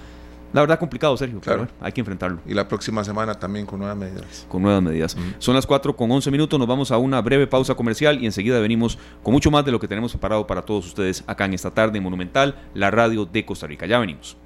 la 0.53 0.61
verdad 0.61 0.79
complicado, 0.79 1.17
Sergio, 1.17 1.41
claro. 1.41 1.69
hay 1.81 1.93
que 1.93 2.01
enfrentarlo. 2.01 2.41
Y 2.47 2.55
la 2.55 2.69
próxima 2.69 3.05
semana 3.05 3.35
también 3.35 3.67
con 3.67 3.79
nuevas 3.79 3.97
medidas. 3.97 4.47
Con 4.49 4.63
nuevas 4.63 4.83
medidas. 4.83 5.17
Son 5.39 5.55
las 5.55 5.67
4 5.67 5.97
con 5.97 6.11
11 6.11 6.31
minutos, 6.31 6.59
nos 6.59 6.69
vamos 6.69 6.91
a 6.91 6.99
una 6.99 7.21
breve 7.21 7.47
pausa 7.47 7.75
comercial 7.75 8.23
y 8.23 8.27
enseguida 8.27 8.59
venimos 8.61 8.99
con 9.23 9.33
mucho 9.33 9.51
más 9.51 9.65
de 9.65 9.73
lo 9.73 9.81
que 9.81 9.89
tenemos 9.89 10.13
preparado 10.13 10.47
para 10.47 10.63
todos 10.63 10.87
ustedes 10.87 11.25
acá 11.27 11.45
en 11.45 11.55
esta 11.55 11.71
tarde 11.73 11.99
en 11.99 12.05
Monumental, 12.05 12.57
la 12.75 12.91
radio 12.91 13.25
de 13.25 13.45
Costa 13.45 13.67
Rica. 13.67 13.87
Ya 13.87 13.99
venimos. 13.99 14.37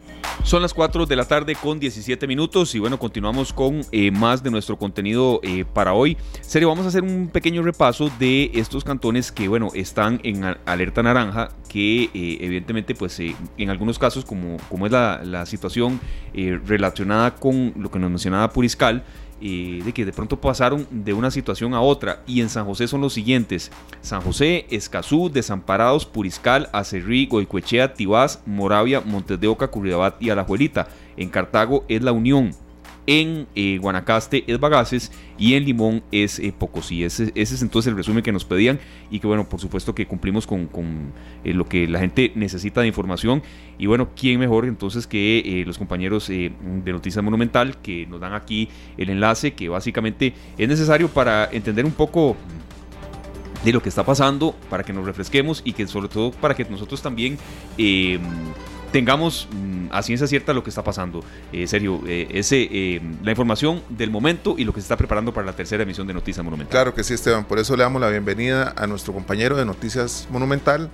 Son 0.45 0.61
las 0.61 0.75
4 0.75 1.07
de 1.07 1.17
la 1.17 1.25
tarde 1.25 1.55
con 1.55 1.81
17 1.81 2.27
minutos 2.27 2.75
y 2.75 2.79
bueno, 2.79 2.99
continuamos 2.99 3.53
con 3.53 3.81
eh, 3.93 4.11
más 4.11 4.43
de 4.43 4.51
nuestro 4.51 4.79
contenido 4.79 5.41
eh, 5.43 5.65
para 5.65 5.95
hoy. 5.95 6.19
Serio, 6.43 6.69
vamos 6.69 6.85
a 6.85 6.89
hacer 6.89 7.03
un 7.03 7.29
pequeño 7.29 7.63
repaso 7.63 8.11
de 8.19 8.51
estos 8.53 8.85
cantones 8.85 9.33
que 9.33 9.49
bueno, 9.49 9.71
están 9.75 10.21
en 10.23 10.45
alerta 10.67 11.03
naranja, 11.03 11.49
que 11.69 12.05
eh, 12.05 12.39
evidentemente 12.41 12.95
pues 12.95 13.19
en 13.21 13.71
algunos 13.71 13.99
casos 13.99 14.27
como, 14.27 14.59
como 14.69 14.85
es 14.85 14.93
la, 14.93 15.23
la 15.25 15.47
situación 15.47 15.99
relacionada 16.35 17.37
con 17.37 17.73
lo 17.77 17.91
que 17.91 17.99
nos 17.99 18.11
mencionaba 18.11 18.51
Puriscal, 18.51 19.03
de 19.45 19.93
que 19.93 20.07
de 20.07 20.13
pronto 20.13 20.41
pasaron 20.41 20.87
de 20.91 21.13
una 21.13 21.31
situación 21.31 21.75
a 21.75 21.81
otra. 21.81 22.23
Y 22.27 22.41
en 22.41 22.49
San 22.49 22.65
José 22.65 22.89
son 22.89 23.03
los 23.03 23.13
siguientes: 23.13 23.71
San 24.01 24.23
José, 24.23 24.67
Escazú, 24.71 25.31
Desamparados, 25.31 26.07
Puriscal, 26.07 26.71
Acerrí, 26.73 27.27
Goicoechea, 27.27 27.95
Tibás, 27.95 28.43
Moravia, 28.47 29.01
Montes 29.01 29.39
de 29.39 29.49
Oca, 29.49 29.69
Curridabat 29.69 30.23
y 30.23 30.31
Alajuelita. 30.31 30.89
En 31.17 31.29
Cartago 31.29 31.85
es 31.89 32.03
La 32.03 32.13
Unión. 32.13 32.53
En 33.07 33.47
eh, 33.55 33.79
Guanacaste 33.81 34.45
es 34.47 34.59
Bagaces 34.59 35.13
y 35.39 35.55
en 35.55 35.65
Limón 35.65 36.03
es 36.13 36.39
eh, 36.39 36.55
Pocosí. 36.57 37.05
Ese, 37.05 37.33
es 37.35 37.63
entonces 37.63 37.91
el 37.91 37.97
resumen 37.97 38.23
que 38.23 38.33
nos 38.33 38.45
pedían 38.45 38.79
y 39.11 39.21
que 39.21 39.27
bueno, 39.27 39.49
por 39.49 39.61
supuesto 39.61 39.95
que 39.95 40.07
cumplimos 40.07 40.47
con, 40.47 40.67
con 40.67 41.13
eh, 41.45 41.53
lo 41.53 41.67
que 41.67 41.87
la 41.89 42.01
gente 42.01 42.33
necesita 42.35 42.81
de 42.81 42.87
información 42.87 43.43
y 43.79 43.87
bueno, 43.87 44.11
¿quién 44.17 44.39
mejor 44.39 44.65
entonces 44.67 45.07
que 45.07 45.39
eh, 45.41 45.65
los 45.67 45.79
compañeros 45.79 46.29
de 46.29 46.53
Noticias 46.87 47.23
Monumental 47.25 47.79
que 47.81 48.07
nos 48.07 48.21
dan 48.21 48.35
aquí 48.35 48.69
el 48.97 49.11
enlace 49.11 49.53
que 49.53 49.69
básicamente 49.69 50.35
es 50.57 50.69
necesario 50.69 51.09
para 51.09 51.49
entender 51.51 51.85
un 51.85 51.93
poco 51.93 52.37
de 53.65 53.73
lo 53.73 53.81
que 53.83 53.89
está 53.89 54.05
pasando, 54.05 54.55
para 54.69 54.85
que 54.85 54.93
nos 54.93 55.07
refresquemos 55.07 55.63
y 55.65 55.73
que 55.73 55.87
sobre 55.87 56.09
todo 56.09 56.33
para 56.33 56.55
que 56.55 56.65
nosotros 56.67 57.01
también 57.01 57.39
tengamos 58.95 59.49
mm, 59.51 59.87
a 59.91 60.05
ciencia 60.05 60.29
cierta 60.29 60.53
lo 60.53 60.63
que 60.63 60.71
está 60.71 60.85
pasando. 60.85 61.25
Eh, 61.53 61.67
serio, 61.67 62.01
eh, 62.07 62.29
ese, 62.31 62.69
eh, 62.71 63.03
la 63.25 63.33
información 63.33 63.83
del 63.89 64.09
momento 64.09 64.55
y 64.57 64.63
lo 64.63 64.73
que 64.73 64.81
se 64.81 64.85
está 64.85 64.97
preparando 64.97 65.35
para 65.35 65.45
la 65.45 65.53
tercera 65.53 65.83
emisión 65.83 66.07
de 66.07 66.15
Noticias 66.15 66.45
Monumental. 66.45 66.71
Claro 66.71 66.95
que 66.95 67.03
sí, 67.03 67.13
Esteban. 67.13 67.45
Por 67.45 67.59
eso 67.59 67.77
le 67.77 67.83
damos 67.83 68.01
la 68.01 68.09
bienvenida 68.09 68.73
a 68.77 68.87
nuestro 68.87 69.13
compañero 69.13 69.57
de 69.57 69.65
Noticias 69.65 70.29
Monumental, 70.31 70.91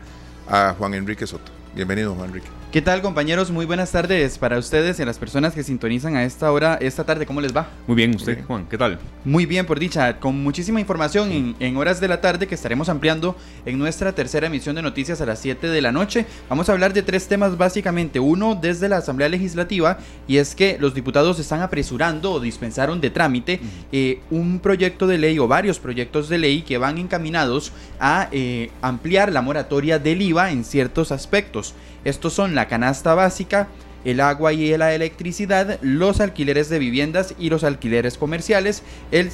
a 0.48 0.74
Juan 0.78 0.94
Enrique 0.94 1.26
Soto. 1.26 1.59
Bienvenido, 1.74 2.14
Juan 2.14 2.28
Enrique. 2.28 2.48
¿Qué 2.72 2.80
tal 2.80 3.02
compañeros? 3.02 3.50
Muy 3.50 3.66
buenas 3.66 3.90
tardes 3.90 4.38
para 4.38 4.56
ustedes 4.56 4.96
y 5.00 5.02
a 5.02 5.04
las 5.04 5.18
personas 5.18 5.54
que 5.54 5.64
sintonizan 5.64 6.14
a 6.14 6.22
esta 6.22 6.52
hora, 6.52 6.78
esta 6.80 7.02
tarde. 7.02 7.26
¿Cómo 7.26 7.40
les 7.40 7.54
va? 7.54 7.68
Muy 7.88 7.96
bien, 7.96 8.14
usted, 8.14 8.44
Juan, 8.44 8.64
¿qué 8.70 8.78
tal? 8.78 9.00
Muy 9.24 9.44
bien, 9.44 9.66
por 9.66 9.80
dicha, 9.80 10.20
con 10.20 10.40
muchísima 10.40 10.78
información 10.78 11.32
en, 11.32 11.56
en, 11.58 11.76
horas 11.76 12.00
de 12.00 12.06
la 12.06 12.20
tarde 12.20 12.46
que 12.46 12.54
estaremos 12.54 12.88
ampliando 12.88 13.36
en 13.66 13.76
nuestra 13.76 14.14
tercera 14.14 14.46
emisión 14.46 14.76
de 14.76 14.82
noticias 14.82 15.20
a 15.20 15.26
las 15.26 15.40
7 15.40 15.66
de 15.66 15.82
la 15.82 15.90
noche. 15.90 16.26
Vamos 16.48 16.68
a 16.68 16.72
hablar 16.72 16.92
de 16.92 17.02
tres 17.02 17.26
temas 17.26 17.58
básicamente. 17.58 18.20
Uno 18.20 18.54
desde 18.54 18.88
la 18.88 18.98
Asamblea 18.98 19.28
Legislativa 19.28 19.98
y 20.28 20.36
es 20.36 20.54
que 20.54 20.76
los 20.78 20.94
diputados 20.94 21.40
están 21.40 21.62
apresurando 21.62 22.30
o 22.30 22.38
dispensaron 22.38 23.00
de 23.00 23.10
trámite 23.10 23.58
eh, 23.90 24.20
un 24.30 24.60
proyecto 24.60 25.08
de 25.08 25.18
ley 25.18 25.40
o 25.40 25.48
varios 25.48 25.80
proyectos 25.80 26.28
de 26.28 26.38
ley 26.38 26.62
que 26.62 26.78
van 26.78 26.98
encaminados 26.98 27.72
a 27.98 28.28
eh, 28.30 28.70
ampliar 28.80 29.32
la 29.32 29.42
moratoria 29.42 29.98
del 29.98 30.22
IVA 30.22 30.52
en 30.52 30.62
ciertos 30.62 31.10
aspectos. 31.10 31.59
Estos 32.04 32.32
son 32.32 32.54
la 32.54 32.68
canasta 32.68 33.14
básica, 33.14 33.68
el 34.04 34.20
agua 34.20 34.52
y 34.52 34.76
la 34.76 34.94
electricidad, 34.94 35.78
los 35.82 36.20
alquileres 36.20 36.68
de 36.68 36.78
viviendas 36.78 37.34
y 37.38 37.50
los 37.50 37.64
alquileres 37.64 38.16
comerciales, 38.16 38.82
el, 39.10 39.30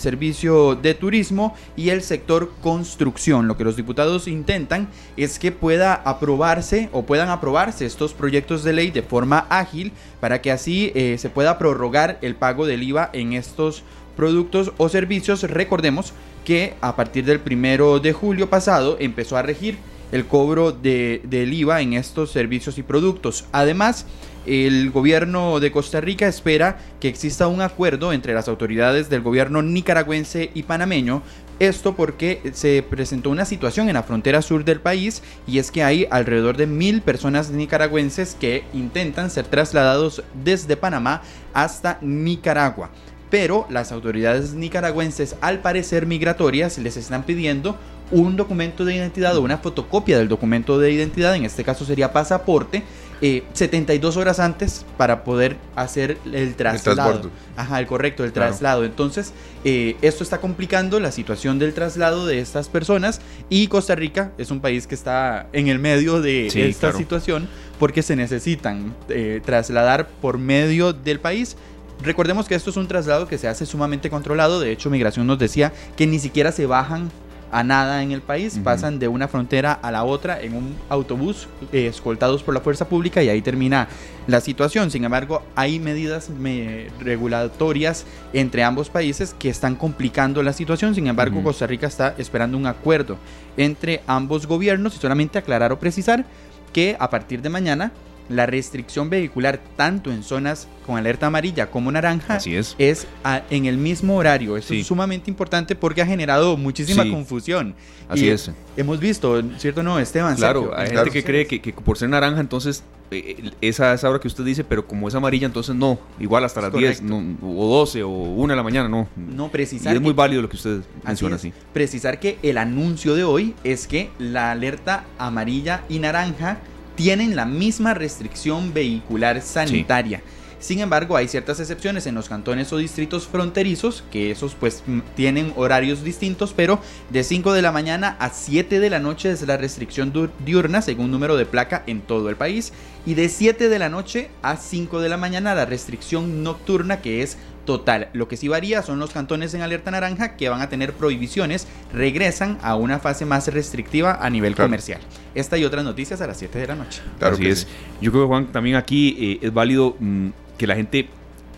servicio 0.00 0.74
de 0.74 0.94
turismo 0.94 1.54
y 1.76 1.90
el 1.90 2.02
sector 2.02 2.52
construcción. 2.62 3.48
Lo 3.48 3.56
que 3.56 3.64
los 3.64 3.76
diputados 3.76 4.28
intentan 4.28 4.88
es 5.16 5.38
que 5.38 5.52
pueda 5.52 5.94
aprobarse 5.94 6.88
o 6.92 7.04
puedan 7.04 7.30
aprobarse 7.30 7.86
estos 7.86 8.12
proyectos 8.12 8.64
de 8.64 8.72
ley 8.72 8.90
de 8.90 9.02
forma 9.02 9.46
ágil 9.48 9.92
para 10.20 10.42
que 10.42 10.52
así 10.52 10.92
eh, 10.94 11.16
se 11.18 11.30
pueda 11.30 11.58
prorrogar 11.58 12.18
el 12.22 12.34
pago 12.34 12.66
del 12.66 12.82
IVA 12.82 13.10
en 13.12 13.32
estos 13.32 13.82
productos 14.16 14.72
o 14.76 14.88
servicios. 14.88 15.42
Recordemos 15.42 16.12
que 16.44 16.74
a 16.80 16.96
partir 16.96 17.24
del 17.24 17.40
primero 17.40 18.00
de 18.00 18.12
julio 18.12 18.50
pasado 18.50 18.96
empezó 19.00 19.36
a 19.36 19.42
regir 19.42 19.78
el 20.12 20.26
cobro 20.26 20.70
de, 20.70 21.22
del 21.24 21.52
IVA 21.52 21.80
en 21.80 21.94
estos 21.94 22.30
servicios 22.30 22.78
y 22.78 22.82
productos. 22.82 23.46
Además, 23.50 24.06
el 24.46 24.90
gobierno 24.90 25.60
de 25.60 25.72
Costa 25.72 26.00
Rica 26.00 26.26
espera 26.26 26.78
que 27.00 27.08
exista 27.08 27.46
un 27.46 27.60
acuerdo 27.60 28.12
entre 28.12 28.34
las 28.34 28.48
autoridades 28.48 29.08
del 29.08 29.22
gobierno 29.22 29.62
nicaragüense 29.62 30.50
y 30.54 30.64
panameño. 30.64 31.22
Esto 31.58 31.94
porque 31.94 32.40
se 32.54 32.82
presentó 32.82 33.30
una 33.30 33.44
situación 33.44 33.88
en 33.88 33.94
la 33.94 34.02
frontera 34.02 34.42
sur 34.42 34.64
del 34.64 34.80
país 34.80 35.22
y 35.46 35.58
es 35.58 35.70
que 35.70 35.84
hay 35.84 36.08
alrededor 36.10 36.56
de 36.56 36.66
mil 36.66 37.02
personas 37.02 37.50
nicaragüenses 37.50 38.34
que 38.34 38.64
intentan 38.72 39.30
ser 39.30 39.46
trasladados 39.46 40.24
desde 40.42 40.76
Panamá 40.76 41.22
hasta 41.54 41.98
Nicaragua 42.00 42.90
pero 43.32 43.66
las 43.70 43.92
autoridades 43.92 44.52
nicaragüenses, 44.52 45.36
al 45.40 45.60
parecer 45.60 46.04
migratorias, 46.04 46.76
les 46.76 46.98
están 46.98 47.22
pidiendo 47.22 47.78
un 48.10 48.36
documento 48.36 48.84
de 48.84 48.94
identidad 48.94 49.34
o 49.38 49.40
una 49.40 49.56
fotocopia 49.56 50.18
del 50.18 50.28
documento 50.28 50.78
de 50.78 50.92
identidad, 50.92 51.34
en 51.34 51.46
este 51.46 51.64
caso 51.64 51.86
sería 51.86 52.12
pasaporte, 52.12 52.82
eh, 53.22 53.42
72 53.54 54.18
horas 54.18 54.38
antes 54.38 54.84
para 54.98 55.24
poder 55.24 55.56
hacer 55.76 56.18
el 56.30 56.54
traslado. 56.56 57.22
El 57.22 57.30
Ajá, 57.56 57.78
el 57.78 57.86
correcto, 57.86 58.22
el 58.22 58.32
claro. 58.32 58.50
traslado. 58.50 58.84
Entonces, 58.84 59.32
eh, 59.64 59.96
esto 60.02 60.24
está 60.24 60.38
complicando 60.38 61.00
la 61.00 61.10
situación 61.10 61.58
del 61.58 61.72
traslado 61.72 62.26
de 62.26 62.38
estas 62.38 62.68
personas 62.68 63.22
y 63.48 63.68
Costa 63.68 63.94
Rica 63.94 64.32
es 64.36 64.50
un 64.50 64.60
país 64.60 64.86
que 64.86 64.94
está 64.94 65.46
en 65.54 65.68
el 65.68 65.78
medio 65.78 66.20
de 66.20 66.48
sí, 66.50 66.60
esta 66.60 66.88
claro. 66.88 66.98
situación 66.98 67.48
porque 67.78 68.02
se 68.02 68.14
necesitan 68.14 68.94
eh, 69.08 69.40
trasladar 69.42 70.08
por 70.20 70.36
medio 70.36 70.92
del 70.92 71.18
país 71.18 71.56
Recordemos 72.02 72.48
que 72.48 72.54
esto 72.54 72.70
es 72.70 72.76
un 72.76 72.88
traslado 72.88 73.28
que 73.28 73.38
se 73.38 73.48
hace 73.48 73.64
sumamente 73.64 74.10
controlado. 74.10 74.60
De 74.60 74.72
hecho, 74.72 74.90
Migración 74.90 75.26
nos 75.26 75.38
decía 75.38 75.72
que 75.96 76.06
ni 76.06 76.18
siquiera 76.18 76.50
se 76.52 76.66
bajan 76.66 77.10
a 77.52 77.62
nada 77.62 78.02
en 78.02 78.12
el 78.12 78.22
país, 78.22 78.54
uh 78.54 78.60
-huh. 78.60 78.62
pasan 78.62 78.98
de 78.98 79.08
una 79.08 79.28
frontera 79.28 79.72
a 79.74 79.90
la 79.90 80.04
otra 80.04 80.40
en 80.40 80.54
un 80.54 80.74
autobús 80.88 81.48
eh, 81.70 81.86
escoltados 81.86 82.42
por 82.42 82.54
la 82.54 82.60
fuerza 82.60 82.88
pública 82.88 83.22
y 83.22 83.28
ahí 83.28 83.42
termina 83.42 83.88
la 84.26 84.40
situación. 84.40 84.90
Sin 84.90 85.04
embargo, 85.04 85.42
hay 85.54 85.78
medidas 85.78 86.30
me, 86.30 86.88
regulatorias 86.98 88.06
entre 88.32 88.64
ambos 88.64 88.88
países 88.88 89.34
que 89.38 89.50
están 89.50 89.76
complicando 89.76 90.42
la 90.42 90.54
situación. 90.54 90.94
Sin 90.94 91.06
embargo, 91.06 91.36
uh 91.36 91.40
-huh. 91.40 91.44
Costa 91.44 91.66
Rica 91.66 91.86
está 91.86 92.14
esperando 92.16 92.56
un 92.56 92.66
acuerdo 92.66 93.18
entre 93.58 94.00
ambos 94.06 94.46
gobiernos 94.46 94.96
y 94.96 94.98
solamente 94.98 95.38
aclarar 95.38 95.72
o 95.72 95.78
precisar 95.78 96.24
que 96.72 96.96
a 96.98 97.10
partir 97.10 97.42
de 97.42 97.50
mañana 97.50 97.92
la 98.32 98.46
restricción 98.46 99.10
vehicular 99.10 99.60
tanto 99.76 100.10
en 100.10 100.22
zonas 100.22 100.68
con 100.86 100.96
alerta 100.96 101.26
amarilla 101.26 101.70
como 101.70 101.92
naranja 101.92 102.36
Así 102.36 102.56
es, 102.56 102.74
es 102.78 103.06
a, 103.24 103.42
en 103.50 103.66
el 103.66 103.76
mismo 103.76 104.16
horario. 104.16 104.56
Eso 104.56 104.68
sí. 104.68 104.80
es 104.80 104.86
sumamente 104.86 105.30
importante 105.30 105.76
porque 105.76 106.02
ha 106.02 106.06
generado 106.06 106.56
muchísima 106.56 107.04
sí. 107.04 107.10
confusión. 107.10 107.74
Así 108.08 108.26
y 108.26 108.28
es. 108.30 108.50
Hemos 108.76 108.98
visto, 108.98 109.40
¿cierto 109.58 109.82
no, 109.82 109.98
Esteban? 109.98 110.36
Claro, 110.36 110.62
Sergio? 110.62 110.78
hay 110.78 110.88
gente 110.90 111.10
que 111.10 111.24
cree 111.24 111.46
que, 111.46 111.60
que, 111.60 111.72
por 111.72 111.98
ser 111.98 112.08
naranja 112.08 112.40
entonces 112.40 112.82
eh, 113.12 113.50
esa 113.60 113.92
es 113.92 114.04
hora 114.04 114.18
que 114.18 114.28
usted 114.28 114.44
dice, 114.44 114.64
pero 114.64 114.86
como 114.86 115.06
es 115.08 115.14
amarilla 115.14 115.46
entonces 115.46 115.74
no, 115.74 115.98
igual 116.18 116.44
hasta 116.44 116.62
las 116.62 116.72
10 116.72 117.02
no, 117.02 117.36
o 117.42 117.78
12 117.80 118.02
o 118.02 118.08
1 118.08 118.52
de 118.52 118.56
la 118.56 118.62
mañana 118.62 118.88
no. 118.88 119.06
No, 119.16 119.50
precisar. 119.50 119.92
Y 119.92 119.96
es 119.96 120.02
muy 120.02 120.14
válido 120.14 120.42
lo 120.42 120.48
que 120.48 120.56
usted 120.56 120.80
menciona 121.04 121.36
así. 121.36 121.52
Precisar 121.72 122.18
que 122.18 122.38
el 122.42 122.56
anuncio 122.58 123.14
de 123.14 123.24
hoy 123.24 123.54
es 123.64 123.86
que 123.86 124.10
la 124.18 124.50
alerta 124.50 125.04
amarilla 125.18 125.84
y 125.88 125.98
naranja 125.98 126.58
tienen 126.94 127.36
la 127.36 127.46
misma 127.46 127.94
restricción 127.94 128.72
vehicular 128.72 129.40
sanitaria. 129.42 130.18
Sí. 130.18 130.42
Sin 130.62 130.78
embargo, 130.78 131.16
hay 131.16 131.26
ciertas 131.26 131.58
excepciones 131.58 132.06
en 132.06 132.14
los 132.14 132.28
cantones 132.28 132.72
o 132.72 132.76
distritos 132.76 133.26
fronterizos, 133.26 134.04
que 134.12 134.30
esos 134.30 134.54
pues 134.54 134.84
tienen 135.16 135.52
horarios 135.56 136.04
distintos, 136.04 136.52
pero 136.54 136.80
de 137.10 137.24
5 137.24 137.52
de 137.52 137.62
la 137.62 137.72
mañana 137.72 138.16
a 138.20 138.30
7 138.30 138.78
de 138.78 138.88
la 138.88 139.00
noche 139.00 139.32
es 139.32 139.42
la 139.42 139.56
restricción 139.56 140.12
diurna 140.46 140.80
según 140.80 141.10
número 141.10 141.36
de 141.36 141.46
placa 141.46 141.82
en 141.88 142.00
todo 142.00 142.28
el 142.28 142.36
país, 142.36 142.72
y 143.04 143.14
de 143.14 143.28
7 143.28 143.68
de 143.68 143.78
la 143.80 143.88
noche 143.88 144.30
a 144.42 144.56
5 144.56 145.00
de 145.00 145.08
la 145.08 145.16
mañana 145.16 145.56
la 145.56 145.66
restricción 145.66 146.44
nocturna 146.44 147.00
que 147.00 147.22
es 147.22 147.38
total. 147.64 148.08
Lo 148.12 148.28
que 148.28 148.36
sí 148.36 148.48
varía 148.48 148.82
son 148.82 148.98
los 148.98 149.10
cantones 149.10 149.54
en 149.54 149.62
alerta 149.62 149.90
naranja 149.90 150.36
que 150.36 150.48
van 150.48 150.60
a 150.60 150.68
tener 150.68 150.92
prohibiciones, 150.92 151.66
regresan 151.92 152.58
a 152.62 152.76
una 152.76 152.98
fase 152.98 153.24
más 153.24 153.48
restrictiva 153.48 154.18
a 154.20 154.30
nivel 154.30 154.54
claro. 154.54 154.68
comercial. 154.68 155.00
Esta 155.34 155.58
y 155.58 155.64
otras 155.64 155.84
noticias 155.84 156.20
a 156.20 156.26
las 156.26 156.38
7 156.38 156.58
de 156.58 156.66
la 156.66 156.74
noche. 156.74 157.02
Claro 157.18 157.34
Así 157.34 157.46
es. 157.46 157.60
Sí. 157.60 157.66
Yo 158.00 158.10
creo 158.10 158.24
que 158.24 158.28
Juan, 158.28 158.46
también 158.52 158.76
aquí 158.76 159.16
eh, 159.18 159.46
es 159.46 159.52
válido 159.52 159.96
mmm, 159.98 160.28
que 160.58 160.66
la 160.66 160.74
gente 160.74 161.08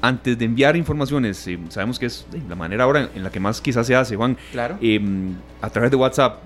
antes 0.00 0.38
de 0.38 0.44
enviar 0.44 0.76
informaciones, 0.76 1.46
eh, 1.48 1.59
sabemos 1.70 1.98
que 1.98 2.07
es 2.07 2.26
la 2.46 2.55
manera 2.55 2.84
ahora 2.84 3.09
en 3.14 3.24
la 3.24 3.30
que 3.30 3.40
más 3.40 3.62
quizás 3.62 3.86
se 3.86 3.96
hace, 3.96 4.16
Juan, 4.16 4.36
claro. 4.52 4.76
eh, 4.82 5.00
a 5.62 5.70
través 5.70 5.90
de 5.90 5.96
WhatsApp, 5.96 6.42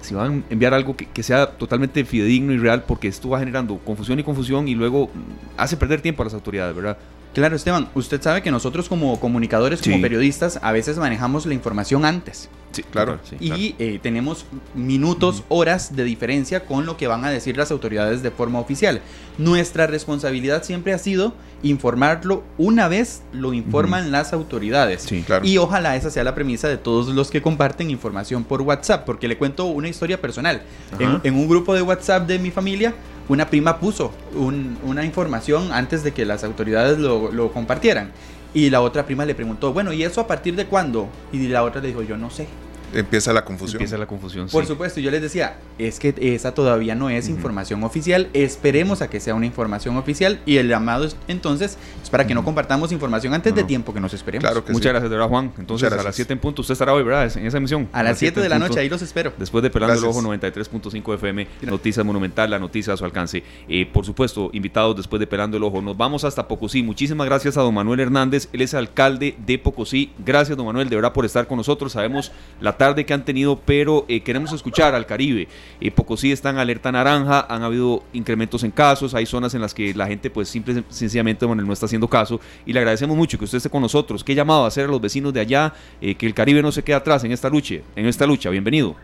si 0.00 0.14
van 0.14 0.42
a 0.48 0.52
enviar 0.52 0.72
algo 0.72 0.96
que, 0.96 1.04
que, 1.06 1.22
sea 1.22 1.46
totalmente 1.46 2.02
fidedigno 2.06 2.52
y 2.52 2.58
real, 2.58 2.84
porque 2.84 3.08
esto 3.08 3.28
va 3.28 3.38
generando 3.38 3.76
confusión 3.78 4.18
y 4.18 4.22
confusión 4.22 4.68
y 4.68 4.74
luego 4.74 5.10
hace 5.58 5.76
perder 5.76 6.00
tiempo 6.00 6.22
a 6.22 6.24
las 6.24 6.34
autoridades, 6.34 6.74
¿verdad? 6.74 6.96
Claro, 7.34 7.56
Esteban, 7.56 7.88
usted 7.94 8.22
sabe 8.22 8.42
que 8.42 8.50
nosotros 8.50 8.88
como 8.88 9.18
comunicadores, 9.18 9.82
como 9.82 9.96
sí. 9.96 10.02
periodistas, 10.02 10.60
a 10.62 10.70
veces 10.70 10.98
manejamos 10.98 11.46
la 11.46 11.54
información 11.54 12.04
antes. 12.04 12.48
Sí, 12.70 12.82
claro. 12.84 13.18
Sí, 13.24 13.36
y 13.40 13.48
claro. 13.48 13.62
Eh, 13.78 13.98
tenemos 14.02 14.46
minutos, 14.74 15.42
horas 15.48 15.94
de 15.94 16.04
diferencia 16.04 16.64
con 16.64 16.86
lo 16.86 16.96
que 16.96 17.06
van 17.06 17.24
a 17.24 17.30
decir 17.30 17.56
las 17.56 17.70
autoridades 17.70 18.22
de 18.22 18.30
forma 18.30 18.60
oficial. 18.60 19.00
Nuestra 19.38 19.86
responsabilidad 19.86 20.62
siempre 20.62 20.92
ha 20.92 20.98
sido 20.98 21.34
informarlo 21.62 22.44
una 22.58 22.88
vez 22.88 23.22
lo 23.32 23.52
informan 23.52 24.04
uh 24.04 24.08
-huh. 24.08 24.10
las 24.10 24.32
autoridades. 24.32 25.02
Sí, 25.02 25.22
claro. 25.22 25.44
Y 25.46 25.58
ojalá 25.58 25.96
esa 25.96 26.10
sea 26.10 26.22
la 26.22 26.34
premisa 26.34 26.68
de 26.68 26.76
todos 26.76 27.08
los 27.08 27.30
que 27.30 27.42
comparten 27.42 27.90
información 27.90 28.44
por 28.44 28.62
WhatsApp, 28.62 29.04
porque 29.04 29.26
le 29.28 29.36
cuento 29.36 29.64
una 29.64 29.88
historia 29.88 30.20
personal. 30.20 30.62
En, 30.98 31.20
en, 31.24 31.34
un 31.34 31.48
grupo 31.48 31.74
de 31.74 31.82
WhatsApp 31.82 32.26
de 32.28 32.38
mi 32.38 32.50
familia, 32.50 32.94
una 33.28 33.48
prima 33.48 33.80
puso 33.80 34.12
un, 34.36 34.76
una 34.84 35.04
información 35.04 35.72
antes 35.72 36.04
de 36.04 36.12
que 36.12 36.24
las 36.24 36.44
autoridades 36.44 36.98
lo, 36.98 37.32
lo 37.32 37.52
compartieran. 37.52 38.12
Y 38.52 38.70
la 38.70 38.82
otra 38.82 39.04
prima 39.04 39.24
le 39.24 39.34
preguntó, 39.34 39.72
bueno, 39.72 39.92
¿y 39.92 40.04
eso 40.04 40.20
a 40.20 40.26
partir 40.28 40.54
de 40.54 40.66
cuándo? 40.66 41.08
Y 41.32 41.48
la 41.48 41.64
otra 41.64 41.80
le 41.80 41.88
dijo, 41.88 42.02
yo 42.02 42.16
no 42.16 42.30
sé. 42.30 42.46
Empieza 42.94 43.32
la 43.32 43.44
confusión. 43.44 43.82
Empieza 43.82 43.98
la 43.98 44.06
confusión. 44.06 44.48
Por 44.48 44.64
sí. 44.64 44.68
supuesto, 44.68 45.00
yo 45.00 45.10
les 45.10 45.22
decía, 45.22 45.56
es 45.78 45.98
que 45.98 46.14
esa 46.18 46.54
todavía 46.54 46.94
no 46.94 47.10
es 47.10 47.28
información 47.28 47.82
oficial. 47.84 48.28
Esperemos 48.32 49.02
a 49.02 49.10
que 49.10 49.20
sea 49.20 49.34
una 49.34 49.46
información 49.46 49.96
oficial 49.96 50.40
y 50.46 50.56
el 50.56 50.68
llamado 50.68 51.04
es, 51.04 51.16
entonces 51.28 51.76
es 52.02 52.10
para 52.10 52.26
que 52.26 52.34
no 52.34 52.44
compartamos 52.44 52.92
información 52.92 53.34
antes 53.34 53.52
No, 53.52 53.56
de 53.56 53.62
no. 53.62 53.66
tiempo 53.68 53.92
que 53.94 54.00
nos 54.00 54.14
esperemos. 54.14 54.44
Claro 54.44 54.64
que 54.64 54.72
Muchas 54.72 54.84
sí. 54.84 54.88
gracias, 54.90 55.10
de 55.10 55.16
verdad, 55.16 55.28
Juan. 55.28 55.52
Entonces, 55.58 55.92
a 55.92 56.02
las 56.02 56.14
7 56.14 56.32
en 56.32 56.38
punto, 56.38 56.62
usted 56.62 56.72
estará 56.72 56.92
hoy, 56.94 57.02
¿verdad? 57.02 57.30
En 57.36 57.46
esa 57.46 57.58
emisión. 57.58 57.88
A 57.92 58.02
las 58.02 58.18
7 58.18 58.40
de 58.40 58.48
la 58.48 58.58
noche, 58.58 58.80
ahí 58.80 58.88
los 58.88 59.02
espero. 59.02 59.32
Después 59.38 59.62
de 59.62 59.70
Pelando 59.70 59.94
Gracias. 60.00 60.16
el 60.16 60.26
Ojo 60.26 60.36
93.5 60.36 61.14
FM, 61.14 61.46
Noticias 61.62 62.04
Monumental, 62.04 62.50
la 62.50 62.58
noticia 62.58 62.92
a 62.92 62.96
su 62.96 63.04
alcance. 63.04 63.42
Eh, 63.68 63.86
por 63.92 64.04
supuesto, 64.06 64.50
invitados 64.52 64.96
después 64.96 65.20
de 65.20 65.26
Pelando 65.26 65.56
el 65.56 65.62
Ojo. 65.64 65.82
Nos 65.82 65.96
vamos 65.96 66.24
hasta 66.24 66.46
Pocosí. 66.46 66.82
Muchísimas 66.82 67.26
gracias 67.26 67.56
a 67.56 67.62
don 67.62 67.74
Manuel 67.74 68.00
Hernández. 68.00 68.48
Él 68.52 68.62
es 68.62 68.74
alcalde 68.74 69.36
de 69.44 69.58
Pocosí. 69.58 70.12
Gracias, 70.24 70.56
don 70.56 70.66
Manuel, 70.66 70.88
de 70.88 70.96
verdad, 70.96 71.12
por 71.12 71.24
estar 71.24 71.46
con 71.46 71.56
nosotros. 71.56 71.92
Sabemos 71.92 72.32
la 72.60 72.76
tarde 72.76 72.83
que 72.92 73.14
han 73.14 73.24
tenido, 73.24 73.58
pero 73.64 74.04
eh, 74.08 74.20
queremos 74.20 74.52
escuchar 74.52 74.94
al 74.94 75.06
Caribe. 75.06 75.48
Eh, 75.80 75.90
Pocosí 75.90 76.30
está 76.30 76.50
en 76.50 76.58
alerta 76.58 76.92
naranja. 76.92 77.46
Han 77.48 77.62
habido 77.62 78.02
incrementos 78.12 78.62
en 78.64 78.70
casos. 78.70 79.14
Hay 79.14 79.24
zonas 79.24 79.54
en 79.54 79.62
las 79.62 79.72
que 79.72 79.94
la 79.94 80.06
gente, 80.06 80.28
pues, 80.28 80.48
simple 80.48 80.84
sencillamente, 80.88 81.46
Manuel, 81.46 81.66
no 81.66 81.72
está 81.72 81.86
haciendo 81.86 82.08
caso. 82.08 82.40
Y 82.66 82.72
le 82.72 82.80
agradecemos 82.80 83.16
mucho 83.16 83.38
que 83.38 83.44
usted 83.44 83.56
esté 83.56 83.70
con 83.70 83.80
nosotros. 83.80 84.22
¿Qué 84.22 84.34
llamado 84.34 84.64
a 84.64 84.68
hacer 84.68 84.84
a 84.84 84.88
los 84.88 85.00
vecinos 85.00 85.32
de 85.32 85.40
allá? 85.40 85.72
Eh, 86.00 86.14
que 86.14 86.26
el 86.26 86.34
Caribe 86.34 86.60
no 86.60 86.70
se 86.70 86.82
quede 86.82 86.96
atrás 86.96 87.24
en 87.24 87.32
esta 87.32 87.48
lucha. 87.48 87.76
En 87.96 88.06
esta 88.06 88.26
lucha. 88.26 88.50
Bienvenido. 88.50 88.94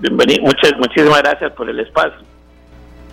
Bienvenido, 0.00 0.42
muchas, 0.42 0.72
muchísimas 0.78 1.22
gracias 1.22 1.52
por 1.52 1.70
el 1.70 1.78
espacio. 1.78 2.18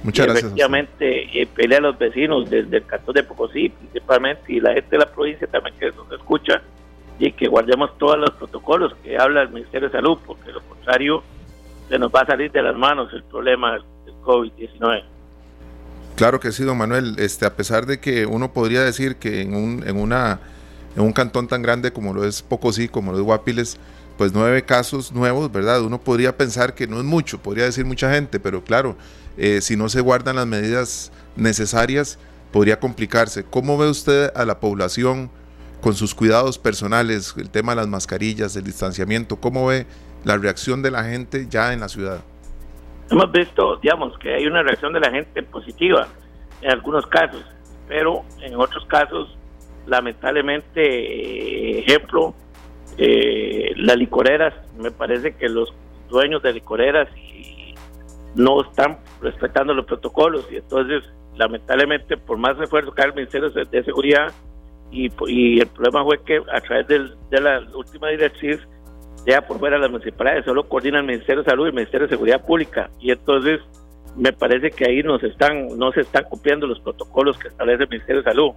Muchas 0.03 0.25
Y 0.25 0.29
gracias. 0.29 0.45
Efectivamente, 0.45 1.41
eh, 1.41 1.47
pelea 1.53 1.79
a 1.79 1.81
los 1.81 1.99
vecinos 1.99 2.49
desde 2.49 2.77
el 2.77 2.85
cantón 2.85 3.13
de 3.13 3.23
Pocosí, 3.23 3.69
principalmente, 3.69 4.53
y 4.53 4.59
la 4.59 4.73
gente 4.73 4.89
de 4.91 4.97
la 4.97 5.05
provincia 5.05 5.45
también 5.47 5.75
que 5.77 5.91
nos 5.91 6.11
escucha, 6.11 6.61
y 7.19 7.33
que 7.33 7.47
guardemos 7.47 7.97
todos 7.97 8.17
los 8.17 8.31
protocolos 8.31 8.95
que 9.03 9.17
habla 9.17 9.41
el 9.41 9.49
Ministerio 9.49 9.89
de 9.89 9.97
Salud, 9.97 10.17
porque 10.25 10.45
de 10.45 10.53
lo 10.53 10.61
contrario 10.61 11.21
se 11.89 11.99
nos 11.99 12.11
va 12.11 12.21
a 12.21 12.25
salir 12.25 12.51
de 12.51 12.61
las 12.63 12.75
manos 12.75 13.11
el 13.13 13.23
problema 13.23 13.73
del 13.73 14.15
COVID-19. 14.23 15.03
Claro 16.15 16.39
que 16.39 16.51
sí, 16.51 16.63
don 16.63 16.77
Manuel. 16.77 17.15
Este, 17.19 17.45
a 17.45 17.55
pesar 17.55 17.85
de 17.85 17.99
que 17.99 18.25
uno 18.25 18.53
podría 18.53 18.81
decir 18.81 19.17
que 19.17 19.41
en 19.41 19.53
un, 19.53 19.87
en 19.87 19.97
una, 19.97 20.39
en 20.95 21.03
un 21.03 21.11
cantón 21.11 21.47
tan 21.47 21.61
grande 21.61 21.91
como 21.91 22.13
lo 22.13 22.23
es 22.23 22.41
Pocosí, 22.41 22.87
como 22.87 23.11
lo 23.11 23.17
es 23.17 23.23
Guapiles, 23.23 23.77
pues 24.17 24.33
nueve 24.33 24.63
casos 24.63 25.11
nuevos, 25.11 25.51
¿verdad? 25.51 25.81
Uno 25.81 25.99
podría 25.99 26.35
pensar 26.37 26.73
que 26.73 26.87
no 26.87 26.97
es 26.97 27.05
mucho, 27.05 27.41
podría 27.41 27.65
decir 27.65 27.85
mucha 27.85 28.13
gente, 28.13 28.39
pero 28.39 28.63
claro, 28.63 28.97
eh, 29.37 29.61
si 29.61 29.77
no 29.77 29.87
se 29.87 30.01
guardan 30.01 30.35
las 30.35 30.47
medidas 30.47 31.11
necesarias, 31.35 32.19
podría 32.51 32.79
complicarse. 32.79 33.43
¿Cómo 33.43 33.77
ve 33.77 33.89
usted 33.89 34.31
a 34.35 34.45
la 34.45 34.59
población 34.59 35.31
con 35.81 35.93
sus 35.93 36.13
cuidados 36.13 36.57
personales, 36.57 37.35
el 37.37 37.49
tema 37.49 37.73
de 37.73 37.77
las 37.77 37.87
mascarillas, 37.87 38.55
el 38.55 38.63
distanciamiento? 38.63 39.37
¿Cómo 39.37 39.67
ve 39.67 39.85
la 40.23 40.37
reacción 40.37 40.81
de 40.81 40.91
la 40.91 41.03
gente 41.03 41.47
ya 41.49 41.73
en 41.73 41.79
la 41.79 41.89
ciudad? 41.89 42.21
Hemos 43.09 43.31
visto, 43.31 43.77
digamos, 43.77 44.17
que 44.19 44.35
hay 44.35 44.45
una 44.45 44.61
reacción 44.61 44.93
de 44.93 44.99
la 44.99 45.09
gente 45.09 45.41
positiva 45.43 46.07
en 46.61 46.71
algunos 46.71 47.07
casos, 47.07 47.43
pero 47.87 48.23
en 48.41 48.55
otros 48.55 48.85
casos, 48.85 49.35
lamentablemente, 49.87 50.81
eh, 50.81 51.79
ejemplo, 51.79 52.35
eh, 52.97 53.71
las 53.77 53.97
licoreras, 53.97 54.53
me 54.77 54.91
parece 54.91 55.33
que 55.35 55.47
los 55.49 55.73
dueños 56.09 56.43
de 56.43 56.53
licoreras 56.53 57.07
no 58.35 58.61
están 58.61 58.99
respetando 59.21 59.73
los 59.73 59.85
protocolos 59.85 60.45
y 60.51 60.57
entonces, 60.57 61.03
lamentablemente, 61.35 62.17
por 62.17 62.37
más 62.37 62.59
esfuerzo 62.59 62.91
que 62.91 63.01
haga 63.01 63.09
el 63.09 63.15
Ministerio 63.15 63.49
de 63.49 63.83
Seguridad, 63.83 64.31
y, 64.91 65.09
y 65.27 65.59
el 65.59 65.67
problema 65.67 66.03
fue 66.03 66.23
que 66.23 66.37
a 66.51 66.61
través 66.61 66.87
del- 66.87 67.15
de 67.29 67.41
la 67.41 67.61
última 67.75 68.09
directriz 68.09 68.59
ya 69.27 69.41
por 69.41 69.59
fuera 69.59 69.75
de 69.75 69.81
las 69.83 69.91
municipalidades, 69.91 70.45
solo 70.45 70.63
coordina 70.67 70.99
el 70.99 71.05
Ministerio 71.05 71.43
de 71.43 71.49
Salud 71.49 71.65
y 71.65 71.69
el 71.69 71.75
Ministerio 71.75 72.07
de 72.07 72.13
Seguridad 72.13 72.43
Pública. 72.45 72.89
Y 72.99 73.11
entonces 73.11 73.59
me 74.15 74.31
parece 74.33 74.71
que 74.71 74.85
ahí 74.85 75.03
nos 75.03 75.21
están, 75.23 75.77
no 75.77 75.91
se 75.91 76.01
están 76.01 76.23
cumpliendo 76.23 76.65
los 76.65 76.79
protocolos 76.79 77.37
que 77.37 77.49
establece 77.49 77.83
el 77.83 77.89
Ministerio 77.89 78.21
de 78.23 78.29
Salud, 78.31 78.51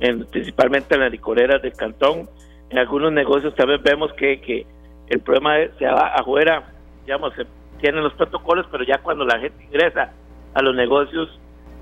en- 0.00 0.26
principalmente 0.26 0.94
en 0.94 1.00
las 1.02 1.10
licoreras 1.12 1.62
del 1.62 1.72
cantón. 1.72 2.28
En 2.70 2.78
algunos 2.78 3.12
negocios 3.12 3.54
también 3.54 3.80
vemos 3.82 4.12
que, 4.14 4.40
que 4.40 4.66
el 5.08 5.20
problema 5.20 5.58
es, 5.60 5.70
se 5.78 5.86
va 5.86 6.08
afuera, 6.14 6.72
digamos, 7.06 7.32
se 7.34 7.46
tienen 7.80 8.02
los 8.02 8.12
protocolos, 8.14 8.66
pero 8.70 8.84
ya 8.84 8.98
cuando 8.98 9.24
la 9.24 9.38
gente 9.38 9.64
ingresa 9.64 10.12
a 10.54 10.62
los 10.62 10.74
negocios 10.74 11.28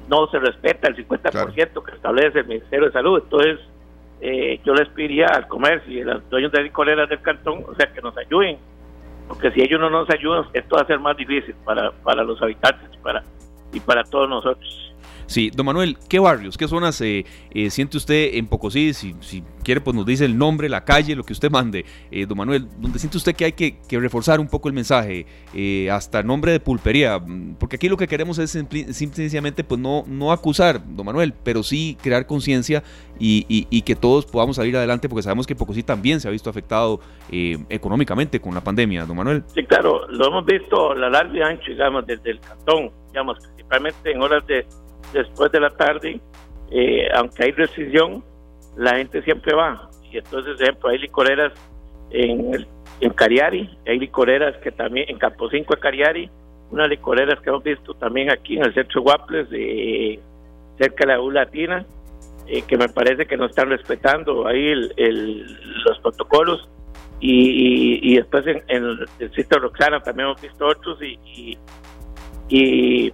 no 0.08 0.26
se 0.28 0.38
respeta 0.38 0.88
el 0.88 0.96
50% 0.96 1.84
que 1.84 1.94
establece 1.94 2.40
el 2.40 2.46
Ministerio 2.46 2.86
de 2.86 2.92
Salud. 2.92 3.20
Entonces, 3.22 3.58
eh, 4.20 4.60
yo 4.64 4.74
les 4.74 4.88
pediría 4.88 5.26
al 5.26 5.48
comercio 5.48 5.92
y 5.92 6.02
a 6.02 6.14
los 6.14 6.30
dueños 6.30 6.52
de 6.52 6.62
licoreras 6.62 7.08
del 7.08 7.22
cantón, 7.22 7.64
o 7.66 7.74
sea, 7.74 7.92
que 7.92 8.00
nos 8.02 8.16
ayuden, 8.18 8.58
porque 9.28 9.50
si 9.52 9.62
ellos 9.62 9.80
no 9.80 9.88
nos 9.88 10.10
ayudan, 10.10 10.44
esto 10.52 10.76
va 10.76 10.82
a 10.82 10.86
ser 10.86 10.98
más 10.98 11.16
difícil 11.16 11.54
para, 11.64 11.90
para 12.02 12.22
los 12.24 12.40
habitantes 12.42 12.88
y 12.92 12.98
para, 12.98 13.22
y 13.72 13.80
para 13.80 14.04
todos 14.04 14.28
nosotros. 14.28 14.89
Sí, 15.30 15.48
don 15.54 15.64
Manuel, 15.64 15.96
¿qué 16.08 16.18
barrios, 16.18 16.58
qué 16.58 16.66
zonas 16.66 17.00
eh, 17.02 17.24
eh, 17.52 17.70
siente 17.70 17.96
usted 17.96 18.30
en 18.34 18.48
Pocosí? 18.48 18.92
Si, 18.92 19.14
si 19.20 19.44
quiere, 19.62 19.80
pues 19.80 19.94
nos 19.94 20.04
dice 20.04 20.24
el 20.24 20.36
nombre, 20.36 20.68
la 20.68 20.84
calle, 20.84 21.14
lo 21.14 21.22
que 21.22 21.32
usted 21.32 21.52
mande. 21.52 21.84
Eh, 22.10 22.26
don 22.26 22.36
Manuel, 22.36 22.66
¿dónde 22.78 22.98
siente 22.98 23.16
usted 23.16 23.36
que 23.36 23.44
hay 23.44 23.52
que, 23.52 23.78
reforzar 23.92 24.40
un 24.40 24.48
poco 24.48 24.66
el 24.66 24.74
mensaje? 24.74 25.26
Eh, 25.54 25.88
hasta 25.88 26.24
nombre 26.24 26.50
de 26.50 26.58
pulpería, 26.58 27.20
mm, 27.20 27.54
porque 27.60 27.76
aquí 27.76 27.88
lo 27.88 27.96
que 27.96 28.08
queremos 28.08 28.38
es 28.40 28.56
simpli- 28.56 28.90
simple 28.92 29.18
y 29.22 29.28
sencillamente 29.28 29.62
pues 29.62 29.80
no, 29.80 30.02
no 30.08 30.32
acusar, 30.32 30.82
don 30.96 31.06
Manuel, 31.06 31.32
pero 31.44 31.62
sí 31.62 31.96
crear 32.02 32.26
conciencia 32.26 32.82
y, 33.20 33.46
y- 33.48 33.68
y 33.70 33.82
que 33.82 33.94
todos 33.94 34.26
podamos 34.26 34.56
salir 34.56 34.76
adelante, 34.76 35.08
porque 35.08 35.22
sabemos 35.22 35.46
que 35.46 35.54
Pocosí 35.54 35.84
también 35.84 36.18
se 36.18 36.26
ha 36.26 36.32
visto 36.32 36.50
afectado 36.50 36.98
eh, 37.30 37.56
económicamente 37.68 38.40
con 38.40 38.52
la 38.52 38.64
pandemia, 38.64 39.06
don 39.06 39.16
Manuel. 39.16 39.44
Sí, 39.54 39.62
claro, 39.64 40.08
lo 40.08 40.26
hemos 40.26 40.44
visto 40.44 40.90
a 40.90 40.96
la 40.96 41.08
larga 41.08 41.38
y 41.38 41.40
ancho, 41.42 41.70
digamos, 41.70 42.04
desde 42.04 42.32
el 42.32 42.40
cantón, 42.40 42.90
digamos, 43.12 43.38
principalmente 43.38 44.10
en 44.10 44.22
horas 44.22 44.44
de 44.48 44.66
después 45.12 45.50
de 45.52 45.60
la 45.60 45.70
tarde, 45.70 46.20
eh, 46.70 47.08
aunque 47.14 47.44
hay 47.44 47.52
restricción, 47.52 48.22
la 48.76 48.96
gente 48.96 49.22
siempre 49.22 49.54
va. 49.54 49.90
Y 50.10 50.18
entonces, 50.18 50.60
ejemplo, 50.60 50.88
hay 50.90 50.98
licoreras 50.98 51.52
en, 52.10 52.54
el- 52.54 52.66
en 53.00 53.10
Cariari, 53.12 53.68
hay 53.86 53.98
licoreras 53.98 54.56
que 54.58 54.70
también, 54.72 55.06
en 55.08 55.18
Campo 55.18 55.48
5 55.48 55.74
de 55.74 55.80
Cariari, 55.80 56.30
unas 56.70 56.88
licoreras 56.88 57.40
que 57.40 57.50
hemos 57.50 57.62
visto 57.64 57.94
también 57.94 58.30
aquí 58.30 58.56
en 58.56 58.64
el 58.64 58.74
centro 58.74 59.00
de 59.00 59.04
Guaples, 59.04 59.48
eh, 59.52 60.20
cerca 60.78 61.06
de 61.06 61.12
la 61.12 61.20
U 61.20 61.30
Latina, 61.30 61.84
eh, 62.46 62.62
que 62.62 62.76
me 62.76 62.88
parece 62.88 63.26
que 63.26 63.36
no 63.36 63.46
están 63.46 63.68
respetando 63.70 64.46
ahí 64.46 64.68
el- 64.68 64.92
el- 64.96 65.82
los 65.84 65.98
protocolos. 66.00 66.68
Y, 67.22 67.32
y, 67.32 68.12
y 68.12 68.16
después 68.16 68.46
en, 68.46 68.62
en 68.68 68.84
el 68.84 69.06
distrito 69.18 69.56
de 69.56 69.60
Roxana 69.62 70.00
también 70.00 70.28
hemos 70.28 70.40
visto 70.40 70.66
otros 70.66 71.02
y, 71.02 71.18
y, 71.26 71.58
y, 72.48 73.12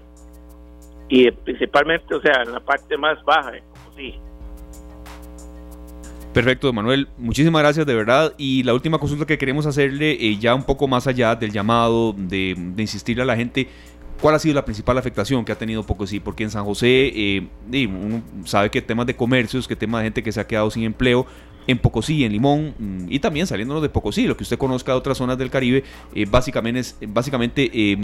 y 1.09 1.31
principalmente, 1.31 2.15
o 2.15 2.21
sea, 2.21 2.43
en 2.43 2.53
la 2.53 2.61
parte 2.61 2.97
más 2.97 3.23
baja, 3.25 3.57
eh, 3.57 3.63
como 3.73 3.97
sí. 3.97 4.15
Perfecto, 6.33 6.71
Manuel. 6.73 7.09
Muchísimas 7.17 7.63
gracias 7.63 7.87
de 7.87 7.95
verdad. 7.95 8.35
Y 8.37 8.63
la 8.63 8.75
última 8.75 8.99
consulta 8.99 9.25
que 9.25 9.39
queremos 9.39 9.65
hacerle, 9.65 10.13
eh, 10.13 10.37
ya 10.37 10.55
un 10.55 10.65
poco 10.65 10.87
más 10.87 11.07
allá 11.07 11.35
del 11.35 11.51
llamado, 11.51 12.13
de, 12.13 12.55
de 12.57 12.83
insistirle 12.83 13.23
a 13.23 13.27
la 13.27 13.37
gente, 13.37 13.69
¿cuál 14.21 14.35
ha 14.35 14.39
sido 14.39 14.55
la 14.55 14.65
principal 14.65 14.99
afectación 14.99 15.45
que 15.45 15.53
ha 15.53 15.59
tenido 15.59 15.83
Pocosí? 15.83 16.21
Porque 16.21 16.45
en 16.45 16.51
San 16.51 16.65
José, 16.65 17.13
eh, 17.15 17.49
uno 17.73 18.23
sabe 18.45 18.71
que 18.71 18.83
temas 18.83 19.07
de 19.07 19.17
comercios, 19.17 19.67
que 19.67 19.77
temas 19.77 20.01
de 20.01 20.07
gente 20.07 20.23
que 20.23 20.33
se 20.33 20.41
ha 20.41 20.47
quedado 20.47 20.71
sin 20.71 20.85
empleo, 20.85 21.27
en 21.67 21.79
Pocosí, 21.79 22.25
en 22.25 22.33
Limón, 22.33 22.75
mm, 22.79 23.07
y 23.09 23.19
también 23.19 23.47
saliéndonos 23.47 23.83
de 23.83 23.89
Pocosí, 23.89 24.27
lo 24.27 24.37
que 24.37 24.45
usted 24.45 24.59
conozca 24.59 24.93
de 24.93 24.99
otras 24.99 25.19
zonas 25.19 25.37
del 25.39 25.51
Caribe, 25.51 25.85
eh, 26.15 26.27
básicamente, 26.29 26.81
es, 26.81 26.99
básicamente 27.09 27.71
eh, 27.73 27.97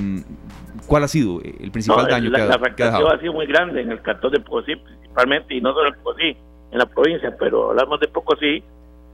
¿cuál 0.86 1.04
ha 1.04 1.08
sido 1.08 1.40
eh, 1.40 1.54
el 1.60 1.70
principal 1.70 2.04
No, 2.04 2.10
daño 2.10 2.30
la, 2.30 2.38
que 2.38 2.42
ha, 2.42 2.46
la 2.46 2.52
ha 2.54 2.56
afectación 2.56 3.12
ha 3.12 3.20
sido 3.20 3.32
muy 3.32 3.46
grande 3.46 3.80
en 3.80 3.92
el 3.92 4.02
cantón 4.02 4.32
de 4.32 4.40
Pocosí, 4.40 4.76
principalmente, 4.76 5.54
y 5.54 5.60
no 5.60 5.72
solo 5.72 5.88
en 5.88 5.94
Pocosí, 6.02 6.36
en 6.72 6.78
la 6.78 6.86
provincia, 6.86 7.34
pero 7.38 7.70
hablamos 7.70 8.00
de 8.00 8.08
Pocosí, 8.08 8.62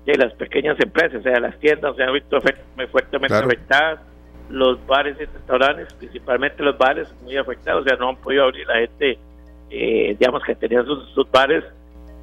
de 0.07 0.15
las 0.17 0.33
pequeñas 0.35 0.79
empresas, 0.81 1.21
o 1.21 1.23
sea, 1.23 1.39
las 1.39 1.59
tiendas 1.59 1.95
se 1.97 2.03
han 2.03 2.13
visto 2.15 2.41
fuertemente 2.41 3.29
Claro. 3.29 3.47
afectadas, 3.47 4.01
los 4.49 4.85
bares 4.87 5.17
y 5.21 5.25
restaurantes, 5.27 5.93
principalmente 5.95 6.63
los 6.63 6.79
bares, 6.79 7.09
muy 7.23 7.37
afectados, 7.37 7.83
o 7.83 7.89
sea, 7.89 7.99
no 7.99 8.09
han 8.09 8.17
podido 8.17 8.45
abrir 8.45 8.67
la 8.67 8.77
gente, 8.77 9.19
eh, 9.71 10.17
digamos, 10.19 10.43
que 10.45 10.55
tenía 10.55 10.83
sus, 10.85 11.11
sus 11.11 11.31
bares, 11.31 11.63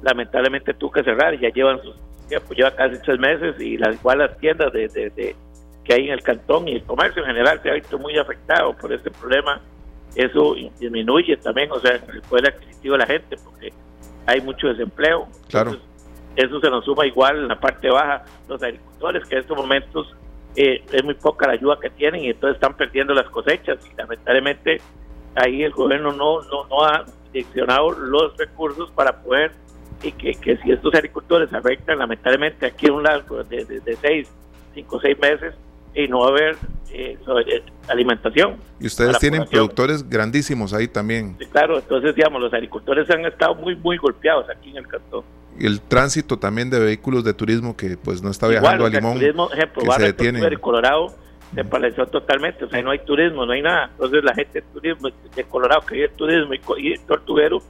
lamentablemente 0.02 0.74
tuvo 0.74 0.90
que 0.92 1.04
cerrar 1.04 1.34
y 1.34 1.38
ya 1.38 1.50
llevan 1.50 1.80
sus 1.82 1.94
tiempo, 2.28 2.54
lleva 2.54 2.70
casi 2.72 2.98
tres 3.02 3.18
meses 3.18 3.60
y 3.60 3.76
las, 3.78 3.94
igual 3.96 4.18
las 4.18 4.36
tiendas 4.38 4.72
de, 4.72 4.88
de- 4.88 5.10
de- 5.10 5.36
que 5.84 5.94
hay 5.94 6.06
en 6.08 6.14
el 6.14 6.22
cantón 6.22 6.66
y 6.66 6.74
el 6.76 6.82
comercio 6.82 7.22
en 7.22 7.28
general 7.28 7.60
se 7.62 7.70
ha 7.70 7.74
visto 7.74 7.96
muy 7.98 8.18
afectado 8.18 8.76
por 8.76 8.92
este 8.92 9.10
problema. 9.10 9.60
Eso 10.16 10.54
disminuye 10.80 11.36
también, 11.36 11.70
o 11.70 11.78
sea, 11.78 11.92
el 12.12 12.22
poder 12.22 12.48
adquisitivo 12.54 12.94
de 12.94 12.98
la 12.98 13.06
gente 13.06 13.36
porque 13.44 13.72
hay 14.26 14.40
mucho 14.40 14.66
desempleo. 14.68 15.28
Claro. 15.48 15.70
Entonces, 15.72 15.88
eso 16.36 16.60
se 16.60 16.70
nos 16.70 16.84
suma 16.84 17.06
igual 17.06 17.36
en 17.38 17.48
la 17.48 17.60
parte 17.60 17.88
baja 17.88 18.24
los 18.48 18.60
agricultores 18.62 19.24
que 19.28 19.36
en 19.36 19.40
estos 19.42 19.56
momentos 19.56 20.14
eh, 20.56 20.82
es 20.92 21.04
muy 21.04 21.14
poca 21.14 21.46
la 21.46 21.52
ayuda 21.52 21.78
que 21.80 21.90
tienen 21.90 22.24
y 22.24 22.30
entonces 22.30 22.56
están 22.56 22.76
perdiendo 22.76 23.14
las 23.14 23.28
cosechas 23.30 23.78
y 23.90 23.94
lamentablemente 23.96 24.80
ahí 25.36 25.62
el 25.62 25.70
gobierno 25.72 26.12
no, 26.12 26.42
no, 26.42 26.66
no 26.66 26.82
ha 26.84 27.04
direccionado 27.32 27.90
los 27.92 28.36
recursos 28.36 28.90
para 28.90 29.22
poder 29.22 29.52
y 30.02 30.12
que, 30.12 30.34
que 30.34 30.56
si 30.58 30.72
estos 30.72 30.94
agricultores 30.94 31.52
afectan 31.52 31.98
lamentablemente 31.98 32.66
aquí 32.66 32.86
en 32.86 32.92
un 32.92 33.02
largo 33.02 33.42
de, 33.44 33.64
de, 33.64 33.80
de 33.80 33.96
seis, 33.96 34.28
cinco, 34.74 35.00
seis 35.00 35.18
meses, 35.18 35.54
y 35.96 36.08
no 36.08 36.20
va 36.20 36.26
a 36.26 36.30
haber 36.30 36.56
eh, 36.92 37.18
alimentación. 37.88 38.56
Y 38.78 38.86
ustedes 38.86 39.18
tienen 39.18 39.44
productores 39.46 40.08
grandísimos 40.08 40.74
ahí 40.74 40.88
también. 40.88 41.36
claro, 41.50 41.78
entonces 41.78 42.14
digamos, 42.14 42.40
los 42.40 42.52
agricultores 42.52 43.08
han 43.10 43.24
estado 43.24 43.54
muy, 43.54 43.74
muy 43.76 43.96
golpeados 43.96 44.46
aquí 44.50 44.70
en 44.70 44.76
el 44.76 44.86
cantón. 44.86 45.24
Y 45.58 45.66
el 45.66 45.80
tránsito 45.80 46.38
también 46.38 46.68
de 46.68 46.78
vehículos 46.78 47.24
de 47.24 47.32
turismo 47.32 47.76
que 47.76 47.96
pues 47.96 48.22
no 48.22 48.30
está 48.30 48.46
viajando 48.46 48.84
a 48.84 48.90
Limón. 48.90 49.12
El 49.14 49.20
turismo, 49.20 49.50
ejemplo, 49.50 49.82
que 49.82 49.90
se 49.92 50.02
detiene. 50.02 50.58
Colorado 50.58 51.14
se 51.54 51.64
paralizó 51.64 52.06
totalmente, 52.06 52.64
o 52.64 52.68
sea, 52.68 52.82
no 52.82 52.90
hay 52.90 52.98
turismo, 52.98 53.46
no 53.46 53.52
hay 53.52 53.62
nada. 53.62 53.88
Entonces 53.92 54.22
la 54.22 54.34
gente 54.34 54.60
de 54.60 54.66
turismo 54.72 55.08
de 55.34 55.44
Colorado 55.44 55.80
que 55.86 55.94
vive 55.94 56.08
turismo 56.10 56.52
y, 56.54 56.92
y 56.92 56.98
Tortuguero 56.98 57.62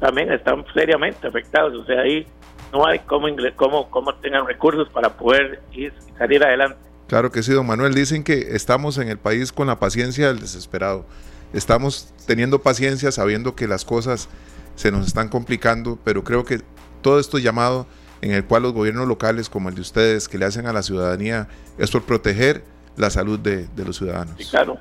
también 0.00 0.32
están 0.32 0.64
seriamente 0.74 1.26
afectados, 1.26 1.74
o 1.74 1.84
sea, 1.84 2.00
ahí 2.00 2.26
no 2.72 2.86
hay 2.86 2.98
cómo, 3.00 3.28
cómo, 3.56 3.90
cómo 3.90 4.14
tengan 4.16 4.46
recursos 4.46 4.88
para 4.90 5.10
poder 5.10 5.62
ir, 5.72 5.92
salir 6.18 6.44
adelante. 6.44 6.76
Claro 7.06 7.30
que 7.30 7.42
sí, 7.42 7.52
don 7.52 7.66
Manuel. 7.66 7.94
Dicen 7.94 8.24
que 8.24 8.54
estamos 8.56 8.98
en 8.98 9.08
el 9.08 9.18
país 9.18 9.52
con 9.52 9.66
la 9.66 9.78
paciencia 9.78 10.28
del 10.28 10.40
desesperado. 10.40 11.04
Estamos 11.52 12.12
teniendo 12.26 12.62
paciencia 12.62 13.12
sabiendo 13.12 13.54
que 13.54 13.68
las 13.68 13.84
cosas 13.84 14.28
se 14.74 14.90
nos 14.90 15.06
están 15.06 15.28
complicando, 15.28 15.98
pero 16.02 16.24
creo 16.24 16.44
que 16.44 16.60
todo 17.02 17.20
esto 17.20 17.38
llamado 17.38 17.86
en 18.22 18.32
el 18.32 18.44
cual 18.44 18.62
los 18.62 18.72
gobiernos 18.72 19.06
locales 19.06 19.48
como 19.48 19.68
el 19.68 19.74
de 19.74 19.82
ustedes 19.82 20.28
que 20.28 20.38
le 20.38 20.46
hacen 20.46 20.66
a 20.66 20.72
la 20.72 20.82
ciudadanía 20.82 21.46
es 21.78 21.90
por 21.90 22.02
proteger 22.02 22.64
la 22.96 23.10
salud 23.10 23.38
de, 23.38 23.68
los 23.76 23.98
ciudadanos. 23.98 24.34
claro. 24.50 24.78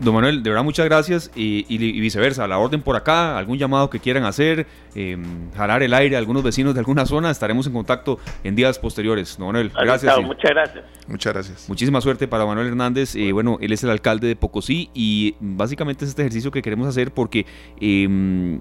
Don 0.00 0.14
Manuel, 0.14 0.42
de 0.42 0.50
verdad 0.50 0.64
muchas 0.64 0.84
gracias 0.84 1.30
y, 1.34 1.78
viceversa, 2.00 2.46
la 2.46 2.58
orden 2.58 2.82
por 2.82 2.96
acá, 2.96 3.38
algún 3.38 3.56
llamado 3.56 3.88
que 3.88 3.98
quieran 3.98 4.24
hacer, 4.24 4.66
eh, 4.94 5.16
jalar 5.56 5.82
el 5.82 5.94
aire 5.94 6.16
a 6.16 6.18
algunos 6.18 6.42
vecinos 6.42 6.74
de 6.74 6.80
alguna 6.80 7.06
zona, 7.06 7.30
estaremos 7.30 7.66
en 7.66 7.72
contacto 7.72 8.18
en 8.44 8.54
días 8.54 8.78
posteriores. 8.78 9.36
Don 9.38 9.48
Manuel, 9.48 9.70
gracias. 9.70 10.20
muchas 10.22 10.50
gracias. 10.50 10.84
Muchas 11.08 11.32
gracias. 11.32 11.68
Muchísima 11.68 12.00
suerte 12.00 12.28
para 12.28 12.44
Manuel 12.44 12.68
Hernández. 12.68 13.14
Eh, 13.16 13.32
bueno, 13.32 13.58
él 13.60 13.72
es 13.72 13.82
el 13.84 13.90
alcalde 13.90 14.28
de 14.28 14.36
Pocosí 14.36 14.90
y 14.92 15.34
básicamente 15.40 16.04
es 16.04 16.10
este 16.10 16.22
ejercicio 16.22 16.50
que 16.50 16.62
queremos 16.62 16.86
hacer 16.88 17.12
porque... 17.12 17.46
Eh, 17.80 18.58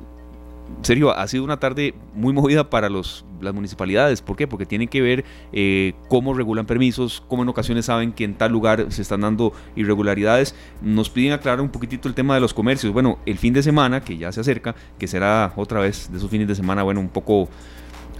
serio, 0.82 1.16
ha 1.16 1.28
sido 1.28 1.44
una 1.44 1.58
tarde 1.60 1.94
muy 2.14 2.34
movida 2.34 2.70
para 2.70 2.90
los, 2.90 3.26
las 3.42 3.54
municipalidades. 3.54 4.22
¿Por 4.22 4.36
qué? 4.36 4.48
Porque 4.48 4.66
tienen 4.66 4.88
que 4.88 5.02
ver 5.02 5.26
eh, 5.52 5.94
cómo 6.10 6.34
regulan 6.34 6.66
permisos, 6.66 7.24
cómo 7.28 7.44
en 7.44 7.50
ocasiones 7.50 7.86
saben 7.86 8.14
que 8.14 8.24
en 8.24 8.36
tal 8.36 8.52
lugar 8.52 8.88
se 8.90 9.02
están 9.02 9.22
dando 9.22 9.54
irregularidades. 9.76 10.56
Nos 10.82 11.10
piden 11.10 11.34
aclarar 11.34 11.62
un 11.62 11.70
poquitito 11.70 12.08
el 12.08 12.14
tema 12.14 12.36
de 12.36 12.42
los 12.42 12.54
comercios. 12.54 12.94
Bueno, 12.94 13.20
el 13.26 13.38
fin 13.38 13.54
de 13.54 13.64
semana, 13.64 14.02
que 14.02 14.18
ya 14.18 14.32
se 14.32 14.42
acerca, 14.42 14.76
que 14.98 15.08
será 15.08 15.54
otra 15.56 15.80
vez 15.80 16.12
de 16.12 16.18
esos 16.18 16.30
fines 16.30 16.48
de 16.48 16.56
semana, 16.56 16.84
bueno, 16.84 17.00
un 17.00 17.10
poco 17.10 17.50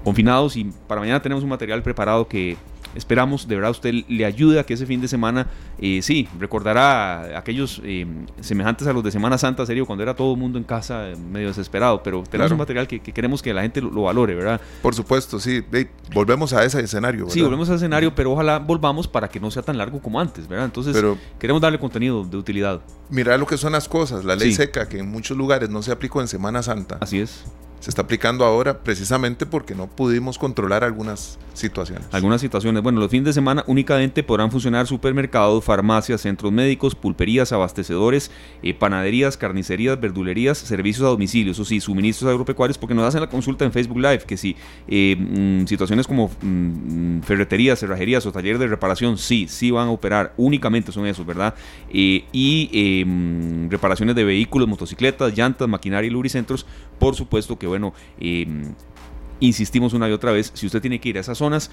confinados 0.04 0.56
y 0.56 0.66
para 0.88 1.02
mañana 1.02 1.20
tenemos 1.22 1.44
un 1.44 1.50
material 1.50 1.82
preparado 1.82 2.28
que 2.28 2.58
Esperamos, 2.96 3.48
de 3.48 3.56
verdad, 3.56 3.72
usted 3.72 3.94
le 4.08 4.26
ayude 4.26 4.60
a 4.60 4.66
que 4.66 4.74
ese 4.74 4.86
fin 4.86 5.02
de 5.02 5.08
semana, 5.08 5.48
eh, 5.80 6.02
sí, 6.02 6.28
recordará 6.40 7.38
aquellos 7.38 7.82
eh, 7.84 8.08
semejantes 8.40 8.88
a 8.88 8.94
los 8.94 9.04
de 9.04 9.12
Semana 9.12 9.38
Santa, 9.38 9.66
serio, 9.66 9.86
cuando 9.86 10.04
era 10.04 10.16
todo 10.16 10.34
el 10.34 10.40
mundo 10.40 10.58
en 10.58 10.64
casa 10.64 11.10
eh, 11.10 11.16
medio 11.16 11.48
desesperado, 11.48 12.02
pero 12.02 12.24
tenemos 12.24 12.52
un 12.52 12.58
material 12.58 12.88
que, 12.88 13.00
queremos 13.00 13.42
que 13.42 13.54
la 13.54 13.62
gente 13.62 13.82
lo, 13.82 14.04
valore, 14.04 14.36
¿verdad? 14.36 14.62
Por 14.82 14.96
supuesto, 14.96 15.40
sí. 15.40 15.64
volvemos 16.14 16.54
a 16.54 16.64
ese 16.64 16.80
escenario, 16.80 17.22
¿verdad? 17.22 17.34
Sí, 17.34 17.42
volvemos 17.42 17.70
a 17.70 17.74
ese 17.74 17.86
escenario, 17.86 18.16
pero 18.16 18.32
ojalá 18.32 18.60
volvamos 18.60 19.08
para 19.08 19.28
que 19.28 19.40
no 19.40 19.52
sea 19.52 19.62
tan 19.62 19.78
largo 19.78 20.02
como 20.02 20.20
antes, 20.20 20.48
¿verdad? 20.48 20.66
Entonces, 20.66 20.96
queremos 21.40 21.62
darle 21.62 21.80
contenido 21.80 22.24
de 22.24 22.38
utilidad. 22.38 22.82
Mirar 23.10 23.40
lo 23.40 23.46
que 23.46 23.58
son 23.58 23.74
las 23.74 23.88
cosas, 23.90 24.26
la 24.26 24.36
ley 24.36 24.54
seca, 24.54 24.88
que 24.88 25.00
en 25.00 25.12
muchos 25.12 25.38
lugares 25.38 25.70
no 25.70 25.82
se 25.82 25.92
aplicó 25.92 26.22
en 26.22 26.28
Semana 26.28 26.64
Santa. 26.64 26.98
Así 27.02 27.20
es 27.20 27.46
se 27.80 27.90
está 27.90 28.02
aplicando 28.02 28.46
ahora 28.46 28.80
precisamente 28.80 29.46
porque 29.46 29.76
no 29.76 29.88
pudimos 29.88 30.38
controlar 30.38 30.84
algunas 30.84 31.38
situaciones. 31.54 32.08
Algunas 32.12 32.42
situaciones. 32.42 32.84
Bueno, 32.84 33.00
los 33.00 33.10
fines 33.10 33.26
de 33.26 33.34
semana 33.34 33.64
únicamente 33.68 34.24
podrán 34.24 34.52
funcionar 34.52 34.88
supermercados, 34.88 35.64
farmacias, 35.64 36.22
centros 36.22 36.52
médicos, 36.52 36.96
pulperías, 36.96 37.52
abastecedores, 37.52 38.32
eh, 38.62 38.74
panaderías, 38.74 39.38
carnicerías, 39.38 40.00
verdulerías, 40.00 40.58
servicios 40.58 41.06
a 41.06 41.10
domicilio, 41.10 41.52
eso 41.52 41.66
sí, 41.66 41.80
suministros 41.80 42.30
agropecuarios, 42.30 42.78
porque 42.78 42.96
nos 42.96 43.06
hacen 43.06 43.22
la 43.22 43.30
consulta 43.30 43.66
en 43.66 43.72
Facebook 43.72 43.98
Live, 43.98 44.24
que 44.28 44.38
si 44.38 44.56
eh, 44.88 45.16
mm, 45.18 45.68
situaciones 45.68 46.08
como 46.08 46.30
mm, 46.42 47.22
ferreterías, 47.22 47.80
cerrajerías 47.80 48.26
o 48.26 48.32
talleres 48.32 48.60
de 48.60 48.68
reparación, 48.68 49.18
sí, 49.18 49.48
sí 49.48 49.72
van 49.72 49.88
a 49.88 49.92
operar, 49.92 50.34
únicamente 50.38 50.92
son 50.92 51.06
esos, 51.06 51.26
¿verdad? 51.26 51.56
Eh, 51.90 52.26
y 52.32 53.04
mm, 53.06 53.70
reparaciones 53.70 54.16
de 54.16 54.24
vehículos, 54.24 54.68
motocicletas, 54.68 55.38
llantas, 55.38 55.68
maquinaria 55.68 56.08
y 56.08 56.12
lubricentros, 56.12 56.66
por 57.00 57.16
supuesto 57.16 57.58
que 57.58 57.65
bueno, 57.68 57.94
em, 58.20 58.74
insistimos 59.40 59.94
una 59.94 60.10
y 60.10 60.12
otra 60.12 60.32
vez, 60.32 60.52
si 60.54 60.66
usted 60.66 60.82
tiene 60.82 61.00
que 61.00 61.10
ir 61.10 61.18
a 61.18 61.22
esas 61.22 61.38
zonas, 61.38 61.72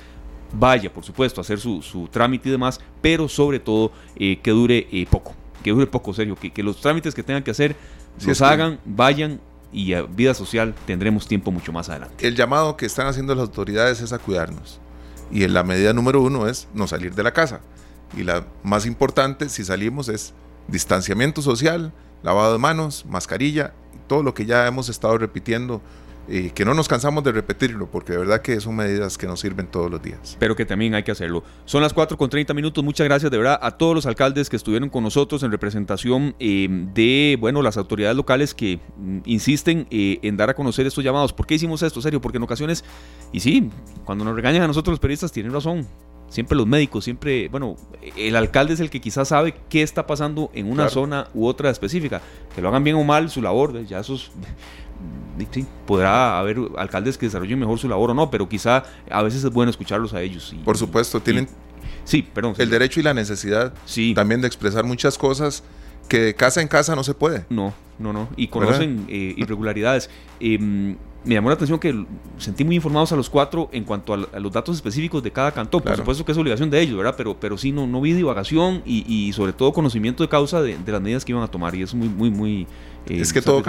vaya, 0.53 0.93
por 0.93 1.05
supuesto, 1.05 1.41
a 1.41 1.43
hacer 1.43 1.59
su, 1.59 2.09
trámite 2.11 2.49
y 2.49 2.53
demás, 2.53 2.81
pero 3.01 3.29
sobre 3.29 3.61
todo 3.61 3.93
eh, 4.17 4.39
que 4.43 4.51
dure 4.51 4.87
eh, 4.93 5.07
poco, 5.11 5.35
que 5.63 5.71
dure 5.71 5.87
poco, 5.87 6.13
serio, 6.13 6.37
que, 6.37 6.63
los 6.63 6.81
trámites 6.81 7.15
que 7.15 7.23
tengan 7.23 7.43
que 7.43 7.51
hacer 7.51 7.77
los 8.25 8.43
hagan, 8.43 8.79
vayan 8.85 9.41
y 9.73 9.95
a 9.95 10.03
vida 10.03 10.35
social 10.35 10.75
tendremos 10.87 11.27
tiempo 11.27 11.51
mucho 11.51 11.73
más 11.73 11.89
adelante. 11.89 12.27
El 12.27 12.37
llamado 12.37 12.77
que 12.77 12.87
están 12.87 13.07
haciendo 13.07 13.35
las 13.35 13.49
autoridades 13.49 14.01
es 14.01 14.13
a 14.13 14.19
cuidarnos. 14.19 14.81
Y 15.31 15.45
en 15.45 15.55
la 15.55 15.63
medida 15.63 15.95
número 15.95 16.21
uno 16.21 16.47
es 16.47 16.69
no 16.75 16.87
salir 16.87 17.15
de 17.15 17.23
la 17.23 17.33
casa. 17.33 17.61
Y 18.17 18.23
la 18.23 18.47
más 18.63 18.85
importante, 18.85 19.49
si 19.49 19.65
salimos, 19.65 20.09
es 20.11 20.35
distanciamiento 20.69 21.41
social, 21.41 21.93
lavado 22.23 22.53
de 22.53 22.59
manos, 22.59 23.05
mascarilla 23.09 23.75
todo 24.07 24.23
lo 24.23 24.35
que 24.35 24.47
ya 24.47 24.67
hemos 24.67 24.89
estado 24.89 25.17
repitiendo 25.19 25.81
y 26.29 26.51
que 26.51 26.65
no 26.65 26.73
nos 26.75 26.89
cansamos 26.89 27.25
de 27.25 27.33
repetirlo, 27.33 27.91
porque 27.91 28.13
de 28.13 28.19
verdad 28.19 28.43
que 28.43 28.61
son 28.61 28.77
medidas 28.77 29.19
que 29.19 29.27
nos 29.27 29.41
sirven 29.41 29.67
todos 29.67 29.91
los 29.91 30.01
días. 30.01 30.37
Pero 30.39 30.55
que 30.55 30.65
también 30.65 30.95
hay 30.95 31.03
que 31.03 31.11
hacerlo. 31.11 31.43
Son 31.65 31.83
las 31.83 31.93
4 31.93 32.17
con 32.17 32.31
30 32.31 32.55
minutos. 32.55 32.85
Muchas 32.85 33.07
gracias 33.07 33.31
de 33.31 33.39
verdad 33.39 33.59
a 33.61 33.73
todos 33.73 33.95
los 33.95 34.07
alcaldes 34.07 34.49
que 34.49 34.57
estuvieron 34.57 34.89
con 34.89 35.03
nosotros 35.03 35.43
en 35.43 35.51
representación 35.51 36.35
eh, 36.39 36.69
de 36.95 37.37
bueno 37.41 37.61
las 37.63 37.77
autoridades 37.77 38.17
locales 38.17 38.55
que 38.55 38.79
mm, 38.97 39.19
insisten 39.25 39.87
eh, 39.91 40.21
en 40.23 40.37
dar 40.37 40.51
a 40.51 40.55
conocer 40.55 40.87
estos 40.87 41.03
llamados. 41.03 41.33
¿Por 41.33 41.47
qué 41.47 41.55
hicimos 41.55 41.83
esto? 41.83 42.01
Serio, 42.01 42.21
porque 42.21 42.39
en 42.39 42.45
ocasiones, 42.45 42.85
y 43.33 43.41
sí, 43.41 43.71
cuando 44.05 44.25
nos 44.25 44.37
regañan 44.37 44.63
a 44.63 44.67
nosotros 44.69 44.93
los 44.93 45.01
periodistas, 45.01 45.33
tienen 45.33 45.53
razón 45.53 45.87
siempre 46.33 46.57
los 46.57 46.67
médicos, 46.67 47.05
siempre, 47.05 47.49
bueno, 47.49 47.77
el 48.17 48.35
alcalde 48.37 48.73
es 48.73 48.81
el 48.81 48.89
que 48.89 49.01
quizás 49.01 49.29
sabe 49.29 49.55
qué 49.69 49.83
está 49.83 50.07
pasando 50.07 50.51
en 50.55 50.71
una 50.71 50.89
zona 50.89 51.29
u 51.35 51.47
otra 51.47 51.69
específica. 51.71 52.23
Que 52.55 52.63
lo 52.63 52.69
hagan 52.69 52.83
bien 52.83 52.97
o 52.97 53.05
mal 53.05 53.29
su 53.31 53.43
labor, 53.43 53.85
ya 53.85 54.01
esos 54.01 54.33
sí, 55.53 55.67
podrá 55.87 56.39
haber 56.39 56.57
alcaldes 56.79 57.19
que 57.19 57.27
desarrollen 57.27 57.59
mejor 57.59 57.79
su 57.79 57.87
labor 57.87 58.11
o 58.11 58.15
no, 58.15 58.31
pero 58.31 58.49
quizá 58.49 58.83
a 59.11 59.23
veces 59.23 59.45
es 59.45 59.51
bueno 59.51 59.71
escucharlos 59.71 60.15
a 60.15 60.23
ellos. 60.23 60.57
Por 60.65 60.79
supuesto, 60.79 61.21
tienen 61.21 61.49
sí, 62.05 62.23
perdón, 62.23 62.55
el 62.57 62.71
derecho 62.71 63.01
y 63.01 63.03
la 63.03 63.13
necesidad 63.13 63.75
sí. 63.85 64.15
también 64.15 64.41
de 64.41 64.47
expresar 64.47 64.85
muchas 64.85 65.19
cosas 65.19 65.63
que 66.09 66.21
de 66.21 66.35
casa 66.35 66.61
en 66.61 66.69
casa 66.69 66.95
no 66.95 67.05
se 67.05 67.15
puede. 67.15 67.45
No, 67.49 67.73
no, 67.99 68.13
no. 68.13 68.29
Y 68.37 68.49
conocen 68.49 69.07
eh, 69.09 69.35
irregularidades. 69.37 70.11
Eh, 70.41 70.97
me 71.25 71.35
llamó 71.35 71.49
la 71.49 71.55
atención 71.55 71.79
que 71.79 72.05
sentí 72.39 72.65
muy 72.65 72.77
informados 72.77 73.13
a 73.13 73.17
los 73.17 73.31
cuatro 73.31 73.69
en 73.73 73.85
cuanto 73.85 74.15
a, 74.15 74.41
los 74.41 74.53
datos 74.53 74.75
específicos 74.75 75.23
de 75.23 75.31
cada 75.31 75.53
cantón. 75.53 75.83
Por 75.83 75.97
supuesto 75.97 76.25
que 76.25 76.33
es 76.33 76.39
obligación 76.39 76.69
de 76.69 76.81
ellos, 76.81 76.97
¿verdad? 76.97 77.15
Pero, 77.17 77.37
pero 77.39 77.57
sí, 77.57 77.71
no, 77.71 77.87
no 77.87 78.01
vi 78.01 78.13
divagación 78.13 78.83
y, 78.85 79.33
sobre 79.33 79.53
todo 79.53 79.73
conocimiento 79.73 80.23
de 80.23 80.29
causa 80.29 80.61
de, 80.61 80.77
las 80.85 81.01
medidas 81.01 81.25
que 81.25 81.33
iban 81.33 81.45
a 81.45 81.49
tomar. 81.49 81.75
Y 81.75 81.83
es 81.83 81.95
muy, 81.95 82.09
muy, 82.09 82.31
muy. 82.31 82.67
Eh, 83.07 83.21
es 83.21 83.33
que 83.33 83.41
todo 83.41 83.63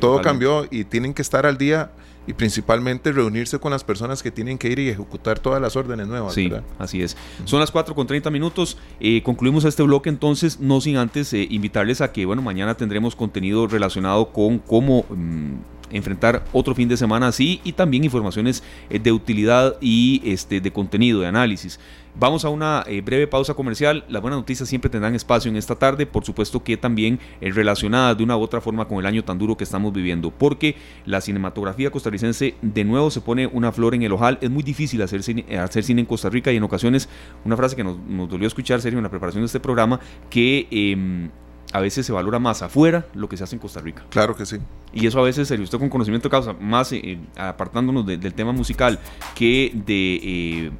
todo 0.00 0.20
cambió 0.22 0.66
y 0.70 0.84
tienen 0.84 1.14
que 1.14 1.22
estar 1.22 1.46
al 1.46 1.58
día 1.58 1.90
y 2.28 2.34
principalmente 2.34 3.10
reunirse 3.10 3.58
con 3.58 3.72
las 3.72 3.82
personas 3.82 4.22
que 4.22 4.30
tienen 4.30 4.58
que 4.58 4.68
ir 4.68 4.78
y 4.78 4.90
ejecutar 4.90 5.38
todas 5.38 5.62
las 5.62 5.76
órdenes 5.76 6.08
nuevas. 6.08 6.34
Sí, 6.34 6.52
así 6.78 7.02
es. 7.02 7.16
Son 7.46 7.58
las 7.58 7.70
4 7.70 7.94
con 7.94 8.06
30 8.06 8.30
minutos. 8.30 8.76
Eh, 9.00 9.22
concluimos 9.22 9.64
este 9.64 9.82
bloque 9.82 10.10
entonces, 10.10 10.60
no 10.60 10.82
sin 10.82 10.98
antes 10.98 11.32
eh, 11.32 11.46
invitarles 11.48 12.02
a 12.02 12.12
que, 12.12 12.26
bueno, 12.26 12.42
mañana 12.42 12.74
tendremos 12.74 13.16
contenido 13.16 13.66
relacionado 13.66 14.30
con 14.30 14.58
cómo... 14.58 15.06
Mm, 15.08 15.54
enfrentar 15.90 16.44
otro 16.52 16.74
fin 16.74 16.86
de 16.86 16.98
semana 16.98 17.28
así 17.28 17.60
y 17.64 17.72
también 17.72 18.04
informaciones 18.04 18.62
eh, 18.90 18.98
de 18.98 19.12
utilidad 19.12 19.76
y 19.80 20.20
este, 20.24 20.60
de 20.60 20.70
contenido, 20.70 21.20
de 21.20 21.28
análisis. 21.28 21.80
Vamos 22.20 22.44
a 22.44 22.48
una 22.48 22.82
eh, 22.88 23.00
breve 23.00 23.28
pausa 23.28 23.54
comercial. 23.54 24.04
Las 24.08 24.20
buenas 24.20 24.40
noticias 24.40 24.68
siempre 24.68 24.90
tendrán 24.90 25.14
espacio 25.14 25.48
en 25.48 25.56
esta 25.56 25.76
tarde, 25.76 26.04
por 26.04 26.24
supuesto 26.24 26.64
que 26.64 26.76
también 26.76 27.20
eh, 27.40 27.52
relacionadas 27.52 28.18
de 28.18 28.24
una 28.24 28.36
u 28.36 28.40
otra 28.40 28.60
forma 28.60 28.88
con 28.88 28.98
el 28.98 29.06
año 29.06 29.22
tan 29.22 29.38
duro 29.38 29.56
que 29.56 29.62
estamos 29.62 29.92
viviendo, 29.92 30.32
porque 30.32 30.74
la 31.06 31.20
cinematografía 31.20 31.92
costarricense 31.92 32.56
de 32.60 32.84
nuevo 32.84 33.12
se 33.12 33.20
pone 33.20 33.46
una 33.46 33.70
flor 33.70 33.94
en 33.94 34.02
el 34.02 34.10
ojal. 34.10 34.36
Es 34.40 34.50
muy 34.50 34.64
difícil 34.64 35.00
hacer 35.02 35.22
cine, 35.22 35.44
hacer 35.58 35.84
cine 35.84 36.00
en 36.00 36.06
Costa 36.06 36.28
Rica 36.28 36.50
y 36.50 36.56
en 36.56 36.64
ocasiones, 36.64 37.08
una 37.44 37.56
frase 37.56 37.76
que 37.76 37.84
nos, 37.84 37.96
nos 37.98 38.28
dolió 38.28 38.48
escuchar, 38.48 38.80
serio, 38.80 38.98
en 38.98 39.04
la 39.04 39.10
preparación 39.10 39.42
de 39.42 39.46
este 39.46 39.60
programa, 39.60 40.00
que 40.28 40.66
em, 40.72 41.30
a 41.72 41.78
veces 41.80 42.04
se 42.04 42.12
valora 42.12 42.40
más 42.40 42.62
afuera 42.62 43.06
lo 43.14 43.28
que 43.28 43.36
se 43.36 43.44
hace 43.44 43.54
en 43.54 43.60
Costa 43.60 43.80
Rica. 43.80 44.04
Claro 44.10 44.34
que 44.34 44.44
sí. 44.44 44.56
Y 44.92 45.06
eso 45.06 45.20
a 45.20 45.22
veces, 45.22 45.46
se 45.46 45.54
usted 45.60 45.78
con 45.78 45.88
conocimiento 45.88 46.28
de 46.28 46.30
causa, 46.30 46.52
más 46.54 46.92
eh, 46.92 47.18
apartándonos 47.36 48.06
del 48.06 48.34
tema 48.34 48.52
musical 48.52 48.98
que 49.34 49.70
de 49.86 50.20
eh, 50.22 50.70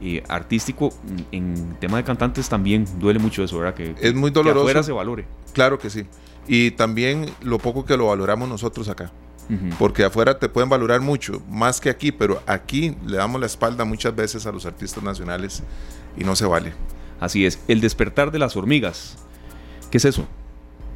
eh, 0.00 0.22
artístico, 0.28 0.92
en 1.32 1.76
tema 1.80 1.98
de 1.98 2.04
cantantes 2.04 2.48
también 2.48 2.86
duele 2.98 3.18
mucho 3.18 3.42
eso, 3.42 3.58
¿verdad? 3.58 3.74
Que, 3.74 3.94
es 4.00 4.14
muy 4.14 4.30
doloroso. 4.30 4.64
Que 4.64 4.70
afuera 4.70 4.82
se 4.82 4.92
valore. 4.92 5.26
Claro 5.52 5.78
que 5.78 5.90
sí. 5.90 6.06
Y 6.46 6.72
también 6.72 7.30
lo 7.42 7.58
poco 7.58 7.84
que 7.84 7.96
lo 7.96 8.06
valoramos 8.06 8.48
nosotros 8.48 8.88
acá. 8.88 9.12
Porque 9.78 10.04
afuera 10.04 10.38
te 10.38 10.48
pueden 10.48 10.70
valorar 10.70 11.02
mucho, 11.02 11.42
más 11.50 11.78
que 11.78 11.90
aquí, 11.90 12.12
pero 12.12 12.42
aquí 12.46 12.96
le 13.04 13.18
damos 13.18 13.38
la 13.38 13.46
espalda 13.46 13.84
muchas 13.84 14.16
veces 14.16 14.46
a 14.46 14.52
los 14.52 14.64
artistas 14.64 15.02
nacionales 15.02 15.62
y 16.16 16.24
no 16.24 16.34
se 16.34 16.46
vale. 16.46 16.72
Así 17.20 17.44
es, 17.44 17.60
El 17.68 17.82
despertar 17.82 18.30
de 18.30 18.38
las 18.38 18.56
hormigas. 18.56 19.16
¿Qué 19.90 19.98
es 19.98 20.06
eso? 20.06 20.26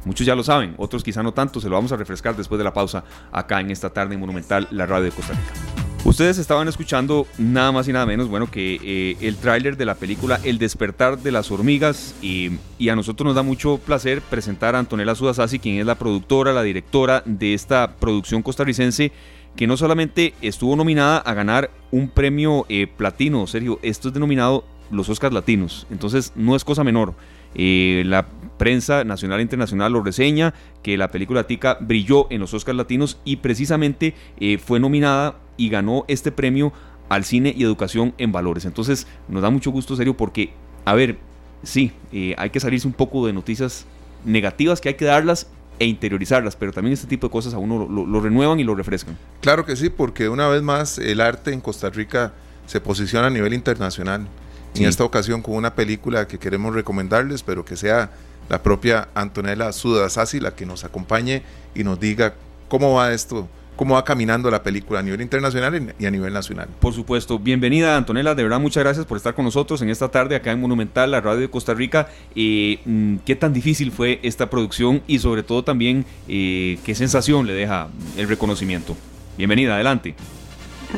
Muchos 0.05 0.25
ya 0.25 0.33
lo 0.33 0.43
saben, 0.43 0.73
otros 0.77 1.03
quizá 1.03 1.21
no 1.21 1.33
tanto, 1.33 1.59
se 1.59 1.69
lo 1.69 1.75
vamos 1.75 1.91
a 1.91 1.97
refrescar 1.97 2.35
después 2.35 2.57
de 2.57 2.63
la 2.63 2.73
pausa 2.73 3.03
acá 3.31 3.59
en 3.59 3.69
esta 3.69 3.91
tarde 3.91 4.17
Monumental, 4.17 4.67
la 4.71 4.85
radio 4.85 5.05
de 5.05 5.11
Costa 5.11 5.33
Rica. 5.33 5.88
Ustedes 6.05 6.37
estaban 6.37 6.67
escuchando 6.69 7.27
nada 7.37 7.73
más 7.73 7.87
y 7.89 7.93
nada 7.93 8.05
menos, 8.05 8.29
bueno, 8.29 8.49
que 8.49 8.79
eh, 8.81 9.17
el 9.19 9.35
tráiler 9.35 9.75
de 9.75 9.85
la 9.85 9.95
película 9.95 10.39
El 10.43 10.57
despertar 10.57 11.19
de 11.19 11.31
las 11.31 11.51
hormigas 11.51 12.15
y, 12.21 12.57
a 12.89 12.95
nosotros 12.95 13.25
nos 13.25 13.35
da 13.35 13.43
mucho 13.43 13.77
placer 13.79 14.21
presentar 14.21 14.75
a 14.75 14.79
Antonella 14.79 15.13
Sudasasi, 15.13 15.59
quien 15.59 15.77
es 15.77 15.85
la 15.85 15.95
productora, 15.95 16.53
la 16.53 16.63
directora 16.63 17.21
de 17.25 17.53
esta 17.53 17.95
producción 17.99 18.41
costarricense 18.41 19.11
que 19.57 19.67
no 19.67 19.75
solamente 19.75 20.33
estuvo 20.41 20.75
nominada 20.77 21.17
a 21.17 21.33
ganar 21.33 21.69
un 21.91 22.09
premio 22.09 22.65
eh, 22.69 22.87
platino, 22.87 23.45
Sergio, 23.45 23.79
esto 23.81 24.07
es 24.07 24.13
denominado 24.13 24.63
los 24.91 25.09
Oscars 25.09 25.33
Latinos, 25.33 25.85
entonces 25.91 26.31
no 26.35 26.55
es 26.55 26.63
cosa 26.63 26.85
menor. 26.85 27.13
Eh, 27.55 28.03
la 28.05 28.25
prensa 28.57 29.03
nacional 29.03 29.39
e 29.39 29.43
internacional 29.43 29.91
lo 29.91 30.01
reseña, 30.01 30.53
que 30.81 30.97
la 30.97 31.09
película 31.09 31.45
Tica 31.45 31.77
brilló 31.81 32.27
en 32.29 32.39
los 32.39 32.53
Oscars 32.53 32.77
Latinos 32.77 33.19
y 33.25 33.37
precisamente 33.37 34.15
fue 34.63 34.79
nominada 34.79 35.35
y 35.59 35.69
ganó 35.69 36.05
este 36.07 36.31
premio 36.31 36.71
al 37.09 37.25
cine 37.25 37.53
y 37.55 37.63
educación 37.63 38.13
en 38.17 38.31
valores. 38.31 38.65
Entonces 38.65 39.05
nos 39.27 39.41
da 39.41 39.49
mucho 39.49 39.71
gusto, 39.71 39.95
serio, 39.95 40.15
porque, 40.15 40.53
a 40.85 40.93
ver, 40.93 41.17
sí, 41.63 41.91
eh, 42.13 42.33
hay 42.37 42.49
que 42.49 42.59
salirse 42.59 42.87
un 42.87 42.93
poco 42.93 43.27
de 43.27 43.33
noticias 43.33 43.85
negativas 44.23 44.79
que 44.79 44.89
hay 44.89 44.95
que 44.95 45.05
darlas 45.05 45.47
e 45.79 45.85
interiorizarlas, 45.85 46.55
pero 46.55 46.71
también 46.71 46.93
este 46.93 47.07
tipo 47.07 47.27
de 47.27 47.31
cosas 47.31 47.53
a 47.53 47.57
uno 47.57 47.87
lo, 47.87 48.21
renuevan 48.21 48.59
y 48.59 48.63
lo 48.63 48.75
refrescan. 48.75 49.17
Claro 49.41 49.65
que 49.65 49.75
sí, 49.75 49.89
porque 49.89 50.29
una 50.29 50.47
vez 50.47 50.61
más 50.61 50.97
el 50.97 51.21
arte 51.21 51.53
en 51.53 51.61
Costa 51.61 51.89
Rica 51.89 52.33
se 52.67 52.79
posiciona 52.81 53.27
a 53.27 53.29
nivel 53.29 53.53
internacional. 53.53 54.27
En 54.75 54.85
esta 54.85 55.03
ocasión 55.03 55.41
con 55.41 55.55
una 55.55 55.73
película 55.73 56.27
que 56.27 56.37
queremos 56.37 56.75
recomendarles, 56.75 57.43
pero 57.43 57.65
que 57.65 57.75
sea 57.75 58.11
la 58.49 58.61
propia 58.61 59.09
Antonella 59.15 59.71
Sudasasi 59.71 60.39
la 60.39 60.55
que 60.55 60.65
nos 60.65 60.83
acompañe 60.83 61.43
y 61.73 61.83
nos 61.83 61.99
diga 61.99 62.35
cómo 62.67 62.93
va 62.93 63.13
esto, 63.13 63.47
cómo 63.79 63.93
va 63.93 64.03
caminando 64.03 64.51
la 64.51 64.61
película 64.61 64.99
a 64.99 65.03
nivel 65.03 65.21
internacional 65.21 65.93
y 65.97 66.05
a 66.05 66.11
nivel 66.11 66.33
nacional. 66.33 66.67
Por 66.81 66.91
supuesto, 66.91 67.39
bienvenida 67.39 67.95
Antonella, 67.95 68.35
de 68.35 68.43
verdad 68.43 68.59
muchas 68.59 68.83
gracias 68.83 69.05
por 69.05 69.15
estar 69.15 69.33
con 69.33 69.45
nosotros 69.45 69.81
en 69.81 69.89
esta 69.89 70.09
tarde 70.09 70.35
acá 70.35 70.51
en 70.51 70.59
Monumental, 70.59 71.11
la 71.11 71.21
radio 71.21 71.39
de 71.39 71.49
Costa 71.49 71.73
Rica. 71.73 72.09
Eh, 72.35 72.79
mm, 72.83 73.19
¿Qué 73.25 73.37
tan 73.37 73.53
difícil 73.53 73.93
fue 73.93 74.19
esta 74.21 74.49
producción 74.49 75.01
y 75.07 75.19
sobre 75.19 75.43
todo 75.43 75.63
también 75.63 76.03
eh, 76.27 76.77
qué 76.83 76.93
sensación 76.93 77.47
le 77.47 77.53
deja 77.53 77.87
el 78.17 78.27
reconocimiento? 78.27 78.97
Bienvenida, 79.37 79.75
adelante. 79.75 80.13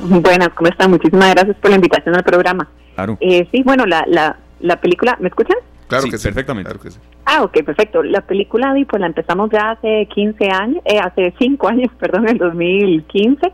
Buenas, 0.01 0.49
¿cómo 0.55 0.67
están? 0.71 0.89
Muchísimas 0.89 1.36
gracias 1.36 1.57
por 1.57 1.69
la 1.69 1.75
invitación 1.75 2.15
al 2.15 2.23
programa. 2.23 2.67
Claro. 2.95 3.15
Eh, 3.21 3.47
sí, 3.51 3.61
bueno, 3.63 3.86
la, 3.86 4.05
la, 4.07 4.38
la 4.59 4.82
película, 4.82 5.15
¿me 5.19 5.27
escuchan? 5.27 5.57
Claro 5.91 6.09
que 6.09 6.17
sí, 6.17 6.23
perfectamente. 6.23 6.69
Claro 6.69 6.81
que 6.81 6.91
sí. 6.91 6.99
Ah, 7.25 7.43
ok, 7.43 7.63
perfecto. 7.65 8.01
La 8.01 8.21
película, 8.21 8.73
pues 8.89 8.99
la 9.01 9.07
empezamos 9.07 9.49
ya 9.51 9.71
hace 9.71 10.07
15 10.13 10.49
años, 10.49 10.81
eh, 10.85 10.99
hace 10.99 11.33
5 11.37 11.67
años, 11.67 11.91
perdón, 11.99 12.29
en 12.29 12.37
2015. 12.37 13.51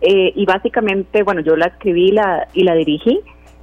Eh, 0.00 0.32
y 0.34 0.44
básicamente, 0.46 1.22
bueno, 1.22 1.42
yo 1.42 1.54
la 1.54 1.66
escribí 1.66 2.10
la, 2.10 2.48
y 2.54 2.64
la 2.64 2.74
dirigí. 2.74 3.20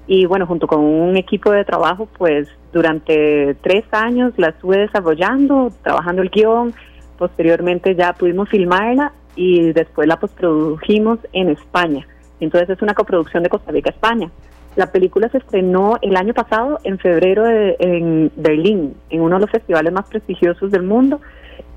Y 0.08 0.26
bueno, 0.26 0.48
junto 0.48 0.68
con 0.68 0.80
un 0.80 1.18
equipo 1.18 1.52
de 1.52 1.66
trabajo, 1.66 2.08
pues 2.18 2.48
durante 2.72 3.56
tres 3.56 3.84
años 3.92 4.32
la 4.38 4.50
estuve 4.50 4.78
desarrollando, 4.78 5.74
trabajando 5.84 6.22
el 6.22 6.30
guion. 6.30 6.74
Posteriormente 7.18 7.94
ya 7.94 8.14
pudimos 8.14 8.48
filmarla 8.48 9.12
y 9.36 9.74
después 9.74 10.08
la 10.08 10.18
postprodujimos 10.18 11.20
en 11.34 11.50
España. 11.50 12.08
Entonces 12.40 12.70
es 12.70 12.82
una 12.82 12.94
coproducción 12.94 13.44
de 13.44 13.50
Costa 13.50 13.74
Rica-España. 13.74 14.32
La 14.78 14.92
película 14.92 15.28
se 15.30 15.40
estrenó 15.40 15.98
el 16.04 16.16
año 16.16 16.36
pasado, 16.36 16.78
en 16.84 17.00
febrero, 17.00 17.48
en 17.48 18.32
Berlín, 18.36 18.94
en 19.10 19.22
uno 19.22 19.38
de 19.38 19.42
los 19.42 19.50
festivales 19.50 19.92
más 19.92 20.08
prestigiosos 20.08 20.70
del 20.70 20.84
mundo. 20.84 21.20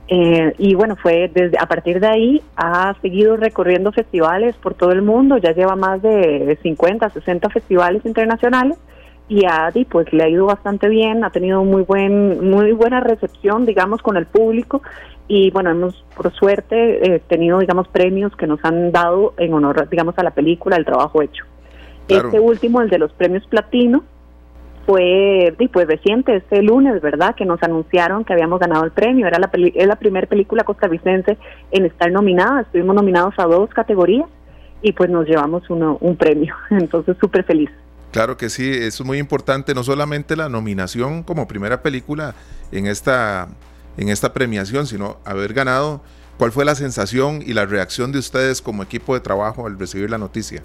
Eh, 0.07 0.53
y 0.59 0.75
bueno, 0.75 0.97
fue 0.97 1.31
desde 1.33 1.57
a 1.59 1.65
partir 1.65 1.99
de 1.99 2.09
ahí 2.09 2.43
ha 2.57 2.95
seguido 3.01 3.39
recorriendo 3.39 3.91
festivales 3.91 4.55
por 4.57 4.75
todo 4.75 4.93
el 4.93 5.01
mundo, 5.01 5.39
ya 5.39 5.53
lleva 5.53 5.77
más 5.77 6.03
de 6.03 6.59
50, 6.63 7.09
60 7.09 7.49
festivales 7.49 8.05
internacionales 8.05 8.77
y 9.31 9.47
a 9.47 9.73
pues 9.89 10.13
le 10.13 10.25
ha 10.25 10.29
ido 10.29 10.45
bastante 10.45 10.87
bien, 10.89 11.25
ha 11.25 11.31
tenido 11.31 11.65
muy 11.65 11.85
buen 11.85 12.51
muy 12.51 12.73
buena 12.73 13.01
recepción, 13.01 13.65
digamos, 13.65 14.03
con 14.03 14.19
el 14.19 14.27
público 14.27 14.83
y 15.27 15.51
bueno, 15.53 15.71
hemos 15.71 16.05
por 16.15 16.31
suerte 16.35 17.15
eh, 17.15 17.23
tenido, 17.29 17.61
digamos, 17.61 17.89
premios 17.89 18.37
que 18.37 18.47
nos 18.47 18.63
han 18.63 18.93
dado 18.93 19.33
en 19.39 19.55
honor, 19.55 19.89
digamos, 19.89 20.19
a 20.19 20.23
la 20.23 20.33
película, 20.33 20.77
el 20.77 20.85
trabajo 20.85 21.23
hecho. 21.23 21.47
Este 22.09 22.41
último, 22.41 22.81
el 22.81 22.91
de 22.91 22.99
los 22.99 23.13
premios 23.13 23.47
platino, 23.47 24.03
fue 24.87 25.55
pues 25.73 25.87
reciente, 25.87 26.37
este 26.37 26.63
lunes, 26.63 27.01
¿verdad? 27.01 27.35
Que 27.37 27.45
nos 27.45 27.63
anunciaron 27.63 28.25
que 28.25 28.33
habíamos 28.33 28.59
ganado 28.59 28.85
el 28.85 28.91
premio. 28.91 29.27
Era 29.27 29.39
la, 29.39 29.51
es 29.53 29.87
la 29.87 29.97
primera 29.97 30.27
película 30.27 30.65
costarricense 30.65 31.39
en 31.71 31.87
estar 31.87 32.11
nominada. 32.11 32.63
Estuvimos 32.63 32.97
nominados 32.97 33.35
a 33.39 33.45
dos 33.45 33.71
categorías 33.71 34.27
y 34.83 34.93
pues 34.93 35.09
nos 35.09 35.27
llevamos 35.27 35.69
uno, 35.71 35.99
un 36.01 36.17
premio. 36.17 36.57
Entonces, 36.71 37.17
súper 37.21 37.45
feliz. 37.45 37.71
Claro 38.11 38.37
que 38.37 38.49
sí, 38.49 38.69
es 38.69 39.01
muy 39.05 39.19
importante 39.19 39.73
no 39.75 39.85
solamente 39.85 40.35
la 40.35 40.49
nominación 40.49 41.23
como 41.23 41.47
primera 41.47 41.83
película 41.83 42.35
en 42.73 42.87
esta, 42.87 43.49
en 43.97 44.09
esta 44.09 44.33
premiación, 44.33 44.89
sino 44.89 45.19
haber 45.25 45.53
ganado. 45.55 46.03
¿Cuál 46.37 46.51
fue 46.51 46.65
la 46.65 46.75
sensación 46.75 47.43
y 47.47 47.53
la 47.53 47.67
reacción 47.67 48.11
de 48.11 48.19
ustedes 48.19 48.63
como 48.63 48.83
equipo 48.83 49.15
de 49.15 49.21
trabajo 49.21 49.67
al 49.67 49.79
recibir 49.79 50.11
la 50.11 50.19
noticia? 50.19 50.63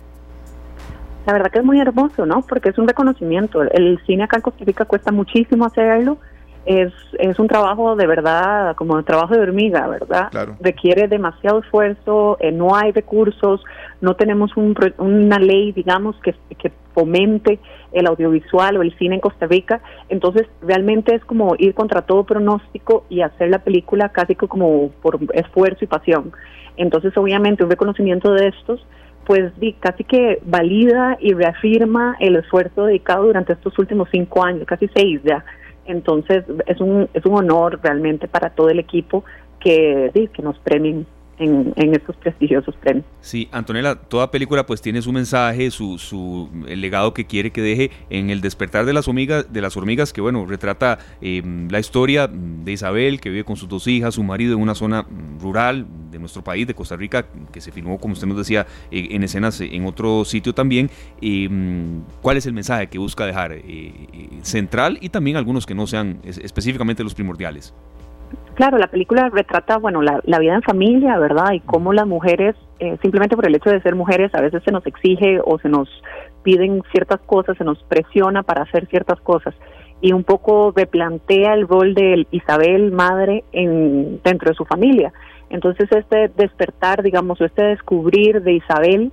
La 1.25 1.33
verdad 1.33 1.51
que 1.51 1.59
es 1.59 1.65
muy 1.65 1.79
hermoso, 1.79 2.25
¿no? 2.25 2.41
Porque 2.41 2.69
es 2.69 2.77
un 2.77 2.87
reconocimiento. 2.87 3.63
El 3.63 3.99
cine 4.05 4.23
acá 4.23 4.37
en 4.37 4.43
Costa 4.43 4.63
Rica 4.63 4.85
cuesta 4.85 5.11
muchísimo 5.11 5.65
hacerlo. 5.65 6.17
Es, 6.65 6.93
es 7.19 7.37
un 7.37 7.47
trabajo 7.47 7.95
de 7.95 8.07
verdad, 8.07 8.75
como 8.75 8.95
un 8.95 9.03
trabajo 9.03 9.35
de 9.35 9.41
hormiga, 9.41 9.87
¿verdad? 9.87 10.31
Requiere 10.59 11.07
demasiado 11.07 11.59
esfuerzo, 11.59 12.37
eh, 12.39 12.51
no 12.51 12.75
hay 12.75 12.91
recursos, 12.91 13.63
no 14.01 14.15
tenemos 14.15 14.57
un, 14.57 14.75
una 14.97 15.37
ley, 15.37 15.73
digamos, 15.73 16.15
que, 16.21 16.33
que 16.57 16.71
fomente 16.95 17.59
el 17.91 18.07
audiovisual 18.07 18.77
o 18.77 18.81
el 18.81 18.97
cine 18.97 19.15
en 19.15 19.21
Costa 19.21 19.45
Rica. 19.45 19.81
Entonces, 20.09 20.47
realmente 20.61 21.13
es 21.13 21.23
como 21.25 21.55
ir 21.59 21.75
contra 21.75 22.01
todo 22.01 22.23
pronóstico 22.23 23.05
y 23.09 23.21
hacer 23.21 23.49
la 23.49 23.59
película 23.59 24.09
casi 24.09 24.33
como 24.33 24.89
por 25.03 25.19
esfuerzo 25.33 25.83
y 25.83 25.87
pasión. 25.87 26.31
Entonces, 26.77 27.15
obviamente, 27.15 27.63
un 27.63 27.69
reconocimiento 27.69 28.33
de 28.33 28.47
estos 28.47 28.85
pues 29.25 29.51
casi 29.79 30.03
que 30.03 30.39
valida 30.45 31.17
y 31.19 31.33
reafirma 31.33 32.15
el 32.19 32.35
esfuerzo 32.35 32.85
dedicado 32.85 33.25
durante 33.25 33.53
estos 33.53 33.77
últimos 33.79 34.07
cinco 34.11 34.43
años, 34.43 34.65
casi 34.65 34.87
seis 34.93 35.21
ya. 35.23 35.43
Entonces 35.85 36.43
es 36.65 36.79
un, 36.79 37.09
es 37.13 37.25
un 37.25 37.35
honor 37.35 37.79
realmente 37.81 38.27
para 38.27 38.51
todo 38.51 38.69
el 38.69 38.79
equipo 38.79 39.23
que, 39.59 40.11
que 40.33 40.41
nos 40.41 40.57
premien 40.59 41.05
en, 41.37 41.73
estos 41.93 42.15
prestigiosos 42.17 42.75
premios. 42.75 43.05
Sí, 43.21 43.47
Antonella, 43.51 43.95
toda 43.95 44.31
película 44.31 44.65
pues 44.65 44.81
tiene 44.81 45.01
su 45.01 45.11
mensaje, 45.11 45.71
su, 45.71 45.97
su 45.97 46.49
el 46.67 46.81
legado 46.81 47.13
que 47.13 47.25
quiere 47.25 47.51
que 47.51 47.61
deje 47.61 47.91
en 48.09 48.29
el 48.29 48.41
despertar 48.41 48.85
de 48.85 48.93
las 48.93 49.07
hormigas, 49.07 49.51
de 49.51 49.61
las 49.61 49.75
hormigas 49.77 50.13
que 50.13 50.21
bueno, 50.21 50.45
retrata 50.45 50.99
em, 51.21 51.67
la 51.69 51.79
historia 51.79 52.27
de 52.27 52.71
Isabel, 52.71 53.19
que 53.19 53.29
vive 53.29 53.43
con 53.43 53.55
sus 53.55 53.67
dos 53.67 53.87
hijas, 53.87 54.15
su 54.15 54.23
marido 54.23 54.55
en 54.55 54.61
una 54.61 54.75
zona 54.75 55.03
mm, 55.03 55.39
rural 55.41 55.85
de 56.11 56.19
nuestro 56.19 56.43
país, 56.43 56.67
de 56.67 56.73
Costa 56.73 56.95
Rica, 56.95 57.25
que 57.51 57.61
se 57.61 57.71
filmó, 57.71 57.97
como 57.99 58.13
usted 58.13 58.27
nos 58.27 58.37
decía, 58.37 58.65
eh, 58.91 59.07
en 59.11 59.23
escenas 59.23 59.59
en 59.61 59.85
otro 59.85 60.25
sitio 60.25 60.53
también. 60.53 60.89
Em, 61.21 62.01
¿Cuál 62.21 62.37
es 62.37 62.45
el 62.45 62.53
mensaje 62.53 62.87
que 62.87 62.97
busca 62.97 63.25
dejar 63.25 63.53
eh, 63.53 63.63
eh, 63.65 64.29
central 64.41 64.97
y 65.01 65.09
también 65.09 65.37
algunos 65.37 65.65
que 65.65 65.75
no 65.75 65.87
sean 65.87 66.19
específicamente 66.23 67.03
los 67.03 67.13
primordiales? 67.13 67.73
Claro, 68.55 68.77
la 68.77 68.87
película 68.87 69.29
retrata, 69.29 69.77
bueno, 69.77 70.01
la, 70.01 70.39
vida 70.39 70.55
en 70.55 70.61
familia, 70.61 71.17
¿verdad? 71.19 71.51
Y 71.51 71.59
cómo 71.59 71.91
las 71.91 72.07
mujeres, 72.07 72.55
eh, 72.79 72.97
simplemente 73.01 73.35
por 73.35 73.45
el 73.45 73.53
hecho 73.55 73.69
de 73.69 73.81
ser 73.81 73.95
mujeres, 73.95 74.33
a 74.33 74.41
veces 74.41 74.63
se 74.63 74.71
nos 74.71 74.85
exige 74.87 75.41
o 75.43 75.59
se 75.59 75.67
nos 75.67 75.89
piden 76.43 76.81
ciertas 76.93 77.19
cosas, 77.25 77.57
se 77.57 77.65
nos 77.65 77.83
presiona 77.83 78.43
para 78.43 78.63
hacer 78.63 78.87
ciertas 78.87 79.19
cosas. 79.19 79.53
Y 79.99 80.13
un 80.13 80.23
poco 80.23 80.71
replantea 80.73 81.53
el 81.53 81.67
rol 81.67 81.95
de 81.95 82.25
Isabel, 82.31 82.93
madre, 82.93 83.43
en, 83.51 84.21
dentro 84.23 84.51
de 84.51 84.55
su 84.55 84.63
familia. 84.63 85.11
Entonces, 85.49 85.91
este 85.91 86.31
despertar, 86.37 87.03
digamos, 87.03 87.41
o 87.41 87.45
este 87.45 87.63
descubrir 87.63 88.41
de 88.41 88.53
Isabel, 88.53 89.11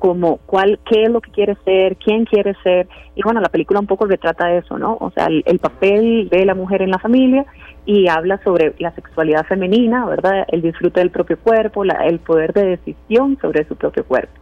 como 0.00 0.38
cuál, 0.46 0.80
qué 0.90 1.04
es 1.04 1.10
lo 1.10 1.20
que 1.20 1.30
quiere 1.30 1.56
ser, 1.62 1.96
quién 1.96 2.24
quiere 2.24 2.54
ser. 2.64 2.88
Y 3.14 3.22
bueno, 3.22 3.40
la 3.40 3.50
película 3.50 3.78
un 3.78 3.86
poco 3.86 4.06
retrata 4.06 4.52
eso, 4.54 4.78
¿no? 4.78 4.96
O 4.98 5.10
sea, 5.10 5.26
el, 5.26 5.58
papel 5.58 6.30
de 6.30 6.46
la 6.46 6.54
mujer 6.54 6.80
en 6.80 6.90
la 6.90 6.98
familia 6.98 7.44
y 7.84 8.08
habla 8.08 8.42
sobre 8.42 8.74
la 8.78 8.92
sexualidad 8.94 9.44
femenina, 9.44 10.06
¿verdad? 10.06 10.46
El 10.48 10.62
disfrute 10.62 11.00
del 11.00 11.10
propio 11.10 11.38
cuerpo, 11.38 11.84
la, 11.84 12.06
el 12.06 12.18
poder 12.18 12.54
de 12.54 12.64
decisión 12.64 13.38
sobre 13.42 13.64
su 13.66 13.76
propio 13.76 14.04
cuerpo. 14.04 14.32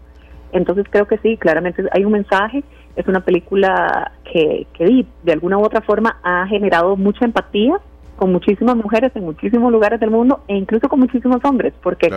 Entonces 0.53 0.87
creo 0.89 1.07
que 1.07 1.19
sí, 1.19 1.37
claramente 1.37 1.83
hay 1.91 2.05
un 2.05 2.13
mensaje, 2.13 2.63
es 2.95 3.07
una 3.09 3.21
película 3.21 4.13
que, 4.33 4.67
que 4.75 5.05
de 5.25 5.33
alguna 5.33 5.59
u 5.59 5.65
otra 5.65 5.81
forma 5.81 6.19
ha 6.23 6.47
generado 6.47 6.97
mucha 6.97 7.25
empatía 7.25 7.79
con 8.19 8.33
muchísimas 8.33 8.77
mujeres 8.77 9.13
en 9.15 9.25
muchísimos 9.25 9.73
lugares 9.73 10.01
del 10.01 10.11
mundo 10.11 10.43
e 10.49 10.57
incluso 10.57 10.89
con 10.89 11.01
muchísimos 11.01 11.41
hombres, 11.45 11.73
porque 11.83 12.11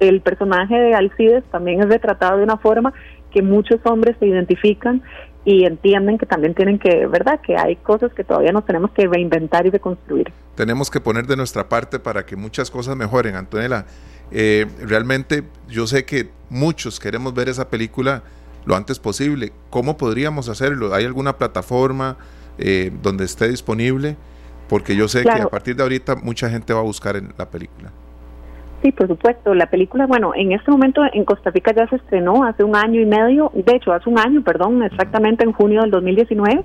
el 0.00 0.20
personaje 0.22 0.74
de 0.74 0.94
Alcides 0.94 1.44
también 1.52 1.80
es 1.80 1.88
retratado 1.88 2.38
de 2.38 2.44
una 2.44 2.56
forma 2.56 2.92
que 3.30 3.42
muchos 3.42 3.78
hombres 3.84 4.16
se 4.18 4.26
identifican 4.26 5.02
y 5.44 5.66
entienden 5.66 6.16
que 6.16 6.24
también 6.24 6.54
tienen 6.54 6.78
que, 6.78 7.06
¿verdad? 7.06 7.40
Que 7.42 7.56
hay 7.56 7.76
cosas 7.76 8.12
que 8.14 8.24
todavía 8.24 8.52
nos 8.52 8.64
tenemos 8.64 8.90
que 8.92 9.06
reinventar 9.06 9.66
y 9.66 9.70
reconstruir. 9.70 10.32
Tenemos 10.54 10.90
que 10.90 11.00
poner 11.00 11.26
de 11.26 11.36
nuestra 11.36 11.68
parte 11.68 11.98
para 11.98 12.24
que 12.24 12.36
muchas 12.36 12.70
cosas 12.70 12.96
mejoren, 12.96 13.36
Antonella. 13.36 13.84
Eh, 14.30 14.66
realmente 14.80 15.44
yo 15.68 15.86
sé 15.86 16.06
que 16.06 16.30
muchos 16.48 16.98
queremos 16.98 17.34
ver 17.34 17.50
esa 17.50 17.68
película 17.68 18.22
lo 18.64 18.76
antes 18.76 18.98
posible. 18.98 19.52
¿Cómo 19.68 19.98
podríamos 19.98 20.48
hacerlo? 20.48 20.94
¿Hay 20.94 21.04
alguna 21.04 21.36
plataforma 21.36 22.16
eh, 22.56 22.90
donde 23.02 23.24
esté 23.24 23.48
disponible? 23.48 24.16
Porque 24.68 24.96
yo 24.96 25.08
sé 25.08 25.22
que 25.22 25.30
a 25.30 25.48
partir 25.48 25.76
de 25.76 25.82
ahorita 25.82 26.16
mucha 26.16 26.48
gente 26.48 26.72
va 26.72 26.80
a 26.80 26.84
buscar 26.84 27.16
en 27.16 27.28
la 27.36 27.50
película. 27.50 27.90
Sí, 28.82 28.92
por 28.92 29.08
supuesto. 29.08 29.54
La 29.54 29.66
película, 29.66 30.06
bueno, 30.06 30.32
en 30.34 30.52
este 30.52 30.70
momento 30.70 31.02
en 31.12 31.24
Costa 31.24 31.50
Rica 31.50 31.72
ya 31.74 31.88
se 31.88 31.96
estrenó 31.96 32.44
hace 32.44 32.64
un 32.64 32.76
año 32.76 33.00
y 33.00 33.06
medio, 33.06 33.50
de 33.54 33.76
hecho, 33.76 33.92
hace 33.92 34.10
un 34.10 34.18
año, 34.18 34.42
perdón, 34.42 34.82
exactamente 34.82 35.42
en 35.42 35.52
junio 35.52 35.80
del 35.80 35.90
2019, 35.90 36.62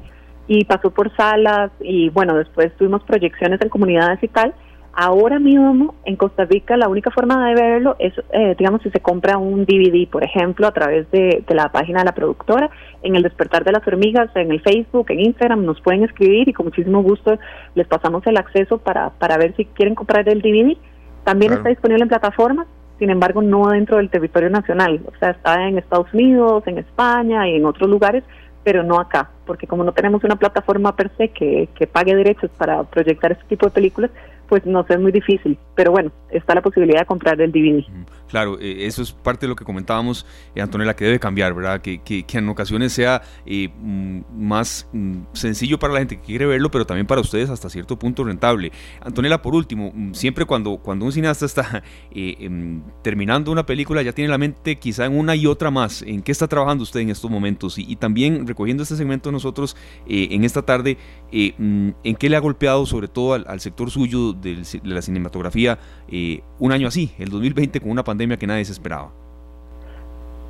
y 0.48 0.66
pasó 0.66 0.92
por 0.92 1.16
salas 1.16 1.72
y 1.80 2.10
bueno, 2.10 2.36
después 2.36 2.76
tuvimos 2.76 3.04
proyecciones 3.04 3.62
en 3.62 3.70
comunidades 3.70 4.22
y 4.22 4.28
tal. 4.28 4.54
Ahora 5.02 5.40
mismo 5.40 5.96
en 6.04 6.18
Costa 6.18 6.44
Rica 6.44 6.76
la 6.76 6.90
única 6.90 7.10
forma 7.10 7.48
de 7.48 7.56
verlo 7.56 7.96
es, 8.00 8.12
eh, 8.34 8.54
digamos, 8.60 8.82
si 8.82 8.90
se 8.90 9.00
compra 9.00 9.38
un 9.38 9.64
DVD, 9.64 10.06
por 10.10 10.26
ejemplo, 10.26 10.68
a 10.68 10.74
través 10.74 11.10
de, 11.10 11.42
la 11.48 11.72
página 11.72 12.00
de 12.00 12.06
la 12.06 12.12
productora, 12.12 12.70
en 13.02 13.16
el 13.16 13.24
Despertar 13.24 13.64
de 13.64 13.72
las 13.72 13.88
Hormigas, 13.88 14.30
en 14.36 14.52
el 14.52 14.60
Facebook, 14.60 15.06
en 15.08 15.22
Instagram, 15.22 15.64
nos 15.64 15.80
pueden 15.80 16.04
escribir 16.04 16.50
y 16.50 16.54
con 16.54 16.66
muchísimo 16.66 17.02
gusto 17.02 17.40
les 17.76 17.88
pasamos 17.88 18.28
el 18.28 18.36
acceso 18.36 18.80
para, 18.80 19.12
para 19.12 19.38
ver 19.38 19.56
si 19.56 19.64
quieren 19.64 19.96
comprar 19.96 20.28
el 20.28 20.42
DVD. 20.42 20.76
También 21.24 21.54
está 21.54 21.70
disponible 21.70 22.04
en 22.04 22.10
plataformas, 22.10 22.68
sin 22.98 23.10
embargo 23.10 23.42
no 23.42 23.70
dentro 23.70 24.00
del 24.00 24.10
territorio 24.10 24.50
nacional, 24.50 25.00
o 25.06 25.18
sea, 25.18 25.30
está 25.30 25.66
en 25.66 25.78
Estados 25.78 26.14
Unidos, 26.14 26.64
en 26.68 26.78
España 26.78 27.48
y 27.48 27.56
en 27.56 27.66
otros 27.66 27.90
lugares, 27.90 28.26
pero 28.66 28.84
no 28.84 29.00
acá, 29.00 29.30
porque 29.46 29.66
como 29.66 29.86
no 29.86 29.94
tenemos 29.94 30.26
una 30.26 30.36
plataforma 30.36 30.94
per 30.98 31.10
se 31.16 31.30
que, 31.30 31.70
que 31.74 31.88
pague 31.88 32.14
derechos 32.14 32.52
para 32.58 32.84
proyectar 32.84 33.32
este 33.32 33.46
tipo 33.46 33.66
de 33.68 33.72
películas, 33.72 34.12
pues 34.50 34.66
no 34.66 34.86
es 34.90 35.00
muy 35.00 35.12
difícil. 35.12 35.58
Pero 35.76 35.92
bueno, 35.92 36.12
está 36.32 36.56
la 36.56 36.62
posibilidad 36.62 37.02
de 37.02 37.06
comprar 37.06 37.40
el 37.40 37.52
DVD. 37.52 37.86
Claro, 38.30 38.60
eh, 38.60 38.86
eso 38.86 39.02
es 39.02 39.12
parte 39.12 39.46
de 39.46 39.50
lo 39.50 39.56
que 39.56 39.66
comentábamos, 39.66 40.26
eh, 40.54 40.62
Antonella, 40.62 40.96
que 40.96 41.04
debe 41.04 41.20
cambiar, 41.20 41.54
¿verdad? 41.54 41.82
Que, 41.82 42.00
que, 42.00 42.26
en 42.32 42.48
ocasiones 42.48 42.94
sea 42.94 43.22
eh, 43.46 43.70
mm, 43.80 44.22
más 44.32 44.88
mm, 44.94 45.22
sencillo 45.34 45.80
para 45.80 45.94
la 45.94 46.00
gente 46.00 46.18
que 46.18 46.24
quiere 46.24 46.46
verlo, 46.46 46.70
pero 46.70 46.86
también 46.86 47.08
para 47.08 47.22
ustedes 47.22 47.50
hasta 47.50 47.70
cierto 47.70 47.98
punto 47.98 48.24
rentable. 48.24 48.72
Antonella, 49.02 49.42
por 49.42 49.56
último, 49.56 49.92
mm, 49.94 50.14
siempre 50.14 50.46
cuando, 50.46 50.78
cuando 50.78 51.06
un 51.06 51.12
cineasta 51.12 51.46
está 51.46 51.84
em, 52.12 52.84
terminando 53.02 53.52
una 53.52 53.66
película, 53.66 54.04
ya 54.04 54.14
tiene 54.14 54.30
la 54.30 54.38
mente 54.38 54.78
quizá 54.78 55.06
en 55.06 55.18
una 55.18 55.36
y 55.36 55.48
otra 55.48 55.72
más. 55.72 56.04
¿En 56.04 56.22
qué 56.22 56.32
está 56.32 56.48
trabajando 56.48 56.84
usted 56.84 57.00
en 57.00 57.10
estos 57.10 57.32
momentos? 57.32 57.78
Y, 57.80 57.96
también 58.00 58.48
recogiendo 58.48 58.84
este 58.84 58.96
segmento 58.96 59.30
nosotros 59.30 59.76
en 60.08 60.46
esta 60.46 60.62
tarde, 60.62 60.98
¿en 61.32 62.16
qué 62.18 62.30
le 62.30 62.38
ha 62.38 62.40
golpeado 62.40 62.86
sobre 62.86 63.10
todo 63.10 63.34
al 63.34 63.60
sector 63.60 63.92
suyo? 63.92 64.34
De, 64.42 64.64
la 64.84 65.02
cinematografía 65.02 65.78
eh, 66.08 66.42
un 66.60 66.72
año 66.72 66.88
así, 66.88 67.12
el 67.20 67.30
2020, 67.30 67.80
con 67.80 67.92
una 67.92 68.04
pandemia 68.04 68.38
que 68.38 68.48
nadie 68.48 68.66
se 68.66 68.72
esperaba? 68.72 69.12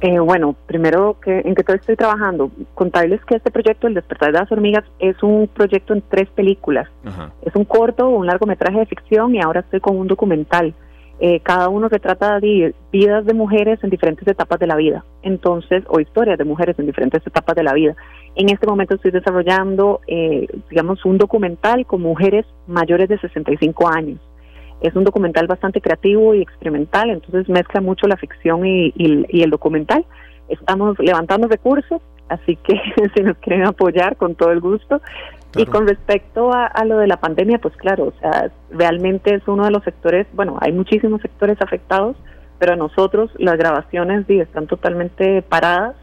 Eh, 0.02 0.18
bueno, 0.20 0.56
primero, 0.66 1.18
que, 1.20 1.40
¿en 1.40 1.56
qué 1.56 1.64
todo 1.64 1.76
estoy 1.76 1.98
trabajando? 1.98 2.52
Contarles 2.74 3.20
que 3.26 3.36
este 3.36 3.52
proyecto, 3.52 3.88
El 3.88 3.96
despertar 3.96 4.32
de 4.32 4.40
las 4.40 4.52
hormigas, 4.52 4.86
es 5.00 5.22
un 5.22 5.50
proyecto 5.54 5.94
en 5.94 6.02
tres 6.10 6.30
películas. 6.30 6.88
Es 7.42 7.54
un 7.56 7.66
corto, 7.66 8.08
un 8.08 8.26
largometraje 8.26 8.80
de 8.80 8.86
ficción 8.86 9.36
y 9.36 9.42
ahora 9.42 9.60
estoy 9.60 9.82
con 9.82 9.98
un 9.98 10.08
documental. 10.08 10.74
Eh, 11.22 11.42
cada 11.42 11.68
uno 11.68 11.90
se 11.90 12.00
trata 12.00 12.40
de 12.40 12.74
vidas 12.94 13.26
de 13.26 13.34
mujeres 13.34 13.84
en 13.84 13.90
diferentes 13.90 14.26
etapas 14.26 14.58
de 14.58 14.68
la 14.68 14.78
vida, 14.78 15.04
entonces, 15.22 15.84
o 15.90 16.00
historias 16.00 16.38
de 16.38 16.46
mujeres 16.46 16.80
en 16.80 16.86
diferentes 16.86 17.26
etapas 17.28 17.58
de 17.58 17.64
la 17.64 17.74
vida. 17.74 17.94
En 18.36 18.48
este 18.50 18.66
momento 18.66 18.96
estoy 18.96 19.12
desarrollando, 19.12 20.00
eh, 20.08 20.48
digamos, 20.70 21.04
un 21.04 21.18
documental 21.18 21.86
con 21.86 22.02
mujeres 22.02 22.46
mayores 22.68 23.10
de 23.10 23.20
65 23.20 23.90
años. 23.90 24.20
Es 24.80 24.96
un 24.96 25.04
documental 25.04 25.46
bastante 25.46 25.82
creativo 25.82 26.34
y 26.34 26.42
experimental, 26.42 27.10
entonces 27.10 27.50
mezcla 27.50 27.82
mucho 27.82 28.08
la 28.08 28.16
ficción 28.16 28.66
y, 28.66 28.94
el 28.98 29.50
documental. 29.50 30.06
Estamos 30.48 30.98
levantando 31.00 31.50
recursos, 31.50 32.02
así 32.30 32.56
que 32.56 32.80
si 33.14 33.24
nos 33.24 33.38
quieren 33.40 33.68
apoyar, 33.68 34.16
con 34.16 34.36
todo 34.36 34.52
el 34.52 34.62
gusto. 34.62 35.02
Y 35.56 35.66
con 35.66 35.88
respecto 35.88 36.52
a, 36.54 36.86
lo 36.86 36.98
de 37.00 37.08
la 37.08 37.20
pandemia, 37.20 37.58
pues 37.60 37.76
claro, 37.76 38.14
o 38.16 38.20
sea, 38.20 38.52
realmente 38.70 39.34
es 39.34 39.48
uno 39.48 39.66
de 39.66 39.72
los 39.72 39.84
sectores, 39.84 40.28
bueno, 40.34 40.58
hay 40.62 40.72
muchísimos 40.72 41.22
sectores 41.22 41.60
afectados, 41.60 42.16
pero 42.60 42.74
a 42.74 42.76
nosotros 42.76 43.32
las 43.38 43.58
grabaciones 43.58 44.26
sí, 44.28 44.40
están 44.40 44.68
totalmente 44.68 45.42
paradas 45.42 45.96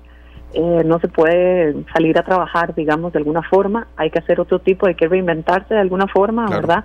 eh, 0.53 0.83
no 0.85 0.99
se 1.01 1.09
puede 1.09 1.85
salir 1.93 2.19
a 2.19 2.25
trabajar, 2.25 2.75
digamos, 2.75 3.13
de 3.13 3.19
alguna 3.19 3.43
forma, 3.43 3.89
hay 3.97 4.11
que 4.11 4.21
hacer 4.21 4.41
otro 4.41 4.59
tipo, 4.61 4.87
hay 4.87 4.95
que 4.95 5.07
reinventarse 5.07 5.75
de 5.75 5.81
alguna 5.81 6.07
forma, 6.07 6.47
¿verdad? 6.49 6.85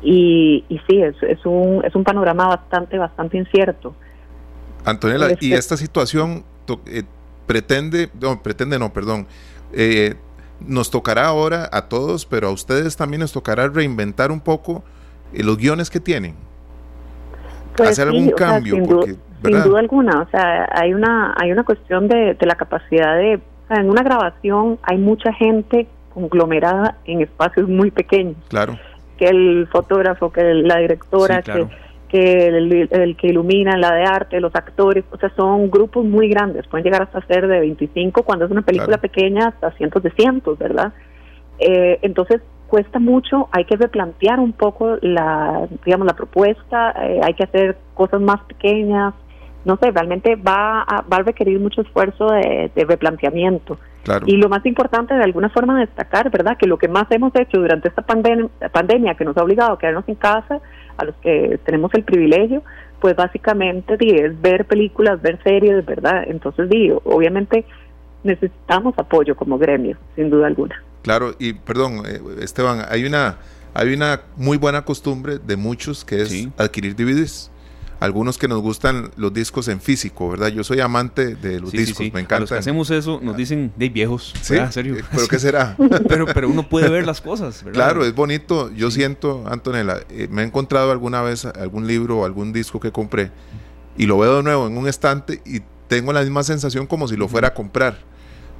Y, 0.00 0.64
y 0.68 0.78
sí, 0.88 1.02
es, 1.02 1.14
es, 1.22 1.44
un, 1.44 1.84
es 1.84 1.94
un 1.94 2.02
panorama 2.04 2.46
bastante, 2.46 2.96
bastante 2.96 3.36
incierto. 3.36 3.94
Antonella, 4.86 5.28
¿y 5.40 5.52
este 5.52 5.54
esta 5.54 5.76
situación 5.76 6.44
eh, 6.86 7.02
pretende, 7.46 8.08
no, 8.20 8.42
pretende 8.42 8.78
no, 8.78 8.92
perdón, 8.92 9.26
eh, 9.72 10.14
nos 10.66 10.90
tocará 10.90 11.26
ahora 11.26 11.68
a 11.72 11.88
todos, 11.88 12.26
pero 12.26 12.48
a 12.48 12.50
ustedes 12.50 12.96
también 12.96 13.22
les 13.22 13.32
tocará 13.32 13.68
reinventar 13.68 14.30
un 14.30 14.40
poco 14.40 14.84
los 15.32 15.56
guiones 15.56 15.90
que 15.90 16.00
tienen? 16.00 16.34
Pues 17.76 17.90
hacer 17.90 18.08
algún 18.08 18.30
cambio, 18.30 18.84
porque 18.86 19.16
sin 19.44 19.62
duda 19.62 19.80
alguna, 19.80 20.22
o 20.22 20.30
sea, 20.30 20.68
hay 20.72 20.94
una 20.94 21.34
hay 21.36 21.52
una 21.52 21.64
cuestión 21.64 22.08
de, 22.08 22.36
la 22.40 22.54
capacidad 22.54 23.16
de, 23.16 23.40
en 23.70 23.90
una 23.90 24.02
grabación 24.02 24.78
hay 24.82 24.98
mucha 24.98 25.32
gente 25.32 25.88
conglomerada 26.12 26.96
en 27.04 27.20
espacios 27.20 27.68
muy 27.68 27.90
pequeños. 27.90 28.36
Claro. 28.48 28.78
Que 29.18 29.26
el 29.26 29.68
fotógrafo, 29.70 30.32
que 30.32 30.42
la 30.42 30.78
directora, 30.78 31.42
que, 31.42 31.66
que 32.14 32.46
el, 32.46 33.16
que 33.16 33.26
ilumina, 33.26 33.76
la 33.76 33.92
de 33.92 34.04
arte, 34.04 34.38
los 34.38 34.54
actores, 34.54 35.04
o 35.10 35.16
sea, 35.16 35.32
son 35.34 35.68
grupos 35.68 36.04
muy 36.04 36.28
grandes, 36.28 36.64
pueden 36.68 36.84
llegar 36.84 37.02
hasta 37.02 37.26
ser 37.26 37.48
de 37.48 37.58
25, 37.58 38.22
cuando 38.22 38.44
es 38.44 38.52
una 38.52 38.62
película 38.62 38.98
pequeña, 38.98 39.48
hasta 39.48 39.72
cientos 39.72 40.00
de 40.04 40.12
cientos, 40.12 40.56
¿verdad? 40.56 40.92
Eh, 41.58 41.98
entonces, 42.02 42.40
cuesta 42.68 43.00
mucho, 43.00 43.48
hay 43.50 43.64
que 43.64 43.74
replantear 43.74 44.38
un 44.38 44.52
poco 44.52 44.96
la, 45.00 45.66
digamos, 45.84 46.06
la 46.06 46.14
propuesta, 46.14 46.94
eh, 47.02 47.20
hay 47.20 47.34
que 47.34 47.42
hacer 47.42 47.78
cosas 47.94 48.20
más 48.20 48.40
pequeñas, 48.44 49.14
no 49.64 49.76
sé, 49.82 49.90
realmente 49.90 50.36
va 50.36 50.82
a, 50.82 51.02
va 51.02 51.16
a 51.16 51.22
requerir 51.22 51.58
mucho 51.58 51.80
esfuerzo 51.80 52.26
de, 52.26 52.70
replanteamiento. 52.76 53.76
Y 54.26 54.36
lo 54.36 54.48
más 54.48 54.64
importante, 54.66 55.14
de 55.14 55.24
alguna 55.24 55.48
forma, 55.48 55.80
destacar, 55.80 56.30
¿verdad?, 56.30 56.58
que 56.58 56.68
lo 56.68 56.78
que 56.78 56.86
más 56.86 57.10
hemos 57.10 57.34
hecho 57.34 57.58
durante 57.58 57.88
esta 57.88 58.02
pandemia, 58.02 58.50
pandemia 58.70 59.14
que 59.14 59.24
nos 59.24 59.36
ha 59.36 59.42
obligado 59.42 59.72
a 59.72 59.78
quedarnos 59.78 60.08
en 60.08 60.14
casa, 60.14 60.60
a 60.96 61.04
los 61.04 61.14
que 61.16 61.58
tenemos 61.64 61.92
el 61.94 62.04
privilegio, 62.04 62.62
pues 63.00 63.16
básicamente 63.16 63.96
es 64.00 64.40
ver 64.40 64.64
películas, 64.64 65.20
ver 65.20 65.38
series, 65.42 65.84
¿verdad? 65.84 66.24
Entonces, 66.26 66.68
digo, 66.68 67.02
obviamente 67.04 67.64
necesitamos 68.22 68.94
apoyo 68.98 69.36
como 69.36 69.58
gremio, 69.58 69.96
sin 70.16 70.30
duda 70.30 70.46
alguna. 70.46 70.82
Claro, 71.02 71.34
y 71.38 71.52
perdón, 71.52 72.02
eh, 72.06 72.20
Esteban, 72.40 72.86
hay 72.88 73.04
una, 73.04 73.36
hay 73.74 73.92
una 73.92 74.22
muy 74.36 74.56
buena 74.56 74.84
costumbre 74.84 75.38
de 75.38 75.56
muchos 75.56 76.04
que 76.04 76.22
es 76.22 76.48
adquirir 76.56 76.96
DVDs 76.96 77.50
algunos 78.00 78.38
que 78.38 78.48
nos 78.48 78.60
gustan 78.60 79.10
los 79.16 79.32
discos 79.32 79.68
en 79.68 79.80
físico, 79.80 80.30
¿verdad? 80.30 80.48
Yo 80.48 80.64
soy 80.64 80.80
amante 80.80 81.36
de 81.36 81.60
los 81.60 81.72
discos, 81.72 82.00
me 82.12 82.20
encanta. 82.20 82.40
los 82.40 82.50
que 82.50 82.56
hacemos 82.56 82.90
eso 82.90 83.20
nos 83.22 83.36
dicen 83.36 83.72
de 83.76 83.88
viejos, 83.88 84.34
¿Sí? 84.42 84.56
serio? 84.70 84.96
¿Pero 85.12 85.28
qué 85.28 85.38
será? 85.38 85.76
pero, 86.08 86.26
pero 86.26 86.48
uno 86.48 86.68
puede 86.68 86.88
ver 86.88 87.06
las 87.06 87.20
cosas, 87.20 87.62
¿verdad? 87.64 87.74
Claro, 87.84 88.04
es 88.04 88.14
bonito. 88.14 88.70
Yo 88.72 88.90
siento, 88.90 89.44
Antonella, 89.46 90.00
eh, 90.10 90.28
me 90.30 90.42
he 90.42 90.44
encontrado 90.44 90.92
alguna 90.92 91.22
vez 91.22 91.44
algún 91.44 91.86
libro 91.86 92.20
o 92.20 92.24
algún 92.24 92.52
disco 92.52 92.80
que 92.80 92.92
compré 92.92 93.30
y 93.96 94.06
lo 94.06 94.18
veo 94.18 94.36
de 94.36 94.42
nuevo 94.42 94.66
en 94.66 94.76
un 94.76 94.88
estante 94.88 95.40
y 95.44 95.60
tengo 95.88 96.12
la 96.12 96.22
misma 96.22 96.42
sensación 96.42 96.86
como 96.86 97.08
si 97.08 97.16
lo 97.16 97.28
fuera 97.28 97.48
a 97.48 97.54
comprar. 97.54 97.98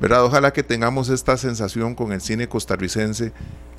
¿Verdad? 0.01 0.24
Ojalá 0.24 0.53
que 0.53 0.64
tengamos 0.64 1.09
esta 1.09 1.37
sensación 1.37 1.95
con 1.95 2.12
el 2.12 2.20
cine 2.20 2.49
costarricense 2.49 3.32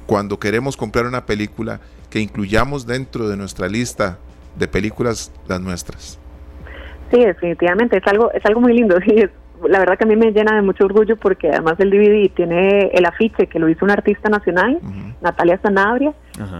cuando 0.05 0.39
queremos 0.39 0.77
comprar 0.77 1.05
una 1.05 1.25
película 1.25 1.81
que 2.09 2.19
incluyamos 2.21 2.85
dentro 2.85 3.27
de 3.27 3.35
nuestra 3.35 3.67
lista 3.67 4.17
de 4.55 4.67
películas 4.67 5.31
las 5.47 5.61
nuestras. 5.61 6.19
Sí, 7.11 7.23
definitivamente, 7.23 7.97
es 7.97 8.07
algo, 8.07 8.31
es 8.31 8.45
algo 8.45 8.61
muy 8.61 8.73
lindo. 8.73 8.97
la 9.67 9.79
verdad 9.79 9.97
que 9.97 10.03
a 10.03 10.07
mí 10.07 10.15
me 10.15 10.31
llena 10.31 10.55
de 10.55 10.61
mucho 10.61 10.85
orgullo 10.85 11.15
porque 11.17 11.49
además 11.49 11.75
el 11.79 11.89
DVD 11.89 12.29
tiene 12.33 12.89
el 12.93 13.05
afiche 13.05 13.47
que 13.47 13.59
lo 13.59 13.69
hizo 13.69 13.85
un 13.85 13.91
artista 13.91 14.29
nacional, 14.29 14.79
Natalia 15.21 15.59
Sanabria, 15.61 16.13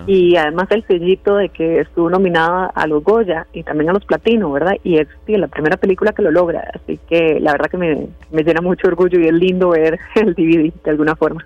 y 0.07 0.35
además 0.35 0.67
el 0.71 0.85
sellito 0.87 1.35
de 1.35 1.49
que 1.49 1.81
estuvo 1.81 2.09
nominada 2.09 2.67
a 2.67 2.87
los 2.87 3.03
Goya 3.03 3.47
y 3.53 3.63
también 3.63 3.89
a 3.89 3.93
los 3.93 4.05
Platino, 4.05 4.51
¿verdad? 4.51 4.75
Y 4.83 4.97
es 4.97 5.07
la 5.27 5.47
primera 5.47 5.77
película 5.77 6.13
que 6.13 6.21
lo 6.21 6.31
logra, 6.31 6.71
así 6.73 6.99
que 7.09 7.39
la 7.39 7.51
verdad 7.51 7.69
que 7.69 7.77
me, 7.77 8.07
me 8.31 8.43
llena 8.43 8.61
mucho 8.61 8.87
orgullo 8.87 9.19
y 9.19 9.27
es 9.27 9.33
lindo 9.33 9.69
ver 9.69 9.99
el 10.15 10.33
DVD 10.33 10.71
de 10.83 10.91
alguna 10.91 11.15
forma. 11.15 11.45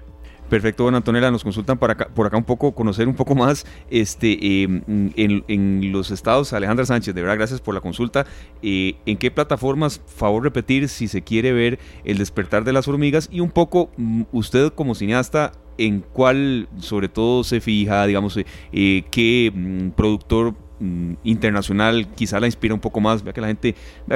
Perfecto, 0.50 0.84
bueno, 0.84 0.98
Antonella, 0.98 1.30
nos 1.30 1.44
consultan 1.44 1.78
por 1.78 1.92
acá, 1.92 2.08
por 2.08 2.26
acá 2.26 2.36
un 2.36 2.44
poco, 2.44 2.74
conocer 2.74 3.08
un 3.08 3.14
poco 3.14 3.36
más 3.36 3.68
este, 3.92 4.64
em, 4.64 4.82
en, 5.16 5.92
los 5.92 6.10
estados. 6.10 6.54
Alejandra 6.54 6.86
Sánchez, 6.86 7.14
de 7.14 7.22
verdad, 7.22 7.38
gracias 7.38 7.62
por 7.62 7.76
la 7.76 7.82
consulta. 7.82 8.26
Eh, 8.64 8.96
¿En 9.06 9.18
qué 9.18 9.30
plataformas, 9.30 10.02
favor 10.08 10.44
repetir, 10.44 10.90
si 10.90 11.08
se 11.08 11.22
quiere 11.22 11.54
ver 11.54 11.78
el 12.04 12.18
despertar 12.18 12.64
de 12.64 12.74
las 12.74 12.88
hormigas? 12.88 13.30
Y 13.32 13.42
un 13.42 13.52
poco, 13.52 13.92
mm, 13.98 14.24
usted 14.32 14.70
como 14.74 14.96
cineasta, 14.96 15.52
¿en 15.78 16.02
cuál 16.02 16.68
sobre 16.80 17.10
todo 17.10 17.44
se 17.44 17.62
fija, 17.62 18.08
digamos, 18.08 18.36
eh, 18.38 18.46
eh, 18.72 19.04
qué 19.12 19.52
mm, 19.54 19.90
productor 19.90 20.56
Mm, 20.82 21.16
internacional 21.26 22.08
quizá 22.16 22.40
la 22.40 22.46
inspira 22.46 22.74
un 22.74 22.80
poco 22.80 23.02
más, 23.02 23.22
vea 23.22 23.34
que 23.34 23.42
la 23.42 23.48
gente, 23.48 23.76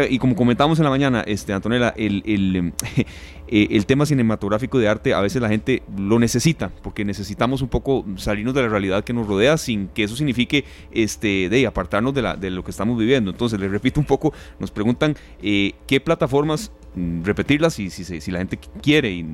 y 0.09 0.17
como 0.17 0.33
comentamos 0.33 0.79
en 0.79 0.85
la 0.85 0.89
mañana, 0.89 1.21
este, 1.27 1.51
Antonella, 1.51 1.93
el, 1.97 2.23
el, 2.25 2.73
eh, 3.49 3.67
el, 3.69 3.85
tema 3.85 4.05
cinematográfico 4.05 4.79
de 4.79 4.87
arte 4.87 5.13
a 5.13 5.19
veces 5.19 5.41
la 5.41 5.49
gente 5.49 5.83
lo 5.97 6.19
necesita, 6.19 6.71
porque 6.81 7.03
necesitamos 7.03 7.61
un 7.61 7.67
poco 7.67 8.05
salirnos 8.15 8.53
de 8.53 8.61
la 8.61 8.69
realidad 8.69 9.03
que 9.03 9.11
nos 9.11 9.27
rodea 9.27 9.57
sin 9.57 9.89
que 9.89 10.03
eso 10.03 10.15
signifique 10.15 10.63
este, 10.93 11.49
de 11.49 11.67
apartarnos 11.67 12.13
de, 12.13 12.21
la, 12.21 12.37
de 12.37 12.49
lo 12.49 12.63
que 12.63 12.71
estamos 12.71 12.97
viviendo. 12.97 13.31
Entonces, 13.31 13.59
les 13.59 13.69
repito 13.69 13.99
un 13.99 14.05
poco, 14.05 14.33
nos 14.57 14.71
preguntan 14.71 15.17
eh, 15.41 15.73
qué 15.85 15.99
plataformas 15.99 16.71
Mm, 16.95 17.23
repetirlas 17.23 17.73
si, 17.73 17.89
si, 17.89 18.03
si, 18.05 18.31
la 18.31 18.37
gente 18.37 18.59
quiere 18.79 19.11
y 19.11 19.25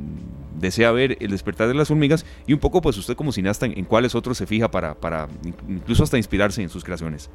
desea 0.59 0.91
ver 0.91 1.17
el 1.19 1.31
despertar 1.31 1.67
de 1.67 1.73
las 1.73 1.89
hormigas 1.91 2.25
y 2.47 2.53
un 2.53 2.59
poco 2.59 2.81
pues 2.81 2.97
usted 2.97 3.15
como 3.15 3.31
cineasta 3.31 3.65
en, 3.65 3.85
cuáles 3.85 4.15
otros 4.15 4.37
se 4.37 4.45
fija 4.45 4.69
para, 4.69 4.93
para 4.93 5.27
incluso 5.67 6.03
hasta 6.03 6.17
inspirarse 6.17 6.61
en 6.61 6.69
sus 6.69 6.83
creaciones. 6.83 7.29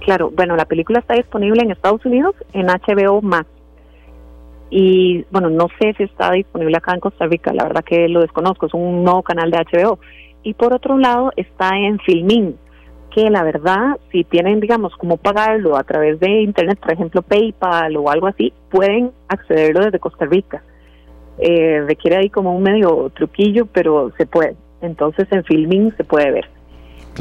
Claro, 0.00 0.30
bueno, 0.34 0.56
la 0.56 0.64
película 0.64 1.00
está 1.00 1.14
disponible 1.14 1.62
en 1.62 1.70
Estados 1.70 2.04
Unidos 2.04 2.34
en 2.52 2.66
HBO 2.66 3.20
Max. 3.22 3.48
Y 4.70 5.24
bueno, 5.30 5.50
no 5.50 5.66
sé 5.80 5.94
si 5.96 6.04
está 6.04 6.30
disponible 6.32 6.76
acá 6.76 6.94
en 6.94 7.00
Costa 7.00 7.26
Rica, 7.26 7.52
la 7.52 7.64
verdad 7.64 7.84
que 7.84 8.08
lo 8.08 8.20
desconozco, 8.20 8.66
es 8.66 8.74
un 8.74 9.04
nuevo 9.04 9.22
canal 9.22 9.50
de 9.50 9.58
HBO. 9.58 9.98
Y 10.42 10.54
por 10.54 10.72
otro 10.72 10.96
lado 10.96 11.32
está 11.36 11.76
en 11.76 11.98
Filmin, 11.98 12.56
que 13.10 13.28
la 13.30 13.42
verdad, 13.42 13.98
si 14.10 14.24
tienen, 14.24 14.60
digamos, 14.60 14.94
cómo 14.96 15.16
pagarlo 15.16 15.76
a 15.76 15.82
través 15.82 16.20
de 16.20 16.42
Internet, 16.42 16.78
por 16.80 16.92
ejemplo, 16.92 17.22
PayPal 17.22 17.96
o 17.96 18.08
algo 18.08 18.28
así, 18.28 18.52
pueden 18.70 19.10
accederlo 19.28 19.84
desde 19.84 19.98
Costa 19.98 20.24
Rica. 20.24 20.62
Eh, 21.38 21.84
requiere 21.86 22.16
ahí 22.16 22.30
como 22.30 22.54
un 22.54 22.62
medio 22.62 23.10
truquillo, 23.14 23.66
pero 23.66 24.12
se 24.16 24.26
puede. 24.26 24.56
Entonces 24.82 25.26
en 25.30 25.44
Filming 25.44 25.94
se 25.96 26.04
puede 26.04 26.30
ver. 26.30 26.48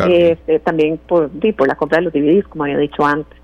Este, 0.07 0.59
también 0.59 0.97
por, 0.97 1.29
por 1.29 1.67
la 1.67 1.75
compra 1.75 1.97
de 1.97 2.05
los 2.05 2.13
DVDs, 2.13 2.47
como 2.47 2.63
había 2.63 2.77
dicho 2.77 3.05
antes. 3.05 3.37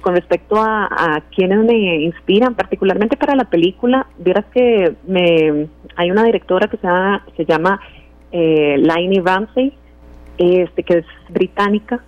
Con 0.00 0.14
respecto 0.14 0.56
a, 0.56 0.86
a 0.86 1.22
quienes 1.34 1.58
me 1.58 1.96
inspiran, 1.96 2.54
particularmente 2.54 3.16
para 3.16 3.34
la 3.34 3.44
película, 3.44 4.06
vieras 4.16 4.46
que 4.54 4.94
me, 5.06 5.66
hay 5.96 6.10
una 6.10 6.24
directora 6.24 6.68
que 6.68 6.76
se 6.76 6.86
llama, 6.86 7.26
se 7.36 7.44
llama 7.44 7.80
eh, 8.30 8.76
Lainey 8.78 9.20
Ramsey, 9.20 9.74
este, 10.38 10.82
que 10.84 10.98
es 10.98 11.06
británica, 11.28 12.02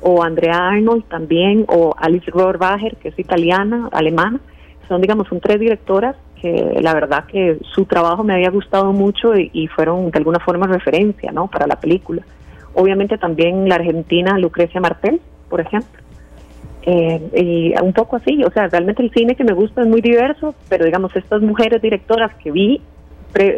o 0.00 0.22
Andrea 0.22 0.68
Arnold 0.68 1.04
también, 1.08 1.64
o 1.68 1.94
Alice 1.96 2.30
Rohrbacher, 2.30 2.96
que 2.96 3.08
es 3.08 3.18
italiana, 3.18 3.88
alemana. 3.92 4.40
Son, 4.88 5.00
digamos, 5.00 5.28
son 5.28 5.40
tres 5.40 5.60
directoras 5.60 6.16
que 6.40 6.78
la 6.80 6.94
verdad 6.94 7.24
que 7.26 7.58
su 7.74 7.84
trabajo 7.84 8.24
me 8.24 8.34
había 8.34 8.50
gustado 8.50 8.92
mucho 8.92 9.36
y, 9.36 9.68
fueron 9.68 10.10
de 10.10 10.18
alguna 10.18 10.38
forma 10.38 10.66
referencia, 10.66 11.32
¿no? 11.32 11.48
Para 11.48 11.66
la 11.66 11.76
película. 11.76 12.22
Obviamente 12.74 13.18
también 13.18 13.68
la 13.68 13.76
argentina 13.76 14.38
Lucrecia 14.38 14.80
Martel, 14.80 15.20
por 15.48 15.60
ejemplo. 15.60 16.00
Eh, 16.82 17.74
y 17.76 17.82
un 17.82 17.92
poco 17.92 18.16
así, 18.16 18.42
o 18.44 18.50
sea, 18.50 18.68
realmente 18.68 19.02
el 19.02 19.10
cine 19.12 19.34
que 19.34 19.44
me 19.44 19.52
gusta 19.52 19.82
es 19.82 19.88
muy 19.88 20.00
diverso, 20.00 20.54
pero 20.68 20.84
digamos, 20.84 21.14
estas 21.16 21.42
mujeres 21.42 21.82
directoras 21.82 22.32
que 22.36 22.50
vi 22.50 22.80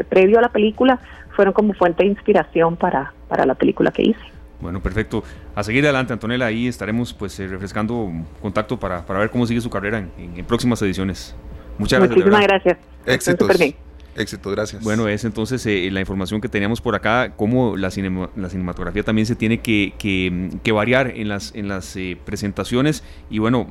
previo 0.08 0.38
a 0.38 0.42
la 0.42 0.48
película 0.48 0.98
fueron 1.36 1.54
como 1.54 1.74
fuente 1.74 2.02
de 2.02 2.10
inspiración 2.10 2.76
para, 2.76 3.12
para 3.28 3.46
la 3.46 3.54
película 3.54 3.90
que 3.92 4.02
hice. 4.02 4.40
Bueno, 4.60 4.82
perfecto. 4.82 5.24
A 5.54 5.62
seguir 5.62 5.84
adelante, 5.84 6.12
Antonella, 6.12 6.46
ahí 6.46 6.66
estaremos 6.66 7.14
pues 7.14 7.38
eh, 7.40 7.46
refrescando 7.46 8.10
contacto 8.42 8.78
para, 8.78 9.06
para, 9.06 9.20
ver 9.20 9.30
cómo 9.30 9.46
sigue 9.46 9.60
su 9.60 9.70
carrera 9.70 9.98
en, 9.98 10.44
próximas 10.44 10.82
ediciones. 10.82 11.34
Muchas 11.80 11.98
gracias. 11.98 12.16
Muchísimas 12.16 12.42
gracias. 12.42 12.78
Éxitos. 13.06 13.50
Éxito, 14.16 14.50
gracias. 14.50 14.82
Bueno, 14.82 15.08
es 15.08 15.24
entonces 15.24 15.64
eh, 15.66 15.88
la 15.90 16.00
información 16.00 16.40
que 16.40 16.48
teníamos 16.48 16.80
por 16.80 16.94
acá, 16.94 17.32
cómo 17.36 17.76
la, 17.76 17.90
la 18.36 18.48
cinematografía 18.48 19.02
también 19.02 19.24
se 19.24 19.34
tiene 19.34 19.60
que, 19.60 19.94
que, 19.98 20.72
variar 20.72 21.12
en 21.16 21.28
las, 21.28 21.54
en 21.54 21.68
las 21.68 21.96
eh, 21.96 22.18
presentaciones 22.24 23.02
y 23.30 23.38
bueno, 23.38 23.66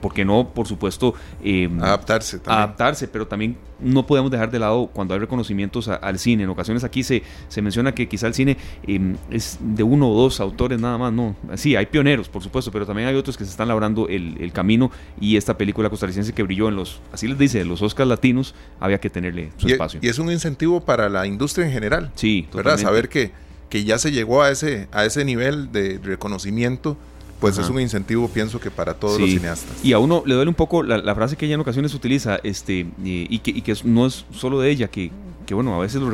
porque 0.00 0.24
no, 0.24 0.50
por 0.54 0.66
supuesto, 0.66 1.14
em, 1.42 1.82
adaptarse. 1.82 2.40
Adaptarse, 2.46 3.08
pero 3.08 3.26
también 3.26 3.56
no 3.80 4.06
podemos 4.06 4.30
dejar 4.30 4.50
de 4.50 4.58
lado 4.58 4.90
cuando 4.92 5.14
hay 5.14 5.20
reconocimientos 5.20 5.88
al 5.88 6.18
cine. 6.18 6.44
En 6.44 6.50
ocasiones 6.50 6.84
aquí 6.84 7.02
se, 7.02 7.22
se 7.48 7.62
menciona 7.62 7.94
que 7.94 8.08
quizá 8.08 8.26
el 8.26 8.34
cine 8.34 8.56
em, 8.86 9.16
es 9.30 9.58
de 9.60 9.82
uno 9.82 10.10
o 10.10 10.22
dos 10.22 10.40
autores 10.40 10.80
nada 10.80 10.98
más, 10.98 11.12
no. 11.12 11.36
Sí, 11.54 11.76
hay 11.76 11.86
pioneros, 11.86 12.28
por 12.28 12.42
supuesto, 12.42 12.70
pero 12.70 12.86
también 12.86 13.08
hay 13.08 13.14
otros 13.14 13.36
que 13.36 13.44
se 13.44 13.50
están 13.50 13.68
labrando 13.68 14.08
el, 14.08 14.50
camino 14.52 14.90
y 15.20 15.36
esta 15.36 15.58
película 15.58 15.90
costarricense 15.90 16.32
que 16.32 16.42
brilló 16.42 16.68
en 16.68 16.76
los, 16.76 17.00
así 17.12 17.28
les 17.28 17.38
dice, 17.38 17.64
los 17.64 17.82
Oscars 17.82 18.08
latinos, 18.08 18.54
había 18.80 18.98
que 18.98 19.10
tenerle 19.10 19.52
su 19.58 19.68
espacio. 19.68 20.00
Y 20.02 20.08
es 20.08 20.18
un 20.18 20.32
incentivo 20.32 20.80
para 20.80 21.08
la 21.08 21.26
industria 21.26 21.66
en 21.66 21.72
general. 21.72 22.10
Sí, 22.14 22.48
¿verdad? 22.52 22.78
Saber 22.78 23.08
que, 23.08 23.32
que 23.68 23.84
ya 23.84 23.98
se 23.98 24.10
llegó 24.10 24.42
a 24.42 24.50
ese, 24.50 24.88
a 24.90 25.04
ese 25.04 25.24
nivel 25.24 25.70
de 25.70 26.00
reconocimiento 26.02 26.96
pues 27.40 27.58
es 27.58 27.68
un 27.68 27.80
incentivo, 27.80 28.28
pienso 28.28 28.60
que 28.60 28.70
para 28.70 28.94
todos 28.94 29.20
los 29.20 29.30
cineastas. 29.30 29.84
Y 29.84 29.92
a 29.92 29.98
uno 29.98 30.22
le 30.26 30.34
duele 30.34 30.48
un 30.48 30.54
poco 30.54 30.82
la, 30.82 31.14
frase 31.14 31.36
que 31.36 31.46
ella 31.46 31.54
en 31.54 31.60
ocasiones 31.60 31.94
utiliza, 31.94 32.38
este, 32.42 32.86
y, 33.02 33.38
que, 33.38 33.50
y 33.50 33.62
que 33.62 33.76
no 33.84 34.06
es 34.06 34.24
solo 34.32 34.60
de 34.60 34.70
ella, 34.70 34.88
que, 34.88 35.10
que 35.46 35.54
bueno, 35.54 35.74
a 35.74 35.78
veces 35.78 36.00
los, 36.00 36.10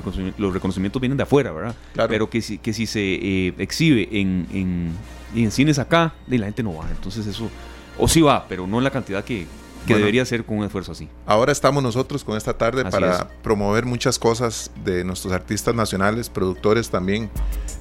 reconocimientos, 0.53 1.01
vienen 1.01 1.17
de 1.17 1.23
afuera, 1.23 1.53
¿verdad? 1.53 1.75
Pero 2.09 2.29
que 2.29 2.43
si, 2.43 2.59
que 2.59 2.73
si 2.73 2.87
se 2.87 3.01
eh, 3.01 3.55
exhibe 3.59 4.09
en, 4.13 4.47
en, 4.53 4.93
en, 5.35 5.51
cines 5.51 5.79
acá, 5.79 6.15
la 6.27 6.45
gente 6.45 6.63
no 6.63 6.75
va. 6.75 6.89
Entonces 6.91 7.27
eso, 7.27 7.49
o 7.99 8.07
sí 8.07 8.21
va, 8.21 8.47
pero 8.49 8.67
no 8.67 8.79
en 8.79 8.85
la 8.85 8.91
cantidad 8.91 9.25
que, 9.25 9.47
que 9.87 9.97
debería 9.97 10.25
ser 10.25 10.45
con 10.45 10.59
un 10.59 10.65
esfuerzo 10.65 10.93
así. 10.93 11.09
Ahora 11.27 11.53
estamos 11.53 11.83
nosotros 11.83 12.23
con 12.23 12.37
esta 12.37 12.57
tarde 12.57 12.85
para 12.85 13.29
promover 13.43 13.87
muchas 13.87 14.19
cosas 14.19 14.71
de 14.85 15.05
nuestros 15.05 15.33
artistas 15.33 15.75
nacionales, 15.75 16.29
productores 16.29 16.91
también. 16.91 17.31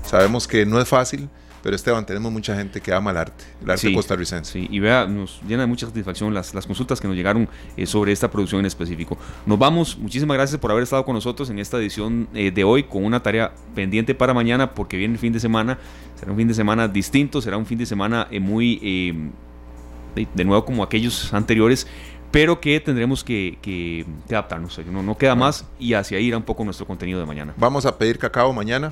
Sabemos 0.05 0.47
que 0.47 0.65
no 0.65 0.79
es 0.79 0.87
fácil 0.87 1.29
pero 1.63 1.77
Esteban, 1.77 2.05
tenemos 2.05 2.29
mucha 2.29 2.57
gente 2.57 2.81
que 2.81 2.93
ama 2.93 3.11
el 3.11 3.17
arte, 3.17 3.45
el 3.63 3.71
arte 3.71 3.93
costarricense. 3.93 4.51
Sí, 4.51 4.67
y 4.69 4.79
vea, 4.79 5.07
nos 5.07 5.41
llena 5.47 5.61
de 5.61 5.67
mucha 5.67 5.87
satisfacción 5.87 6.33
las, 6.33 6.53
las 6.53 6.67
consultas 6.67 6.99
que 6.99 7.07
nos 7.07 7.15
llegaron 7.15 7.47
eh, 7.77 7.85
sobre 7.85 8.11
esta 8.11 8.29
producción 8.29 8.59
en 8.59 8.65
específico. 8.65 9.17
Nos 9.45 9.57
vamos, 9.57 9.97
muchísimas 9.97 10.35
gracias 10.35 10.59
por 10.59 10.71
haber 10.71 10.83
estado 10.83 11.05
con 11.05 11.15
nosotros 11.15 11.49
en 11.49 11.59
esta 11.59 11.77
edición 11.77 12.27
eh, 12.33 12.51
de 12.51 12.65
hoy 12.65 12.83
con 12.83 13.05
una 13.05 13.23
tarea 13.23 13.53
pendiente 13.73 14.13
para 14.13 14.33
mañana 14.33 14.73
porque 14.73 14.97
viene 14.97 15.13
el 15.13 15.19
fin 15.21 15.31
de 15.31 15.39
semana, 15.39 15.79
será 16.19 16.31
un 16.31 16.37
fin 16.37 16.49
de 16.49 16.53
semana 16.53 16.89
distinto, 16.89 17.41
será 17.41 17.55
un 17.55 17.65
fin 17.65 17.77
de 17.77 17.85
semana 17.85 18.27
eh, 18.29 18.41
muy, 18.41 19.31
de 20.15 20.43
nuevo 20.43 20.65
como 20.65 20.83
aquellos 20.83 21.33
anteriores, 21.33 21.87
pero 22.29 22.59
que 22.59 22.77
tendremos 22.81 23.23
que, 23.23 23.57
que, 23.61 24.05
adaptarnos. 24.27 24.81
No, 24.91 25.01
no 25.01 25.17
queda 25.17 25.35
más 25.35 25.65
y 25.79 25.93
hacia 25.93 26.17
ahí 26.17 26.25
irá 26.25 26.35
un 26.35 26.43
poco 26.43 26.65
nuestro 26.65 26.85
contenido 26.85 27.21
de 27.21 27.25
mañana. 27.25 27.53
Vamos 27.55 27.85
a 27.85 27.97
pedir 27.97 28.17
cacao 28.17 28.51
mañana. 28.51 28.91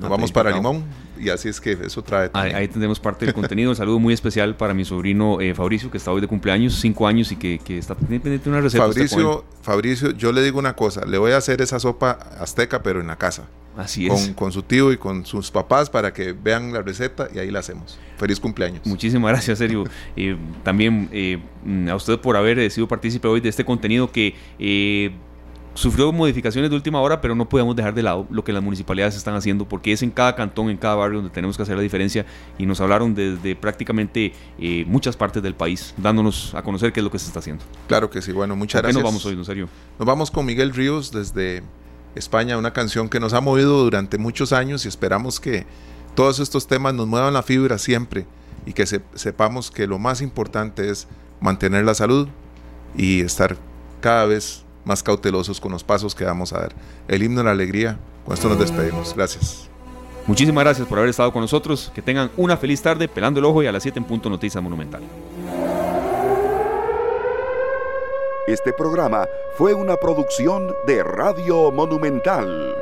Nos 0.00 0.10
vamos 0.10 0.30
para 0.30 0.50
Limón 0.50 0.84
y 1.18 1.30
así 1.30 1.48
es 1.48 1.60
que 1.60 1.72
eso 1.72 2.02
trae. 2.02 2.30
Ahí, 2.32 2.68
tendremos 2.68 3.00
parte 3.00 3.24
del 3.24 3.34
contenido. 3.34 3.70
Un 3.70 3.76
saludo 3.76 3.98
muy 3.98 4.14
especial 4.14 4.56
para 4.56 4.74
mi 4.74 4.84
sobrino 4.84 5.40
eh, 5.40 5.54
Fabricio, 5.54 5.90
que 5.90 5.98
está 5.98 6.12
hoy 6.12 6.20
de 6.20 6.28
cumpleaños, 6.28 6.74
cinco 6.74 7.06
años 7.06 7.32
y 7.32 7.36
que, 7.36 7.58
que 7.58 7.78
está 7.78 7.94
pendiente 7.94 8.30
de 8.30 8.48
una 8.48 8.60
receta. 8.60 8.84
Fabricio, 8.84 9.44
Fabricio, 9.62 10.10
yo 10.12 10.32
le 10.32 10.42
digo 10.42 10.58
una 10.58 10.74
cosa: 10.74 11.04
le 11.04 11.18
voy 11.18 11.32
a 11.32 11.38
hacer 11.38 11.60
esa 11.60 11.80
sopa 11.80 12.10
azteca, 12.38 12.82
pero 12.82 13.00
en 13.00 13.08
la 13.08 13.16
casa. 13.16 13.48
Así 13.76 14.08
es. 14.08 14.32
Con, 14.34 14.50
su 14.50 14.64
tío 14.64 14.92
y 14.92 14.96
con 14.96 15.24
sus 15.24 15.52
papás 15.52 15.88
para 15.88 16.12
que 16.12 16.32
vean 16.32 16.72
la 16.72 16.82
receta 16.82 17.28
y 17.32 17.38
ahí 17.38 17.50
la 17.50 17.60
hacemos. 17.60 17.96
Feliz 18.16 18.40
cumpleaños. 18.40 18.84
Muchísimas 18.84 19.30
gracias, 19.30 19.58
Sergio. 19.58 19.84
Eh, 20.16 20.36
también 20.64 21.08
eh, 21.12 21.38
a 21.88 21.94
usted 21.94 22.18
por 22.18 22.36
haber 22.36 22.68
sido 22.72 22.88
partícipe 22.88 23.28
hoy 23.28 23.40
de 23.40 23.48
este 23.48 23.64
contenido 23.64 24.10
que 24.10 24.34
sufrió 25.78 26.10
modificaciones 26.10 26.70
de 26.70 26.76
última 26.76 27.00
hora, 27.00 27.20
pero 27.20 27.36
no 27.36 27.48
podemos 27.48 27.76
dejar 27.76 27.94
de 27.94 28.02
lado 28.02 28.26
lo 28.30 28.42
que 28.42 28.52
las 28.52 28.60
municipalidades 28.60 29.14
están 29.14 29.36
haciendo, 29.36 29.68
porque 29.68 29.92
es 29.92 30.02
en 30.02 30.10
cada 30.10 30.34
cantón, 30.34 30.70
en 30.70 30.76
cada 30.76 30.96
barrio 30.96 31.18
donde 31.18 31.32
tenemos 31.32 31.56
que 31.56 31.62
hacer 31.62 31.76
la 31.76 31.82
diferencia 31.82 32.26
y 32.58 32.66
nos 32.66 32.80
hablaron 32.80 33.14
desde 33.14 33.54
prácticamente 33.54 34.32
eh, 34.58 34.84
muchas 34.88 35.16
partes 35.16 35.40
del 35.40 35.54
país, 35.54 35.94
dándonos 35.96 36.52
a 36.56 36.62
conocer 36.62 36.92
qué 36.92 36.98
es 36.98 37.04
lo 37.04 37.12
que 37.12 37.20
se 37.20 37.26
está 37.26 37.38
haciendo. 37.38 37.64
Claro 37.86 38.10
que 38.10 38.20
sí, 38.20 38.32
bueno, 38.32 38.56
muchas 38.56 38.82
gracias. 38.82 39.00
nos 39.00 39.08
vamos 39.08 39.24
hoy, 39.24 39.34
en 39.34 39.44
serio? 39.44 39.68
Nos 40.00 40.06
vamos 40.06 40.32
con 40.32 40.44
Miguel 40.46 40.74
Ríos 40.74 41.12
desde 41.12 41.62
España, 42.16 42.58
una 42.58 42.72
canción 42.72 43.08
que 43.08 43.20
nos 43.20 43.32
ha 43.32 43.40
movido 43.40 43.84
durante 43.84 44.18
muchos 44.18 44.52
años 44.52 44.84
y 44.84 44.88
esperamos 44.88 45.38
que 45.38 45.64
todos 46.16 46.40
estos 46.40 46.66
temas 46.66 46.92
nos 46.94 47.06
muevan 47.06 47.34
la 47.34 47.44
fibra 47.44 47.78
siempre 47.78 48.26
y 48.66 48.72
que 48.72 48.84
sepamos 48.84 49.70
que 49.70 49.86
lo 49.86 50.00
más 50.00 50.22
importante 50.22 50.90
es 50.90 51.06
mantener 51.40 51.84
la 51.84 51.94
salud 51.94 52.26
y 52.96 53.20
estar 53.20 53.56
cada 54.00 54.26
vez 54.26 54.64
más 54.88 55.02
cautelosos 55.02 55.60
con 55.60 55.70
los 55.70 55.84
pasos 55.84 56.14
que 56.14 56.24
vamos 56.24 56.52
a 56.52 56.60
dar. 56.60 56.72
El 57.06 57.22
himno 57.22 57.40
de 57.40 57.44
la 57.44 57.50
alegría, 57.52 57.98
con 58.24 58.34
esto 58.34 58.48
nos 58.48 58.58
despedimos. 58.58 59.14
Gracias. 59.14 59.68
Muchísimas 60.26 60.64
gracias 60.64 60.88
por 60.88 60.98
haber 60.98 61.10
estado 61.10 61.32
con 61.32 61.42
nosotros. 61.42 61.92
Que 61.94 62.02
tengan 62.02 62.30
una 62.36 62.56
feliz 62.56 62.82
tarde, 62.82 63.06
pelando 63.06 63.38
el 63.38 63.46
ojo 63.46 63.62
y 63.62 63.66
a 63.66 63.72
las 63.72 63.82
7 63.82 63.98
en 63.98 64.04
punto 64.04 64.28
Noticias 64.28 64.62
Monumental. 64.62 65.02
Este 68.46 68.72
programa 68.72 69.26
fue 69.56 69.74
una 69.74 69.96
producción 69.96 70.74
de 70.86 71.02
Radio 71.02 71.70
Monumental. 71.70 72.74